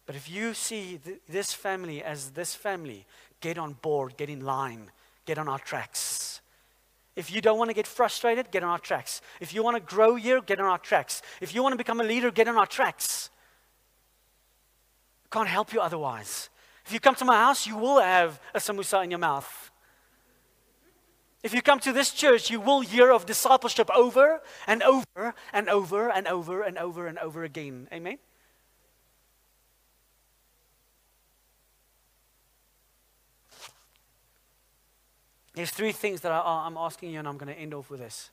But 0.06 0.18
if 0.18 0.30
you 0.30 0.54
see 0.54 1.00
th- 1.04 1.20
this 1.30 1.54
family 1.54 2.04
as 2.04 2.32
this 2.32 2.54
family, 2.54 3.06
get 3.40 3.58
on 3.58 3.74
board, 3.74 4.18
get 4.18 4.30
in 4.30 4.42
line, 4.42 4.92
get 5.26 5.38
on 5.38 5.48
our 5.48 5.58
tracks. 5.58 6.42
If 7.16 7.32
you 7.32 7.40
don't 7.40 7.58
want 7.58 7.70
to 7.70 7.74
get 7.74 7.88
frustrated, 7.88 8.52
get 8.52 8.62
on 8.62 8.70
our 8.70 8.78
tracks. 8.78 9.22
If 9.40 9.54
you 9.54 9.64
want 9.64 9.78
to 9.78 9.96
grow 9.96 10.16
here, 10.16 10.42
get 10.42 10.60
on 10.60 10.66
our 10.66 10.78
tracks. 10.78 11.22
If 11.40 11.56
you 11.56 11.64
want 11.64 11.72
to 11.72 11.78
become 11.78 12.02
a 12.02 12.04
leader, 12.04 12.30
get 12.30 12.50
on 12.50 12.58
our 12.58 12.68
tracks. 12.68 13.30
Can't 15.32 15.48
help 15.48 15.72
you 15.72 15.80
otherwise. 15.80 16.50
If 16.86 16.92
you 16.92 17.00
come 17.00 17.16
to 17.16 17.26
my 17.26 17.38
house, 17.38 17.66
you 17.66 17.78
will 17.78 18.02
have 18.02 18.40
a 18.54 18.60
samosa 18.60 19.02
in 19.06 19.12
your 19.12 19.20
mouth. 19.20 19.72
If 21.48 21.54
you 21.54 21.62
come 21.62 21.80
to 21.80 21.94
this 21.94 22.12
church, 22.12 22.52
you 22.52 22.60
will 22.60 22.82
hear 22.82 23.10
of 23.10 23.26
discipleship 23.26 23.90
over 23.96 24.42
and 24.68 24.84
over 24.84 25.34
and 25.54 25.70
over 25.70 26.10
and 26.10 26.28
over 26.28 26.62
and 26.62 26.78
over 26.78 27.08
and 27.08 27.18
over 27.20 27.46
again. 27.46 27.88
Amen? 27.90 28.18
There's 35.54 35.72
three 35.72 35.94
things 35.94 36.20
that 36.20 36.34
I, 36.34 36.40
uh, 36.40 36.68
am 36.68 36.76
asking 36.76 37.12
you, 37.12 37.20
and 37.20 37.28
I'm 37.30 37.38
going 37.38 37.56
to 37.56 37.58
end 37.58 37.74
off 37.74 37.90
with 37.90 38.02
this. 38.02 38.30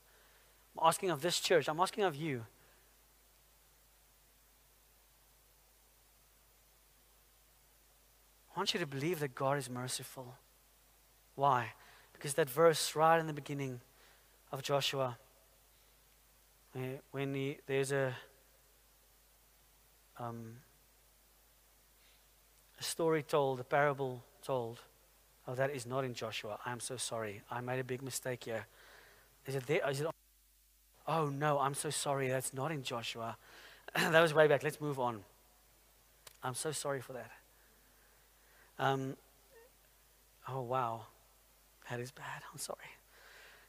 I'm 0.76 0.88
asking 0.88 1.10
of 1.10 1.22
this 1.22 1.38
church, 1.38 1.68
I'm 1.68 1.78
asking 1.78 2.02
of 2.02 2.16
you. 2.16 2.44
I 8.52 8.58
want 8.58 8.74
you 8.74 8.80
to 8.80 8.86
believe 8.86 9.20
that 9.20 9.36
God 9.36 9.56
is 9.58 9.70
merciful. 9.70 10.34
Why? 11.36 11.74
Because 12.24 12.36
that 12.36 12.48
verse 12.48 12.96
right 12.96 13.20
in 13.20 13.26
the 13.26 13.34
beginning 13.34 13.82
of 14.50 14.62
Joshua, 14.62 15.18
when 17.10 17.34
he, 17.34 17.58
there's 17.66 17.92
a, 17.92 18.14
um, 20.18 20.54
a 22.80 22.82
story 22.82 23.22
told, 23.22 23.60
a 23.60 23.62
parable 23.62 24.22
told 24.42 24.80
Oh, 25.46 25.54
that 25.54 25.70
is 25.70 25.84
not 25.84 26.02
in 26.02 26.14
Joshua. 26.14 26.58
I'm 26.64 26.80
so 26.80 26.96
sorry. 26.96 27.42
I 27.50 27.60
made 27.60 27.78
a 27.78 27.84
big 27.84 28.00
mistake 28.00 28.44
here. 28.44 28.64
Is 29.44 29.56
it 29.56 29.66
there? 29.66 29.86
Is 29.90 30.00
it 30.00 30.06
oh, 31.06 31.26
no, 31.26 31.58
I'm 31.58 31.74
so 31.74 31.90
sorry. 31.90 32.28
That's 32.28 32.54
not 32.54 32.72
in 32.72 32.82
Joshua. 32.82 33.36
that 33.94 34.22
was 34.22 34.32
way 34.32 34.48
back. 34.48 34.62
Let's 34.62 34.80
move 34.80 34.98
on. 34.98 35.20
I'm 36.42 36.54
so 36.54 36.72
sorry 36.72 37.02
for 37.02 37.12
that. 37.12 37.30
Um, 38.78 39.14
oh, 40.48 40.62
wow. 40.62 41.02
That 41.90 42.00
is 42.00 42.10
bad. 42.10 42.42
I'm 42.52 42.58
sorry. 42.58 42.78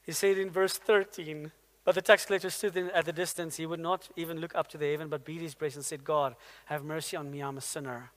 He 0.04 0.12
said 0.12 0.38
in 0.38 0.50
verse 0.50 0.78
13, 0.78 1.52
but 1.84 1.96
the 1.96 2.02
tax 2.02 2.26
collector 2.26 2.50
stood 2.50 2.78
at 2.78 3.06
the 3.06 3.14
distance. 3.14 3.58
He 3.58 3.66
would 3.66 3.80
not 3.80 4.10
even 4.16 4.40
look 4.40 4.56
up 4.56 4.68
to 4.70 4.78
the 4.78 4.90
heaven, 4.92 5.08
but 5.08 5.26
beat 5.26 5.42
his 5.42 5.56
breast 5.56 5.76
and 5.76 5.86
said, 5.86 6.04
God, 6.04 6.36
have 6.66 6.84
mercy 6.84 7.18
on 7.18 7.30
me. 7.30 7.42
I'm 7.42 7.58
a 7.58 7.62
sinner. 7.62 8.12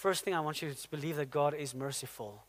First 0.00 0.24
thing 0.24 0.32
I 0.32 0.40
want 0.40 0.62
you 0.62 0.72
to 0.72 0.90
believe 0.90 1.16
that 1.16 1.30
God 1.30 1.52
is 1.52 1.74
merciful, 1.74 2.42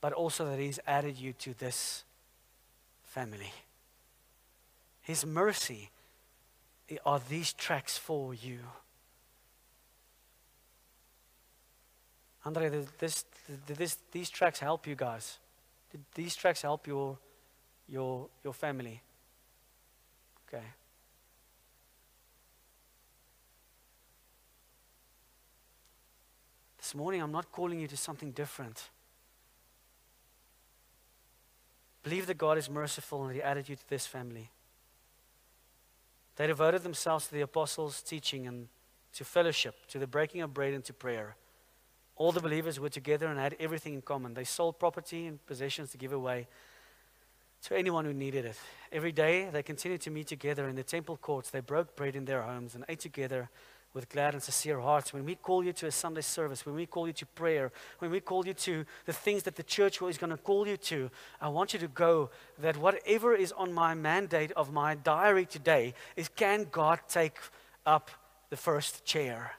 but 0.00 0.12
also 0.12 0.48
that 0.48 0.60
He's 0.60 0.78
added 0.86 1.18
you 1.18 1.32
to 1.32 1.54
this 1.54 2.04
family. 3.02 3.52
His 5.00 5.26
mercy 5.26 5.90
are 7.04 7.20
these 7.28 7.52
tracks 7.52 7.98
for 7.98 8.32
you. 8.32 8.60
Andre, 12.46 12.70
did, 12.70 12.86
this, 13.00 13.24
did 13.66 13.76
this, 13.76 13.98
these 14.12 14.30
tracks 14.30 14.60
help 14.60 14.86
you 14.86 14.94
guys? 14.94 15.38
Did 15.90 16.02
these 16.14 16.36
tracks 16.36 16.62
help 16.62 16.86
your, 16.86 17.18
your, 17.88 18.28
your 18.44 18.52
family? 18.52 19.02
Okay. 20.46 20.62
This 26.78 26.94
morning, 26.94 27.20
I'm 27.20 27.32
not 27.32 27.50
calling 27.50 27.80
you 27.80 27.88
to 27.88 27.96
something 27.96 28.30
different. 28.30 28.90
Believe 32.04 32.28
that 32.28 32.38
God 32.38 32.58
is 32.58 32.70
merciful 32.70 33.24
and 33.24 33.34
He 33.34 33.42
added 33.42 33.68
you 33.68 33.74
to 33.74 33.88
this 33.88 34.06
family. 34.06 34.50
They 36.36 36.46
devoted 36.46 36.84
themselves 36.84 37.26
to 37.26 37.34
the 37.34 37.40
apostles' 37.40 38.02
teaching 38.02 38.46
and 38.46 38.68
to 39.14 39.24
fellowship, 39.24 39.74
to 39.88 39.98
the 39.98 40.06
breaking 40.06 40.42
of 40.42 40.54
bread 40.54 40.74
and 40.74 40.84
to 40.84 40.92
prayer. 40.92 41.34
All 42.16 42.32
the 42.32 42.40
believers 42.40 42.80
were 42.80 42.88
together 42.88 43.26
and 43.26 43.38
had 43.38 43.56
everything 43.60 43.94
in 43.94 44.02
common. 44.02 44.34
They 44.34 44.44
sold 44.44 44.78
property 44.78 45.26
and 45.26 45.44
possessions 45.46 45.90
to 45.90 45.98
give 45.98 46.12
away 46.12 46.48
to 47.62 47.76
anyone 47.76 48.04
who 48.04 48.12
needed 48.12 48.44
it. 48.44 48.58
Every 48.92 49.12
day 49.12 49.48
they 49.52 49.62
continued 49.62 50.00
to 50.02 50.10
meet 50.10 50.26
together 50.26 50.68
in 50.68 50.76
the 50.76 50.82
temple 50.82 51.16
courts. 51.16 51.50
They 51.50 51.60
broke 51.60 51.96
bread 51.96 52.16
in 52.16 52.24
their 52.24 52.42
homes 52.42 52.74
and 52.74 52.84
ate 52.88 53.00
together 53.00 53.50
with 53.96 54.10
glad 54.10 54.34
and 54.34 54.42
sincere 54.42 54.78
hearts, 54.78 55.14
when 55.14 55.24
we 55.24 55.34
call 55.34 55.64
you 55.64 55.72
to 55.72 55.86
a 55.86 55.90
Sunday 55.90 56.20
service, 56.20 56.66
when 56.66 56.74
we 56.74 56.84
call 56.84 57.06
you 57.06 57.14
to 57.14 57.24
prayer, 57.24 57.72
when 57.98 58.10
we 58.10 58.20
call 58.20 58.46
you 58.46 58.52
to 58.52 58.84
the 59.06 59.12
things 59.12 59.42
that 59.44 59.56
the 59.56 59.62
church 59.62 60.02
is 60.02 60.18
going 60.18 60.30
to 60.30 60.36
call 60.36 60.68
you 60.68 60.76
to, 60.76 61.10
I 61.40 61.48
want 61.48 61.72
you 61.72 61.78
to 61.78 61.88
go 61.88 62.28
that 62.58 62.76
whatever 62.76 63.34
is 63.34 63.52
on 63.52 63.72
my 63.72 63.94
mandate 63.94 64.52
of 64.52 64.70
my 64.70 64.96
diary 64.96 65.46
today 65.46 65.94
is 66.14 66.28
can 66.28 66.66
God 66.70 67.00
take 67.08 67.38
up 67.86 68.10
the 68.50 68.56
first 68.58 69.06
chair? 69.06 69.52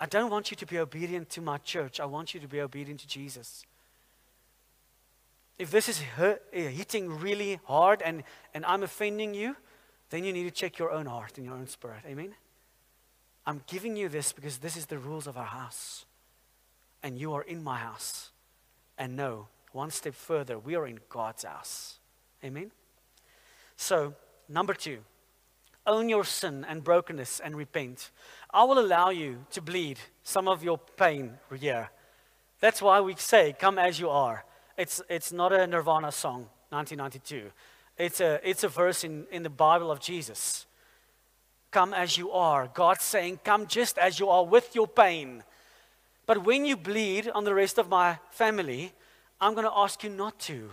I 0.00 0.06
don't 0.06 0.30
want 0.30 0.50
you 0.50 0.56
to 0.56 0.66
be 0.66 0.78
obedient 0.78 1.28
to 1.30 1.42
my 1.42 1.58
church. 1.58 2.00
I 2.00 2.06
want 2.06 2.32
you 2.32 2.40
to 2.40 2.48
be 2.48 2.60
obedient 2.60 3.00
to 3.00 3.06
Jesus. 3.06 3.64
If 5.58 5.70
this 5.70 5.90
is 5.90 6.02
eh, 6.18 6.68
hitting 6.70 7.20
really 7.20 7.60
hard 7.64 8.00
and, 8.00 8.24
and 8.54 8.64
I'm 8.64 8.82
offending 8.82 9.34
you, 9.34 9.54
then 10.08 10.24
you 10.24 10.32
need 10.32 10.44
to 10.44 10.50
check 10.50 10.78
your 10.78 10.90
own 10.90 11.04
heart 11.04 11.36
and 11.36 11.44
your 11.44 11.54
own 11.54 11.66
spirit. 11.66 12.00
Amen? 12.06 12.34
I'm 13.46 13.62
giving 13.66 13.94
you 13.94 14.08
this 14.08 14.32
because 14.32 14.58
this 14.58 14.74
is 14.74 14.86
the 14.86 14.98
rules 14.98 15.26
of 15.26 15.36
our 15.36 15.44
house. 15.44 16.06
And 17.02 17.18
you 17.18 17.34
are 17.34 17.42
in 17.42 17.62
my 17.62 17.78
house. 17.78 18.30
And 18.96 19.16
no, 19.16 19.48
one 19.72 19.90
step 19.90 20.14
further, 20.14 20.58
we 20.58 20.76
are 20.76 20.86
in 20.86 20.98
God's 21.10 21.44
house. 21.44 21.98
Amen? 22.42 22.70
So, 23.76 24.14
number 24.48 24.72
two, 24.72 24.98
own 25.86 26.08
your 26.08 26.24
sin 26.24 26.64
and 26.68 26.84
brokenness 26.84 27.40
and 27.40 27.56
repent. 27.56 28.10
I 28.52 28.64
will 28.64 28.78
allow 28.78 29.10
you 29.10 29.44
to 29.52 29.62
bleed 29.62 29.98
some 30.22 30.48
of 30.48 30.62
your 30.62 30.78
pain 30.78 31.38
here. 31.58 31.90
That's 32.60 32.82
why 32.82 33.00
we 33.00 33.14
say, 33.16 33.54
come 33.58 33.78
as 33.78 33.98
you 33.98 34.10
are. 34.10 34.44
It's, 34.76 35.02
it's 35.08 35.32
not 35.32 35.52
a 35.52 35.66
Nirvana 35.66 36.12
song, 36.12 36.48
1992. 36.70 37.50
It's 37.98 38.20
a, 38.20 38.40
it's 38.42 38.64
a 38.64 38.68
verse 38.68 39.04
in, 39.04 39.26
in 39.30 39.42
the 39.42 39.50
Bible 39.50 39.90
of 39.90 40.00
Jesus. 40.00 40.66
Come 41.70 41.94
as 41.94 42.18
you 42.18 42.30
are. 42.32 42.68
God's 42.72 43.04
saying, 43.04 43.40
Come 43.44 43.66
just 43.66 43.98
as 43.98 44.18
you 44.18 44.28
are 44.28 44.44
with 44.44 44.74
your 44.74 44.88
pain. 44.88 45.44
But 46.26 46.44
when 46.44 46.64
you 46.64 46.76
bleed 46.76 47.28
on 47.28 47.44
the 47.44 47.54
rest 47.54 47.78
of 47.78 47.88
my 47.88 48.18
family, 48.30 48.92
I'm 49.40 49.54
going 49.54 49.66
to 49.66 49.76
ask 49.76 50.02
you 50.02 50.10
not 50.10 50.38
to. 50.40 50.70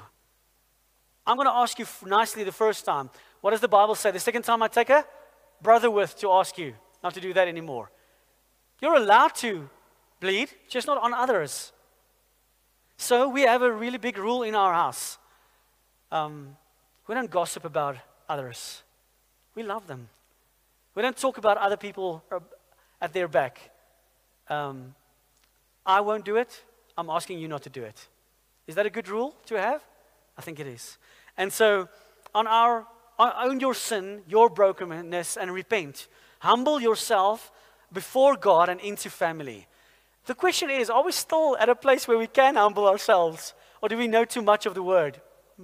I'm 1.26 1.36
going 1.36 1.47
to 1.47 1.53
ask 1.53 1.78
you 1.78 1.86
nicely 2.05 2.43
the 2.43 2.51
first 2.51 2.86
time. 2.86 3.10
What 3.41 3.51
does 3.51 3.61
the 3.61 3.67
Bible 3.67 3.95
say? 3.95 4.11
The 4.11 4.19
second 4.19 4.43
time 4.43 4.61
I 4.63 4.67
take 4.67 4.89
a 4.89 5.05
brother 5.61 5.89
with 5.89 6.17
to 6.19 6.31
ask 6.31 6.57
you 6.57 6.73
not 7.03 7.13
to 7.13 7.21
do 7.21 7.33
that 7.33 7.47
anymore. 7.47 7.91
You're 8.81 8.95
allowed 8.95 9.35
to 9.35 9.69
bleed, 10.19 10.49
just 10.67 10.88
not 10.88 11.01
on 11.01 11.13
others. 11.13 11.71
So 12.97 13.29
we 13.29 13.43
have 13.43 13.61
a 13.61 13.71
really 13.71 13.97
big 13.97 14.17
rule 14.17 14.43
in 14.43 14.55
our 14.55 14.73
house. 14.73 15.17
Um, 16.11 16.57
we 17.07 17.15
don't 17.15 17.29
gossip 17.29 17.63
about 17.65 17.97
others. 18.27 18.83
We 19.55 19.63
love 19.63 19.88
them. 19.88 20.09
We 20.95 21.01
don't 21.01 21.17
talk 21.17 21.38
about 21.38 21.57
other 21.57 21.77
people 21.77 22.23
at 22.99 23.13
their 23.13 23.27
back. 23.27 23.71
Um, 24.49 24.95
I 25.85 26.01
won't 26.01 26.25
do 26.25 26.38
it. 26.38 26.63
I'm 26.97 27.09
asking 27.09 27.39
you 27.39 27.47
not 27.47 27.63
to 27.63 27.69
do 27.69 27.83
it. 27.83 28.07
Is 28.65 28.75
that 28.75 28.85
a 28.85 28.89
good 28.89 29.07
rule 29.07 29.35
to 29.45 29.55
have? 29.55 29.83
I 30.38 30.41
think 30.41 30.59
it 30.59 30.67
is. 30.67 30.97
And 31.38 31.53
so, 31.53 31.88
on 32.33 32.47
our 32.47 32.85
own 33.20 33.59
your 33.59 33.74
sin, 33.74 34.22
your 34.28 34.49
brokenness, 34.49 35.38
and 35.38 35.51
repent. 35.51 36.07
Humble 36.39 36.80
yourself 36.80 37.51
before 37.91 38.36
God 38.36 38.70
and 38.70 38.80
into 38.82 39.09
family. 39.09 39.68
The 40.26 40.36
question 40.36 40.70
is 40.70 40.89
are 40.89 41.03
we 41.03 41.11
still 41.11 41.57
at 41.57 41.70
a 41.70 41.76
place 41.76 42.07
where 42.07 42.18
we 42.18 42.28
can 42.28 42.55
humble 42.55 42.88
ourselves? 42.88 43.53
Or 43.82 43.89
do 43.89 43.97
we 43.97 44.07
know 44.07 44.26
too 44.26 44.41
much 44.41 44.65
of 44.65 44.74
the 44.74 44.84
Word, 44.84 45.22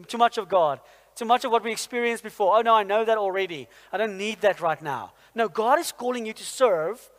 too 0.07 0.17
much 0.17 0.37
of 0.37 0.47
God? 0.47 0.79
too 1.15 1.25
much 1.25 1.45
of 1.45 1.51
what 1.51 1.63
we 1.63 1.71
experienced 1.71 2.23
before. 2.23 2.57
Oh, 2.57 2.61
no, 2.61 2.75
I 2.75 2.83
know 2.83 3.05
that 3.05 3.17
already. 3.17 3.67
I 3.91 3.97
don't 3.97 4.17
need 4.17 4.41
that 4.41 4.61
right 4.61 4.81
now. 4.81 5.13
No, 5.35 5.47
God 5.47 5.79
is 5.79 5.91
calling 5.91 6.25
you 6.25 6.33
to 6.33 6.43
serve 6.43 7.09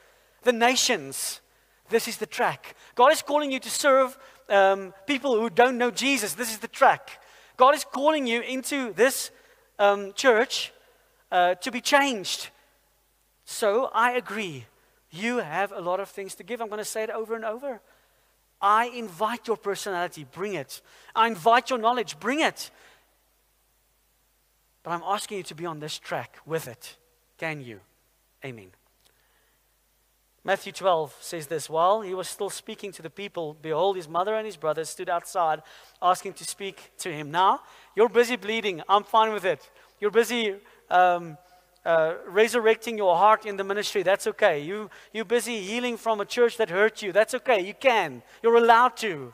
the 0.43 0.53
nations. 0.53 1.41
This 1.89 2.09
is 2.09 2.17
the 2.17 2.27
track. 2.27 2.77
God 2.95 3.13
is 3.13 3.23
calling 3.23 3.53
you 3.53 3.61
to 3.61 3.71
serve 3.71 4.19
um, 4.49 4.95
people 5.07 5.39
who 5.39 5.51
don't 5.51 5.79
know 5.79 5.91
Jesus. 5.91 6.35
This 6.35 6.51
is 6.51 6.59
the 6.59 6.69
track. 6.69 7.23
God 7.57 7.75
is 7.75 7.85
calling 7.85 8.27
you 8.27 8.41
into 8.41 8.93
this 8.93 9.31
um, 9.79 10.13
church 10.15 10.73
uh, 11.31 11.55
to 11.57 11.71
be 11.71 11.81
changed. 11.81 12.49
So 13.45 13.91
I 13.93 14.13
agree. 14.13 14.67
You 15.11 15.39
have 15.39 15.73
a 15.73 15.81
lot 15.81 16.01
of 16.01 16.09
things 16.09 16.35
to 16.37 16.43
give. 16.43 16.61
I'm 16.61 16.69
going 16.69 16.79
to 16.79 16.85
say 16.85 17.03
it 17.03 17.11
over 17.11 17.35
and 17.35 17.45
over. 17.45 17.81
I 18.61 18.87
invite 18.87 19.47
your 19.47 19.57
personality, 19.57 20.27
bring 20.33 20.55
it. 20.55 20.81
I 21.15 21.27
invite 21.27 21.71
your 21.71 21.79
knowledge, 21.79 22.19
bring 22.19 22.41
it. 22.41 22.71
But 24.83 24.93
I'm 24.93 25.03
asking 25.05 25.39
you 25.39 25.45
to 25.45 25.55
be 25.55 25.67
on 25.67 25.81
this 25.81 25.99
track 25.99 26.39
with 26.47 26.69
it. 26.69 26.97
Can 27.39 27.61
you? 27.61 27.81
Amen. 28.45 28.71
Matthew 30.47 30.73
12 30.73 31.17
says 31.21 31.47
this 31.47 31.71
While 31.71 32.03
he 32.03 32.15
was 32.15 32.29
still 32.29 32.51
speaking 32.51 32.93
to 32.93 33.03
the 33.03 33.11
people, 33.11 33.57
behold, 33.63 33.97
his 33.97 34.09
mother 34.09 34.35
and 34.35 34.45
his 34.45 34.57
brothers 34.57 34.91
stood 34.91 35.09
outside 35.09 35.63
asking 36.03 36.35
to 36.35 36.45
speak 36.45 36.91
to 36.99 37.11
him. 37.11 37.31
Now, 37.31 37.61
you're 37.97 38.11
busy 38.11 38.37
bleeding. 38.37 38.83
I'm 38.89 39.05
fine 39.05 39.33
with 39.33 39.47
it. 39.47 39.71
You're 40.01 40.11
busy 40.11 40.57
um, 40.91 41.39
uh, 41.85 42.15
resurrecting 42.27 42.99
your 42.99 43.17
heart 43.17 43.47
in 43.47 43.57
the 43.57 43.65
ministry. 43.65 44.03
That's 44.03 44.27
okay. 44.27 44.61
You, 44.61 44.91
you're 45.15 45.25
busy 45.25 45.63
healing 45.63 45.97
from 45.97 46.21
a 46.21 46.27
church 46.27 46.59
that 46.59 46.69
hurt 46.69 47.01
you. 47.01 47.11
That's 47.11 47.35
okay. 47.35 47.61
You 47.61 47.75
can. 47.75 48.23
You're 48.43 48.57
allowed 48.57 48.99
to. 48.99 49.33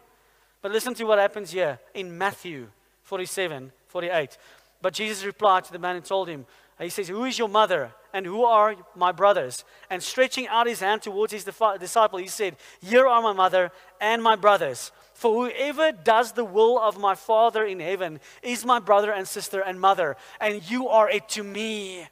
But 0.63 0.71
listen 0.71 0.95
to 0.95 1.05
what 1.05 1.19
happens 1.19 1.51
here 1.51 1.81
in 1.93 2.17
Matthew 2.17 2.69
47 3.03 3.73
48. 3.89 4.39
But 4.81 4.95
Jesus 4.95 5.25
replied 5.25 5.65
to 5.65 5.73
the 5.73 5.79
man 5.81 5.97
and 5.97 6.05
told 6.05 6.29
him, 6.29 6.47
He 6.81 6.89
says, 6.89 7.09
Who 7.09 7.25
is 7.25 7.37
your 7.37 7.49
mother? 7.49 7.93
And 8.13 8.27
who 8.27 8.45
are 8.45 8.77
my 8.95 9.13
brothers? 9.13 9.65
And 9.89 10.03
stretching 10.03 10.49
out 10.49 10.67
his 10.67 10.81
hand 10.81 11.03
towards 11.03 11.33
his 11.33 11.45
disciple, 11.45 12.19
he 12.19 12.27
said, 12.27 12.57
Here 12.81 13.07
are 13.07 13.23
my 13.23 13.33
mother 13.33 13.73
and 14.01 14.23
my 14.23 14.37
brothers. 14.37 14.93
For 15.15 15.51
whoever 15.51 15.93
does 15.93 16.33
the 16.33 16.45
will 16.45 16.79
of 16.79 16.99
my 16.99 17.15
Father 17.15 17.65
in 17.65 17.81
heaven 17.81 18.21
is 18.43 18.65
my 18.65 18.79
brother 18.79 19.13
and 19.13 19.29
sister 19.29 19.61
and 19.61 19.79
mother, 19.81 20.17
and 20.41 20.69
you 20.71 20.89
are 20.89 21.11
it 21.11 21.29
to 21.31 21.43
me. 21.43 22.07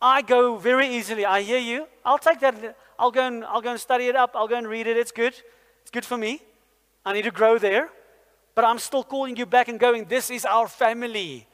I 0.00 0.22
go 0.22 0.56
very 0.56 0.88
easily. 0.88 1.24
I 1.24 1.42
hear 1.42 1.58
you. 1.58 1.86
I'll 2.04 2.18
take 2.18 2.40
that. 2.40 2.76
I'll 2.98 3.10
go 3.10 3.26
and 3.26 3.44
I'll 3.44 3.62
go 3.62 3.70
and 3.70 3.80
study 3.80 4.08
it 4.08 4.16
up. 4.16 4.32
I'll 4.34 4.48
go 4.48 4.56
and 4.56 4.66
read 4.66 4.86
it. 4.86 4.96
It's 4.96 5.12
good. 5.12 5.34
It's 5.82 5.90
good 5.90 6.04
for 6.04 6.18
me. 6.18 6.42
I 7.04 7.12
need 7.12 7.22
to 7.22 7.30
grow 7.30 7.58
there. 7.58 7.88
But 8.56 8.64
I'm 8.64 8.78
still 8.78 9.04
calling 9.04 9.36
you 9.36 9.46
back 9.46 9.68
and 9.68 9.78
going, 9.78 10.06
this 10.06 10.30
is 10.30 10.44
our 10.44 10.66
family. 10.66 11.46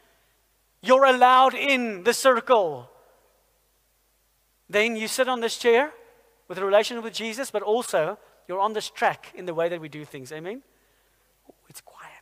You're 0.82 1.04
allowed 1.04 1.54
in 1.54 2.02
the 2.02 2.12
circle. 2.12 2.90
Then 4.68 4.96
you 4.96 5.06
sit 5.06 5.28
on 5.28 5.40
this 5.40 5.56
chair 5.56 5.92
with 6.48 6.58
a 6.58 6.64
relationship 6.64 7.04
with 7.04 7.14
Jesus, 7.14 7.50
but 7.50 7.62
also 7.62 8.18
you're 8.48 8.60
on 8.60 8.72
this 8.72 8.90
track 8.90 9.32
in 9.34 9.46
the 9.46 9.54
way 9.54 9.68
that 9.68 9.80
we 9.80 9.88
do 9.88 10.04
things. 10.04 10.32
Amen? 10.32 10.62
it's 11.68 11.80
quiet. 11.80 12.12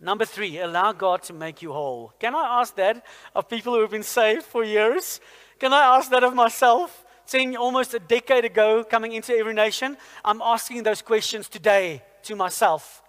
Number 0.00 0.24
three, 0.24 0.58
allow 0.58 0.92
God 0.92 1.22
to 1.24 1.32
make 1.32 1.62
you 1.62 1.72
whole. 1.72 2.12
Can 2.18 2.34
I 2.34 2.60
ask 2.60 2.74
that 2.76 3.04
of 3.34 3.48
people 3.48 3.74
who 3.74 3.80
have 3.82 3.90
been 3.90 4.02
saved 4.02 4.42
for 4.42 4.64
years? 4.64 5.20
Can 5.58 5.72
I 5.72 5.96
ask 5.96 6.10
that 6.10 6.24
of 6.24 6.34
myself? 6.34 7.04
Saying 7.26 7.56
almost 7.56 7.94
a 7.94 7.98
decade 7.98 8.44
ago, 8.44 8.84
coming 8.84 9.12
into 9.12 9.32
every 9.34 9.54
nation, 9.54 9.96
I'm 10.24 10.42
asking 10.42 10.82
those 10.82 11.00
questions 11.00 11.48
today 11.48 12.02
to 12.24 12.36
myself. 12.36 13.02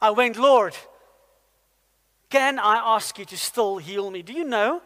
I 0.00 0.10
went, 0.10 0.36
Lord, 0.36 0.76
can 2.30 2.58
I 2.58 2.76
ask 2.76 3.18
you 3.18 3.24
to 3.26 3.36
still 3.36 3.78
heal 3.78 4.10
me? 4.10 4.22
Do 4.22 4.32
you 4.32 4.44
know 4.44 4.82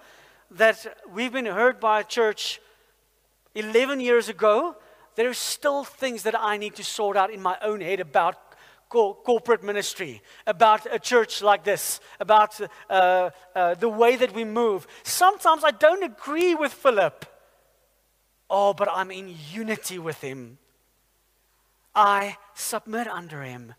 that 0.50 0.98
we've 1.12 1.32
been 1.32 1.46
hurt 1.46 1.80
by 1.80 2.00
a 2.00 2.04
church 2.04 2.60
11 3.54 4.00
years 4.00 4.28
ago? 4.28 4.76
There 5.14 5.28
are 5.28 5.34
still 5.34 5.84
things 5.84 6.22
that 6.24 6.38
I 6.38 6.56
need 6.56 6.76
to 6.76 6.84
sort 6.84 7.16
out 7.16 7.32
in 7.32 7.42
my 7.42 7.56
own 7.62 7.80
head 7.80 8.00
about 8.00 8.36
co- 8.88 9.14
corporate 9.14 9.62
ministry, 9.62 10.22
about 10.46 10.86
a 10.92 10.98
church 10.98 11.40
like 11.40 11.64
this, 11.64 12.00
about 12.18 12.60
uh, 12.90 13.30
uh, 13.54 13.74
the 13.74 13.88
way 13.88 14.16
that 14.16 14.34
we 14.34 14.44
move. 14.44 14.86
Sometimes 15.02 15.64
I 15.64 15.70
don't 15.70 16.02
agree 16.02 16.54
with 16.54 16.72
Philip. 16.72 17.24
Oh, 18.50 18.74
but 18.74 18.88
I'm 18.92 19.10
in 19.10 19.34
unity 19.52 19.98
with 19.98 20.20
him. 20.20 20.58
I 21.94 22.36
submit 22.54 23.06
under 23.06 23.42
him. 23.42 23.74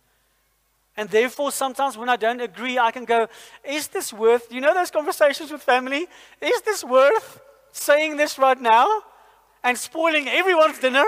And 1.02 1.10
therefore, 1.10 1.52
sometimes 1.52 1.98
when 1.98 2.10
I 2.10 2.16
don't 2.16 2.42
agree, 2.42 2.78
I 2.78 2.92
can 2.92 3.06
go, 3.06 3.28
Is 3.64 3.88
this 3.88 4.14
worth, 4.14 4.54
you 4.54 4.62
know, 4.62 4.72
those 4.72 4.92
conversations 4.92 5.52
with 5.52 5.64
family? 5.64 6.06
Is 6.40 6.62
this 6.62 6.84
worth 6.84 7.42
saying 7.72 8.18
this 8.18 8.38
right 8.38 8.62
now 8.62 9.02
and 9.64 9.76
spoiling 9.76 10.28
everyone's 10.28 10.78
dinner? 10.78 11.04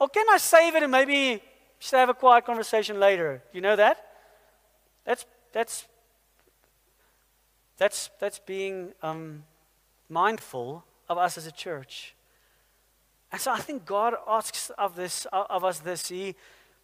Or 0.00 0.08
can 0.08 0.26
I 0.28 0.38
save 0.38 0.74
it 0.74 0.82
and 0.82 0.90
maybe 0.90 1.40
just 1.78 1.92
have 1.92 2.08
a 2.08 2.14
quiet 2.14 2.46
conversation 2.46 2.98
later? 2.98 3.40
You 3.52 3.60
know 3.60 3.76
that? 3.76 4.04
That's, 5.04 5.24
that's, 5.52 5.86
that's, 7.76 8.10
that's 8.18 8.40
being 8.40 8.92
um, 9.04 9.44
mindful 10.08 10.82
of 11.08 11.16
us 11.16 11.38
as 11.38 11.46
a 11.46 11.52
church. 11.52 12.16
And 13.30 13.40
so 13.40 13.52
I 13.52 13.58
think 13.58 13.86
God 13.86 14.14
asks 14.26 14.70
of, 14.70 14.96
this, 14.96 15.28
of 15.32 15.62
us 15.62 15.78
this. 15.78 16.08
He, 16.08 16.34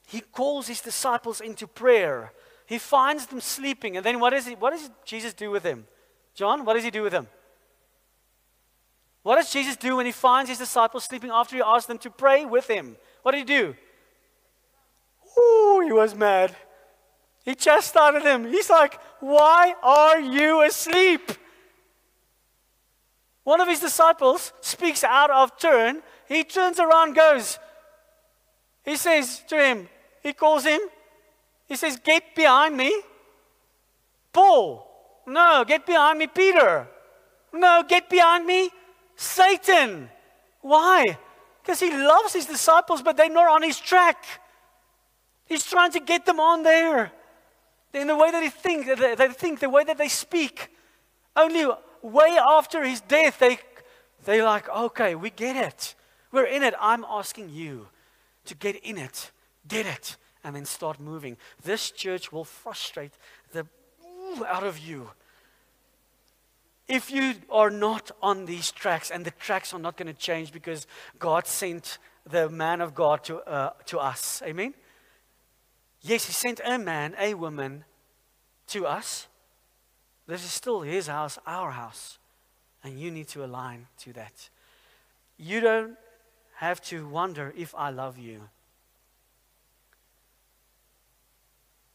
he 0.07 0.21
calls 0.21 0.69
his 0.69 0.81
disciples 0.81 1.41
into 1.41 1.67
prayer. 1.67 2.33
He 2.67 2.79
finds 2.79 3.27
them 3.27 3.41
sleeping. 3.41 3.97
And 3.97 4.05
then 4.05 4.21
what, 4.21 4.33
is 4.33 4.47
he, 4.47 4.55
what 4.55 4.71
does 4.71 4.91
Jesus 5.05 5.35
do 5.35 5.51
with 5.51 5.62
them? 5.62 5.87
John, 6.35 6.65
what 6.65 6.75
does 6.75 6.85
he 6.85 6.91
do 6.91 7.03
with 7.03 7.12
them? 7.12 7.29
What 9.23 9.37
does 9.37 9.51
Jesus 9.51 9.77
do 9.77 9.97
when 9.97 10.07
he 10.07 10.12
finds 10.12 10.51
his 10.51 10.59
disciples 10.59 11.05
sleeping 11.05 11.31
after 11.31 11.57
he 11.57 11.62
asks 11.62 11.87
them 11.87 11.99
to 11.99 12.11
pray 12.11 12.45
with 12.45 12.69
him? 12.69 12.97
What 13.23 13.33
did 13.33 13.39
he 13.39 13.45
do? 13.45 13.75
Ooh, 15.39 15.83
he 15.85 15.93
was 15.93 16.15
mad. 16.15 16.55
He 17.45 17.55
chastised 17.55 18.25
them. 18.25 18.45
He's 18.45 18.71
like, 18.71 18.99
Why 19.21 19.75
are 19.83 20.21
you 20.21 20.62
asleep? 20.62 21.33
One 23.45 23.61
of 23.61 23.69
his 23.69 23.81
disciples 23.81 24.53
speaks 24.61 25.05
out 25.05 25.31
of 25.31 25.59
turn. 25.59 26.03
He 26.27 26.45
turns 26.45 26.81
around, 26.81 27.15
goes, 27.15 27.59
He 28.85 28.97
says 28.97 29.43
to 29.49 29.57
him, 29.57 29.89
he 30.23 30.33
calls 30.33 30.65
him. 30.65 30.81
He 31.67 31.77
says, 31.77 31.97
Get 31.97 32.35
behind 32.35 32.77
me. 32.77 33.03
Paul. 34.33 34.91
No, 35.27 35.65
get 35.67 35.87
behind 35.87 36.19
me, 36.19 36.27
Peter. 36.27 36.87
No, 37.53 37.85
get 37.89 38.11
behind 38.11 38.47
me, 38.47 38.71
Satan. 39.17 40.11
Why? 40.61 41.19
Because 41.62 41.81
he 41.81 41.91
loves 41.91 42.35
his 42.35 42.47
disciples, 42.47 43.01
but 43.01 43.17
they're 43.17 43.31
not 43.31 43.49
on 43.49 43.62
his 43.62 43.79
track. 43.79 44.25
He's 45.47 45.65
trying 45.65 45.93
to 45.93 46.01
get 46.01 46.27
them 46.27 46.41
on 46.41 46.62
there. 46.62 47.12
In 47.95 48.09
the 48.09 48.17
way 48.17 48.31
that 48.33 48.41
they 48.41 48.51
think, 48.51 48.87
they 48.87 49.29
think, 49.29 49.61
the 49.61 49.71
way 49.71 49.85
that 49.85 49.97
they 49.97 50.09
speak. 50.09 50.69
Only 51.37 51.67
way 52.03 52.39
after 52.39 52.83
his 52.83 53.01
death, 53.01 53.39
they, 53.39 53.59
they're 54.25 54.45
like, 54.45 54.69
okay, 54.69 55.15
we 55.15 55.31
get 55.31 55.57
it. 55.57 55.95
We're 56.33 56.47
in 56.47 56.62
it. 56.65 56.75
I'm 56.81 57.05
asking 57.05 57.51
you 57.51 57.89
to 58.47 58.55
get 58.55 58.77
in 58.77 58.99
it 58.99 59.31
did 59.67 59.87
it, 59.87 60.17
and 60.45 60.55
then 60.55 60.66
start 60.66 61.01
moving. 61.01 61.36
This 61.62 61.90
church 61.90 62.30
will 62.30 62.45
frustrate 62.45 63.12
the 63.53 63.66
out 64.47 64.64
of 64.64 64.78
you. 64.78 65.11
If 66.86 67.11
you 67.11 67.34
are 67.51 67.70
not 67.70 68.11
on 68.22 68.45
these 68.45 68.70
tracks, 68.70 69.11
and 69.11 69.24
the 69.24 69.30
tracks 69.30 69.72
are 69.72 69.80
not 69.80 69.97
going 69.97 70.07
to 70.07 70.12
change 70.12 70.53
because 70.53 70.86
God 71.18 71.47
sent 71.47 71.99
the 72.28 72.49
man 72.51 72.80
of 72.80 72.95
God 72.95 73.24
to, 73.24 73.38
uh, 73.38 73.70
to 73.86 73.99
us. 73.99 74.42
Amen? 74.45 74.74
Yes, 76.03 76.26
He 76.26 76.32
sent 76.32 76.61
a 76.64 76.78
man, 76.78 77.14
a 77.18 77.34
woman 77.34 77.84
to 78.68 78.86
us. 78.86 79.28
This 80.26 80.45
is 80.45 80.51
still 80.51 80.82
His 80.82 81.07
house, 81.07 81.38
our 81.47 81.70
house. 81.70 82.18
And 82.82 83.01
you 83.01 83.11
need 83.11 83.28
to 83.28 83.45
align 83.45 83.86
to 84.01 84.12
that. 84.12 84.51
You 85.38 85.61
don't 85.61 85.97
have 86.57 86.82
to 86.82 87.09
wonder 87.09 87.55
if 87.57 87.74
I 87.74 87.90
love 87.90 88.18
you. 88.18 88.42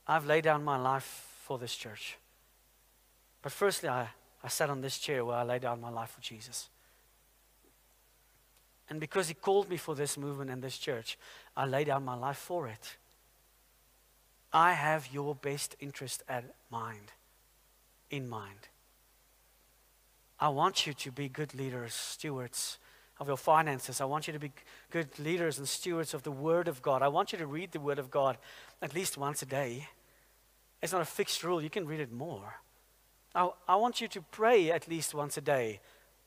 I've 0.09 0.25
laid 0.25 0.43
down 0.43 0.63
my 0.63 0.75
life 0.75 1.27
for 1.43 1.59
this 1.59 1.75
church. 1.75 2.17
But 3.43 3.51
firstly, 3.51 3.89
I, 3.89 4.07
I 4.43 4.47
sat 4.47 4.71
on 4.71 4.81
this 4.81 4.97
chair 4.97 5.23
where 5.23 5.37
I 5.37 5.43
laid 5.43 5.61
down 5.61 5.79
my 5.79 5.91
life 5.91 6.09
for 6.09 6.21
Jesus. 6.21 6.67
And 8.89 8.99
because 8.99 9.27
He 9.27 9.35
called 9.35 9.69
me 9.69 9.77
for 9.77 9.93
this 9.93 10.17
movement 10.17 10.49
and 10.49 10.63
this 10.63 10.79
church, 10.79 11.15
I 11.55 11.67
laid 11.67 11.85
down 11.85 12.03
my 12.03 12.15
life 12.15 12.37
for 12.39 12.67
it. 12.67 12.97
I 14.51 14.73
have 14.73 15.09
your 15.13 15.35
best 15.35 15.75
interest 15.79 16.23
at 16.27 16.43
mind, 16.71 17.11
in 18.09 18.27
mind. 18.27 18.67
I 20.39 20.49
want 20.49 20.87
you 20.87 20.95
to 20.95 21.11
be 21.11 21.29
good 21.29 21.53
leaders, 21.53 21.93
stewards 21.93 22.79
of 23.19 23.27
your 23.27 23.37
finances. 23.37 24.01
I 24.01 24.05
want 24.05 24.25
you 24.25 24.33
to 24.33 24.39
be 24.39 24.53
good 24.89 25.19
leaders 25.19 25.59
and 25.59 25.67
stewards 25.67 26.15
of 26.15 26.23
the 26.23 26.31
Word 26.31 26.67
of 26.67 26.81
God. 26.81 27.03
I 27.03 27.09
want 27.09 27.31
you 27.31 27.37
to 27.37 27.45
read 27.45 27.73
the 27.73 27.79
Word 27.79 27.99
of 27.99 28.09
God 28.09 28.39
at 28.81 28.95
least 28.95 29.15
once 29.15 29.43
a 29.43 29.45
day. 29.45 29.87
It's 30.81 30.93
not 30.93 31.01
a 31.01 31.05
fixed 31.05 31.43
rule. 31.43 31.61
You 31.61 31.69
can 31.69 31.85
read 31.85 31.99
it 31.99 32.11
more. 32.11 32.61
I, 33.35 33.49
I 33.67 33.75
want 33.75 34.01
you 34.01 34.07
to 34.09 34.21
pray 34.21 34.71
at 34.71 34.87
least 34.87 35.13
once 35.13 35.37
a 35.37 35.41
day. 35.41 35.79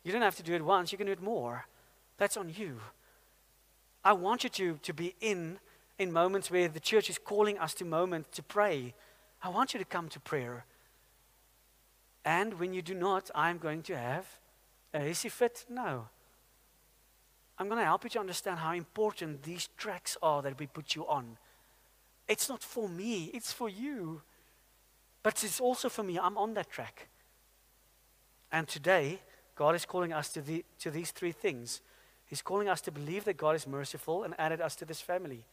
You 0.05 0.13
don't 0.13 0.23
have 0.23 0.37
to 0.37 0.43
do 0.43 0.55
it 0.55 0.65
once, 0.65 0.93
you 0.93 0.99
can 0.99 1.07
do 1.07 1.13
it 1.13 1.23
more. 1.23 1.67
That's 2.19 2.37
on 2.37 2.53
you. 2.57 2.81
I 4.05 4.13
want 4.13 4.45
you 4.45 4.51
to, 4.51 4.79
to 4.83 4.93
be 4.93 5.15
in 5.21 5.59
in 5.99 6.13
moments 6.13 6.51
where 6.51 6.69
the 6.69 6.81
church 6.81 7.09
is 7.09 7.19
calling 7.19 7.59
us 7.59 7.75
to 7.75 7.85
moments 7.85 8.37
to 8.37 8.43
pray. 8.43 8.95
I 9.43 9.49
want 9.49 9.73
you 9.73 9.79
to 9.79 9.85
come 9.85 10.09
to 10.09 10.21
prayer. 10.21 10.65
And 12.25 12.59
when 12.59 12.73
you 12.73 12.83
do 12.83 12.95
not, 12.95 13.31
I'm 13.35 13.59
going 13.59 13.83
to 13.83 13.97
have 13.97 14.27
a 14.95 15.01
hissy 15.01 15.31
fit. 15.31 15.65
No. 15.69 16.09
I'm 17.59 17.69
going 17.69 17.79
to 17.79 17.85
help 17.85 18.05
you 18.05 18.11
to 18.11 18.21
understand 18.21 18.59
how 18.59 18.73
important 18.73 19.43
these 19.43 19.69
tracks 19.77 20.17
are 20.23 20.43
that 20.43 20.59
we 20.59 20.67
put 20.67 20.95
you 20.95 21.07
on. 21.07 21.37
It's 22.29 22.49
not 22.49 22.63
for 22.63 22.89
me, 22.89 23.31
it's 23.35 23.53
for 23.53 23.69
you. 23.69 24.23
But 25.23 25.43
it's 25.45 25.61
also 25.61 25.89
for 25.89 26.03
me. 26.03 26.19
I'm 26.19 26.37
on 26.37 26.55
that 26.55 26.71
track. 26.71 27.09
And 28.51 28.69
today, 28.69 29.21
God 29.55 29.75
is 29.75 29.85
calling 29.85 30.13
us 30.13 30.29
to, 30.31 30.43
the, 30.43 30.65
to 30.81 30.91
these 30.91 31.11
three 31.11 31.33
things. 31.33 31.81
He's 32.27 32.43
calling 32.43 32.69
us 32.69 32.81
to 32.83 32.91
believe 32.91 33.25
that 33.25 33.37
God 33.37 33.55
is 33.55 33.67
merciful 33.67 34.25
and 34.25 34.35
added 34.39 34.61
us 34.61 34.75
to 34.77 34.85
this 34.85 35.01
family. 35.01 35.45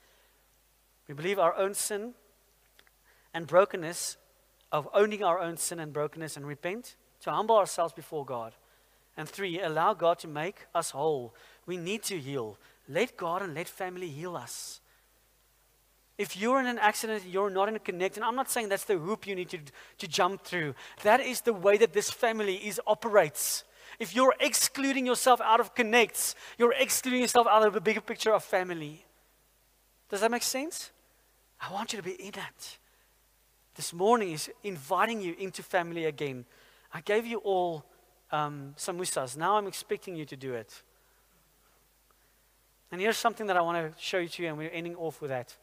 We 1.08 1.14
believe 1.14 1.40
our 1.40 1.56
own 1.56 1.74
sin 1.74 2.14
and 3.34 3.48
brokenness, 3.48 4.18
of 4.72 4.88
owning 4.94 5.24
our 5.24 5.40
own 5.40 5.58
sin 5.58 5.80
and 5.80 5.94
brokenness 5.94 6.38
and 6.38 6.48
repent, 6.48 6.96
to 7.22 7.32
humble 7.32 7.58
ourselves 7.58 7.94
before 7.94 8.26
God. 8.26 8.54
And 9.18 9.28
three, 9.28 9.60
allow 9.60 9.94
God 9.94 10.20
to 10.20 10.28
make 10.28 10.66
us 10.74 10.92
whole. 10.92 11.34
We 11.66 11.78
need 11.78 12.04
to 12.04 12.20
heal. 12.20 12.58
Let 12.88 13.18
God 13.18 13.42
and 13.42 13.54
let 13.54 13.68
family 13.68 14.08
heal 14.08 14.36
us. 14.36 14.82
If 16.20 16.36
you're 16.36 16.60
in 16.60 16.68
an 16.68 16.78
accident, 16.80 17.24
you're 17.26 17.50
not 17.50 17.70
in 17.70 17.78
a 17.78 17.80
connect, 17.80 18.18
and 18.18 18.26
I'm 18.26 18.36
not 18.36 18.52
saying 18.52 18.68
that's 18.68 18.84
the 18.84 18.98
hoop 18.98 19.26
you 19.26 19.36
need 19.36 19.48
to, 19.52 19.60
to 20.00 20.06
jump 20.06 20.44
through. 20.44 20.76
That 21.04 21.22
is 21.22 21.40
the 21.40 21.54
way 21.54 21.78
that 21.78 21.94
this 21.94 22.12
family 22.12 22.56
is 22.56 22.80
operates. 22.86 23.64
If 24.00 24.14
you're 24.14 24.36
excluding 24.42 25.06
yourself 25.06 25.40
out 25.40 25.62
of 25.62 25.74
connects, 25.74 26.36
you're 26.58 26.74
excluding 26.78 27.22
yourself 27.22 27.48
out 27.48 27.66
of 27.66 27.74
the 27.74 27.80
bigger 27.80 28.02
picture 28.02 28.34
of 28.34 28.44
family. 28.44 29.06
Does 30.10 30.20
that 30.20 30.30
make 30.30 30.44
sense? 30.44 30.92
I 31.62 31.72
want 31.72 31.94
you 31.94 31.98
to 32.02 32.04
be 32.04 32.22
in 32.22 32.32
that. 32.32 32.78
This 33.76 33.94
morning 33.94 34.34
is 34.34 34.52
inviting 34.62 35.22
you 35.22 35.38
into 35.40 35.64
family 35.64 36.04
again. 36.04 36.44
I 36.94 37.00
gave 37.00 37.26
you 37.26 37.38
all 37.38 37.86
um, 38.30 38.74
samosas. 38.78 39.38
Now 39.38 39.56
I'm 39.56 39.68
expecting 39.68 40.18
you 40.18 40.26
to 40.26 40.36
do 40.36 40.54
it. 40.54 40.84
And 42.92 43.00
here's 43.00 43.18
something 43.18 43.48
that 43.48 43.56
I 43.56 43.62
want 43.62 43.78
to 43.78 44.02
show 44.02 44.18
you 44.18 44.28
to 44.28 44.44
you, 44.44 44.50
and 44.50 44.58
we're 44.58 44.70
ending 44.72 44.98
off 44.98 45.22
with 45.22 45.30
that. 45.30 45.56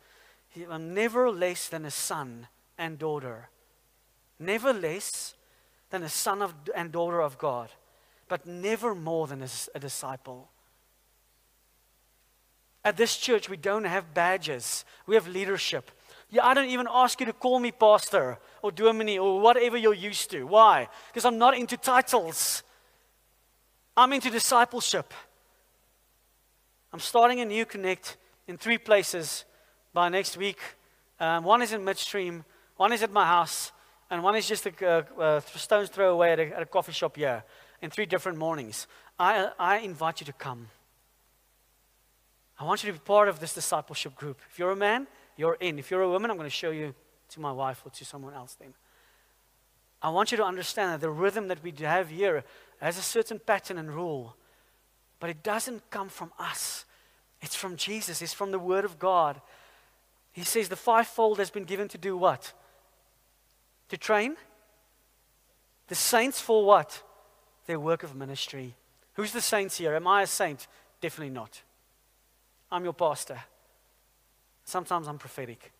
I'm 0.70 0.94
never 0.94 1.30
less 1.30 1.68
than 1.68 1.84
a 1.84 1.90
son 1.90 2.48
and 2.78 2.98
daughter. 2.98 3.48
Never 4.38 4.72
less 4.72 5.34
than 5.90 6.02
a 6.02 6.08
son 6.08 6.42
of, 6.42 6.54
and 6.74 6.92
daughter 6.92 7.20
of 7.20 7.38
God, 7.38 7.70
but 8.28 8.46
never 8.46 8.94
more 8.94 9.26
than 9.26 9.42
a, 9.42 9.48
a 9.74 9.78
disciple. 9.78 10.48
At 12.84 12.96
this 12.96 13.16
church, 13.16 13.48
we 13.48 13.56
don't 13.56 13.84
have 13.84 14.14
badges, 14.14 14.84
we 15.06 15.14
have 15.14 15.26
leadership. 15.26 15.90
Yeah, 16.30 16.46
I 16.46 16.54
don't 16.54 16.68
even 16.68 16.88
ask 16.90 17.20
you 17.20 17.26
to 17.26 17.32
call 17.32 17.58
me 17.58 17.70
pastor 17.70 18.38
or 18.62 18.72
dominee 18.72 19.18
or 19.18 19.40
whatever 19.40 19.76
you're 19.76 19.94
used 19.94 20.30
to. 20.32 20.44
Why? 20.44 20.88
Because 21.08 21.24
I'm 21.24 21.38
not 21.38 21.56
into 21.56 21.76
titles. 21.76 22.62
I'm 23.96 24.12
into 24.12 24.30
discipleship. 24.30 25.14
I'm 26.92 27.00
starting 27.00 27.40
a 27.40 27.44
new 27.44 27.64
connect 27.64 28.16
in 28.48 28.58
three 28.58 28.78
places 28.78 29.44
by 29.96 30.10
next 30.10 30.36
week. 30.36 30.58
Um, 31.18 31.42
one 31.42 31.62
is 31.62 31.72
in 31.72 31.82
midstream, 31.82 32.44
one 32.76 32.92
is 32.92 33.02
at 33.02 33.10
my 33.10 33.24
house, 33.24 33.72
and 34.10 34.22
one 34.22 34.36
is 34.36 34.46
just 34.46 34.66
a, 34.66 35.42
stone's 35.54 35.88
throw 35.88 36.12
away 36.12 36.32
at 36.32 36.38
a, 36.38 36.54
at 36.54 36.60
a, 36.60 36.66
coffee 36.66 36.92
shop 36.92 37.16
here 37.16 37.42
in 37.80 37.88
three 37.88 38.04
different 38.04 38.36
mornings. 38.36 38.88
I, 39.18 39.48
I 39.58 39.78
invite 39.78 40.20
you 40.20 40.26
to 40.26 40.34
come. 40.34 40.68
I 42.60 42.64
want 42.64 42.84
you 42.84 42.92
to 42.92 42.98
be 42.98 43.02
part 43.02 43.26
of 43.28 43.40
this 43.40 43.54
discipleship 43.54 44.14
group. 44.16 44.38
If 44.50 44.58
you're 44.58 44.72
a 44.72 44.76
man, 44.76 45.06
you're 45.34 45.56
in. 45.60 45.78
If 45.78 45.90
you're 45.90 46.02
a 46.02 46.10
woman, 46.10 46.30
I'm 46.30 46.36
going 46.36 46.46
to 46.46 46.54
show 46.54 46.72
you 46.72 46.94
to 47.30 47.40
my 47.40 47.52
wife 47.52 47.80
or 47.86 47.88
to 47.88 48.04
someone 48.04 48.34
else 48.34 48.54
then. 48.60 48.74
I 50.02 50.10
want 50.10 50.30
you 50.30 50.36
to 50.36 50.44
understand 50.44 50.92
that 50.92 51.00
the 51.00 51.10
rhythm 51.10 51.48
that 51.48 51.62
we 51.62 51.72
have 51.80 52.10
here 52.10 52.44
has 52.82 52.98
a 52.98 53.02
certain 53.02 53.38
pattern 53.38 53.78
and 53.78 53.90
rule, 53.90 54.36
but 55.20 55.30
it 55.30 55.42
doesn't 55.42 55.88
come 55.88 56.10
from 56.10 56.32
us. 56.38 56.84
It's 57.40 57.56
from 57.56 57.76
Jesus, 57.76 58.20
it's 58.20 58.34
from 58.34 58.50
the 58.50 58.58
Word 58.58 58.84
of 58.84 58.98
God. 58.98 59.40
He 60.36 60.44
says 60.44 60.68
the 60.68 60.76
fivefold 60.76 61.38
has 61.38 61.48
been 61.48 61.64
given 61.64 61.88
to 61.88 61.96
do 61.96 62.14
what? 62.14 62.52
To 63.88 63.96
train? 63.96 64.36
The 65.88 65.94
saints 65.94 66.42
for 66.42 66.62
what? 66.62 67.02
Their 67.64 67.80
work 67.80 68.02
of 68.02 68.14
ministry. 68.14 68.74
Who's 69.14 69.32
the 69.32 69.40
saints 69.40 69.78
here? 69.78 69.94
Am 69.94 70.06
I 70.06 70.20
a 70.20 70.26
saint? 70.26 70.66
Definitely 71.00 71.32
not. 71.32 71.62
I'm 72.70 72.84
your 72.84 72.92
pastor. 72.92 73.40
Sometimes 74.66 75.08
I'm 75.08 75.16
prophetic. 75.16 75.72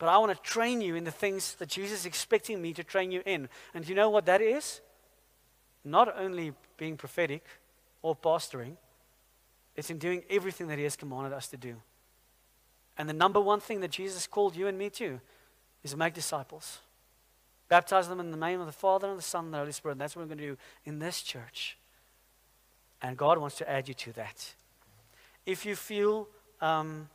But 0.00 0.08
I 0.08 0.18
want 0.18 0.36
to 0.36 0.42
train 0.42 0.80
you 0.80 0.96
in 0.96 1.04
the 1.04 1.12
things 1.12 1.54
that 1.60 1.68
Jesus 1.68 2.00
is 2.00 2.06
expecting 2.06 2.60
me 2.60 2.72
to 2.72 2.82
train 2.82 3.12
you 3.12 3.22
in. 3.24 3.48
And 3.72 3.88
you 3.88 3.94
know 3.94 4.10
what 4.10 4.26
that 4.26 4.40
is? 4.40 4.80
Not 5.84 6.12
only 6.18 6.54
being 6.76 6.96
prophetic 6.96 7.44
or 8.02 8.16
pastoring, 8.16 8.78
it's 9.76 9.90
in 9.90 9.98
doing 9.98 10.24
everything 10.28 10.66
that 10.66 10.78
He 10.78 10.82
has 10.82 10.96
commanded 10.96 11.32
us 11.32 11.46
to 11.50 11.56
do. 11.56 11.76
And 12.98 13.08
the 13.08 13.14
number 13.14 13.40
one 13.40 13.60
thing 13.60 13.80
that 13.80 13.90
Jesus 13.90 14.26
called 14.26 14.54
you 14.54 14.66
and 14.66 14.78
me 14.78 14.90
to 14.90 15.20
is 15.82 15.96
make 15.96 16.14
disciples. 16.14 16.80
Baptize 17.68 18.08
them 18.08 18.20
in 18.20 18.30
the 18.30 18.36
name 18.36 18.60
of 18.60 18.66
the 18.66 18.72
Father 18.72 19.08
and 19.08 19.18
the 19.18 19.22
Son 19.22 19.46
and 19.46 19.54
the 19.54 19.58
Holy 19.58 19.72
Spirit. 19.72 19.92
And 19.92 20.00
that's 20.00 20.14
what 20.14 20.22
we're 20.22 20.34
going 20.34 20.38
to 20.38 20.54
do 20.54 20.58
in 20.84 20.98
this 20.98 21.22
church. 21.22 21.78
And 23.00 23.16
God 23.16 23.38
wants 23.38 23.56
to 23.56 23.68
add 23.68 23.88
you 23.88 23.94
to 23.94 24.12
that. 24.12 24.54
If 25.46 25.66
you 25.66 25.74
feel 25.74 26.28
um, 26.60 27.08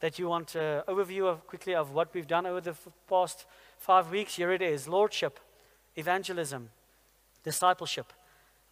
that 0.00 0.18
you 0.18 0.26
want 0.28 0.54
an 0.54 0.82
overview 0.88 1.26
of 1.26 1.46
quickly 1.46 1.74
of 1.74 1.92
what 1.92 2.12
we've 2.14 2.26
done 2.26 2.46
over 2.46 2.60
the 2.60 2.74
past 3.08 3.44
five 3.78 4.10
weeks, 4.10 4.36
here 4.36 4.50
it 4.50 4.62
is 4.62 4.88
Lordship, 4.88 5.38
evangelism, 5.96 6.70
discipleship, 7.44 8.12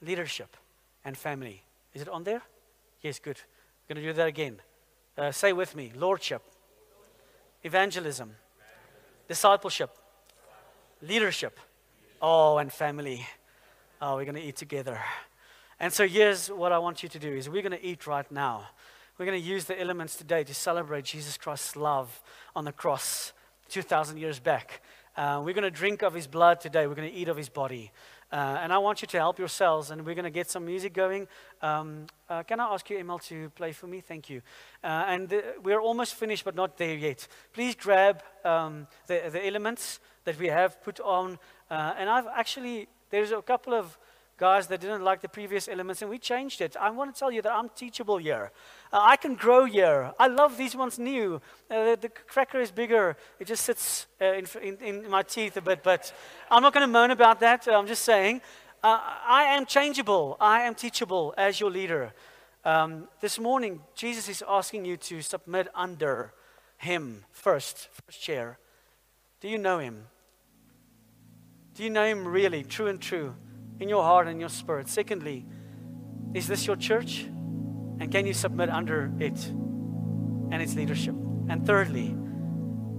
leadership, 0.01 0.57
and 1.05 1.17
family. 1.17 1.63
Is 1.95 2.03
it 2.03 2.09
on 2.09 2.25
there? 2.25 2.43
Yes, 3.03 3.19
good. 3.19 3.39
We're 3.89 3.95
going 3.95 4.05
to 4.05 4.11
do 4.11 4.17
that 4.17 4.27
again. 4.27 4.61
Uh, 5.19 5.33
say 5.33 5.53
with 5.53 5.75
me 5.75 5.91
Lordship, 5.97 6.43
evangelism, 7.65 8.37
discipleship, 9.27 9.91
leadership, 11.03 11.59
oh, 12.23 12.59
and 12.59 12.73
family. 12.73 13.27
Oh, 14.01 14.15
we're 14.15 14.25
going 14.25 14.37
to 14.37 14.43
eat 14.43 14.55
together. 14.55 15.01
And 15.81 15.93
so 15.93 16.07
here's 16.07 16.47
what 16.47 16.71
I 16.71 16.79
want 16.79 17.03
you 17.03 17.09
to 17.09 17.19
do 17.19 17.33
is 17.33 17.49
we're 17.49 17.63
going 17.63 17.73
to 17.73 17.85
eat 17.85 18.07
right 18.07 18.31
now. 18.31 18.69
We're 19.19 19.27
going 19.27 19.41
to 19.41 19.45
use 19.45 19.65
the 19.65 19.81
elements 19.81 20.15
today 20.15 20.45
to 20.45 20.55
celebrate 20.55 21.05
Jesus 21.05 21.37
Christ's 21.37 21.75
love 21.75 22.23
on 22.55 22.65
the 22.65 22.71
cross 22.71 23.33
2,000 23.71 24.19
years 24.19 24.39
back. 24.39 24.83
Uh, 25.17 25.43
we're 25.45 25.55
going 25.55 25.65
to 25.65 25.71
drink 25.71 26.03
of 26.03 26.15
his 26.15 26.29
blood 26.29 26.61
today. 26.61 26.87
We're 26.87 26.95
going 26.95 27.11
to 27.11 27.17
eat 27.17 27.27
of 27.27 27.37
his 27.37 27.49
body. 27.49 27.91
Uh, 28.31 28.59
and 28.63 28.73
I 28.73 28.79
want 28.79 29.01
you 29.01 29.09
to 29.09 29.17
help 29.17 29.39
yourselves, 29.39 29.91
and 29.91 30.05
we're 30.05 30.15
going 30.15 30.25
to 30.25 30.31
get 30.31 30.51
some 30.51 30.67
music 30.67 30.93
going. 30.93 31.27
Um, 31.63 32.07
uh, 32.29 32.43
can 32.43 32.61
I 32.61 32.75
ask 32.75 32.89
you, 32.91 32.99
Emil, 32.99 33.19
to 33.21 33.49
play 33.51 33.73
for 33.73 33.87
me? 33.87 34.01
Thank 34.01 34.29
you. 34.29 34.43
Uh, 34.85 35.05
and 35.07 35.29
the, 35.29 35.55
we're 35.63 35.81
almost 35.81 36.15
finished, 36.15 36.45
but 36.45 36.55
not 36.55 36.77
there 36.77 36.95
yet. 36.95 37.27
Please 37.53 37.75
grab 37.75 38.23
um, 38.45 38.87
the, 39.07 39.23
the 39.33 39.47
elements 39.47 40.01
that 40.25 40.39
we 40.39 40.49
have 40.49 40.83
put 40.83 41.01
on. 41.01 41.39
Uh, 41.71 41.95
and 41.99 42.11
I've 42.11 42.27
actually, 42.27 42.89
there's 43.11 43.33
a 43.33 43.41
couple 43.41 43.73
of 43.73 43.97
guys 44.39 44.69
that 44.69 44.81
didn't 44.81 45.03
like 45.03 45.21
the 45.21 45.29
previous 45.29 45.69
elements, 45.69 46.01
and 46.01 46.11
we 46.11 46.19
changed 46.19 46.61
it. 46.61 46.77
I 46.81 46.91
want 46.91 47.13
to 47.13 47.19
tell 47.19 47.31
you 47.31 47.43
that 47.43 47.53
I'm 47.53 47.69
teachable 47.71 48.19
here. 48.19 48.53
Uh, 48.93 49.01
I 49.03 49.17
can 49.17 49.35
grow 49.35 49.65
here. 49.65 50.13
I 50.19 50.29
love 50.29 50.57
these 50.57 50.77
ones 50.77 50.99
new. 50.99 51.41
Uh, 51.69 51.97
the 51.97 52.09
cracker 52.09 52.61
is 52.61 52.71
bigger. 52.71 53.17
It 53.41 53.49
just 53.49 53.65
sits 53.65 54.07
uh, 54.21 54.27
in, 54.27 54.47
in, 54.63 54.77
in, 54.77 55.11
my 55.11 55.23
teeth 55.23 55.57
a 55.57 55.61
bit, 55.61 55.83
but 55.83 56.13
I'm 56.51 56.63
not 56.63 56.73
going 56.73 56.87
to 56.87 56.93
moan 56.93 57.11
about 57.11 57.41
that. 57.41 57.67
I'm 57.67 57.89
just 57.89 58.05
saying 58.05 58.41
uh, 58.83 59.01
I 59.27 59.57
am 59.57 59.67
changeable. 59.67 60.37
I 60.41 60.63
am 60.63 60.75
teachable 60.77 61.35
as 61.37 61.59
your 61.59 61.71
leader. 61.71 62.15
Um, 62.65 63.09
this 63.21 63.41
morning, 63.41 63.81
Jesus 63.97 64.29
is 64.29 64.45
asking 64.49 64.85
you 64.85 64.97
to 64.99 65.21
submit 65.21 65.67
under 65.75 66.33
Him 66.77 67.25
first, 67.33 67.89
first 67.93 68.23
chair. 68.23 68.59
Do 69.41 69.49
you 69.49 69.59
know 69.59 69.81
Him? 69.81 70.07
Do 71.75 71.83
you 71.83 71.91
know 71.91 72.05
Him 72.05 72.27
really, 72.27 72.63
true 72.63 72.87
and 72.87 73.01
true? 73.01 73.35
In 73.81 73.89
your 73.89 74.03
heart 74.03 74.27
and 74.27 74.41
your 74.41 74.49
spirit? 74.49 74.89
Secondly, 74.89 75.47
is 76.35 76.47
this 76.47 76.67
your 76.67 76.77
church? 76.77 77.27
And 78.01 78.11
can 78.13 78.27
you 78.27 78.35
submit 78.35 78.71
under 78.71 79.13
it 79.19 79.47
and 80.51 80.63
its 80.63 80.75
leadership? 80.75 81.15
And 81.49 81.67
thirdly, 81.67 82.15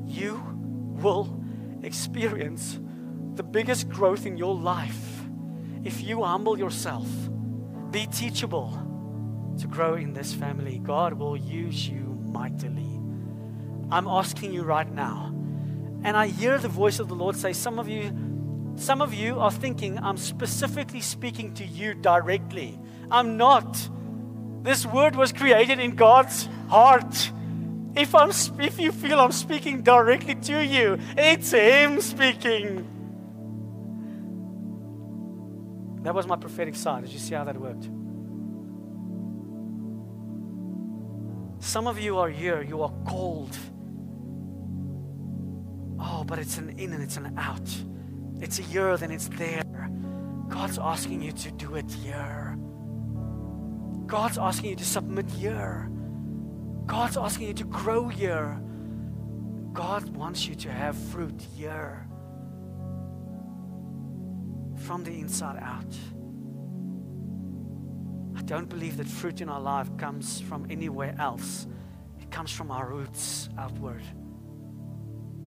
you 0.06 0.42
will 1.02 1.42
experience 1.84 2.80
the 3.36 3.44
biggest 3.44 3.88
growth 3.90 4.26
in 4.26 4.38
your 4.38 4.56
life 4.56 5.20
if 5.84 6.02
you 6.04 6.24
humble 6.24 6.60
yourself, 6.60 7.08
be 7.92 8.06
teachable 8.08 8.78
to 9.60 9.68
grow 9.68 9.96
in 9.96 10.14
this 10.14 10.34
family. 10.34 10.80
God 10.80 11.14
will 11.14 11.38
use 11.38 11.88
you 11.88 12.18
mightily. 12.32 13.00
I'm 13.92 14.08
asking 14.08 14.54
you 14.54 14.64
right 14.64 14.92
now. 14.92 15.34
And 16.04 16.16
I 16.16 16.28
hear 16.28 16.58
the 16.58 16.68
voice 16.68 17.00
of 17.00 17.08
the 17.08 17.16
Lord 17.16 17.36
say, 17.36 17.54
Some 17.54 17.80
of 17.80 17.88
you 17.88 18.12
some 18.82 19.02
of 19.02 19.14
you 19.14 19.40
are 19.40 19.52
thinking, 19.52 20.00
I'm 20.00 20.18
specifically 20.18 21.02
speaking 21.02 21.54
to 21.56 21.66
you 21.66 21.94
directly. 21.94 22.80
I'm 23.12 23.38
not. 23.38 23.90
This 24.64 24.86
word 24.86 25.16
was 25.16 25.32
created 25.32 25.80
in 25.80 25.96
God's 25.96 26.48
heart. 26.68 27.32
If, 27.96 28.14
I'm, 28.14 28.32
if 28.60 28.80
you 28.80 28.92
feel 28.92 29.20
I'm 29.20 29.32
speaking 29.32 29.82
directly 29.82 30.36
to 30.36 30.64
you, 30.64 30.98
it's 31.18 31.52
Him 31.52 32.02
speaking. 32.02 32.88
That 36.04 36.14
was 36.14 36.28
my 36.28 36.36
prophetic 36.36 36.76
side. 36.76 37.04
Did 37.04 37.12
you 37.12 37.20
see 37.20 37.36
how 37.36 37.44
that 37.44 37.58
worked? 37.60 37.90
Some 41.62 41.88
of 41.88 42.00
you 42.00 42.18
are 42.18 42.30
here, 42.30 42.62
you 42.62 42.82
are 42.84 42.94
called. 43.06 43.58
Oh, 46.00 46.24
but 46.26 46.40
it's 46.40 46.58
an 46.58 46.80
in 46.80 46.94
and 46.94 47.04
it's 47.04 47.18
an 47.18 47.38
out. 47.38 47.70
It's 48.42 48.60
a 48.60 48.64
year, 48.64 48.96
then 48.98 49.12
it's 49.12 49.28
there. 49.30 49.90
God's 50.48 50.80
asking 50.80 51.22
you 51.22 51.32
to 51.32 51.52
do 51.52 51.76
it 51.76 51.92
here. 51.92 52.58
God's 54.06 54.38
asking 54.38 54.72
you 54.72 54.76
to 54.76 54.86
submit 54.86 55.30
here. 55.30 55.90
God's 56.86 57.18
asking 57.18 57.48
you 57.50 57.54
to 57.54 57.66
grow 57.66 58.08
here. 58.08 58.60
God 59.74 60.10
wants 60.16 60.48
you 60.48 60.56
to 60.56 60.72
have 60.72 60.98
fruit 60.98 61.40
here. 61.56 62.08
From 64.78 65.04
the 65.04 65.12
inside 65.12 65.60
out. 65.62 65.96
I 68.36 68.42
don't 68.44 68.70
believe 68.70 68.98
that 68.98 69.08
fruit 69.08 69.42
in 69.42 69.50
our 69.50 69.62
life 69.62 69.96
comes 69.98 70.42
from 70.42 70.66
anywhere 70.70 71.14
else. 71.20 71.68
It 72.20 72.32
comes 72.32 72.52
from 72.52 72.72
our 72.72 72.88
roots 72.90 73.50
outward. 73.58 74.02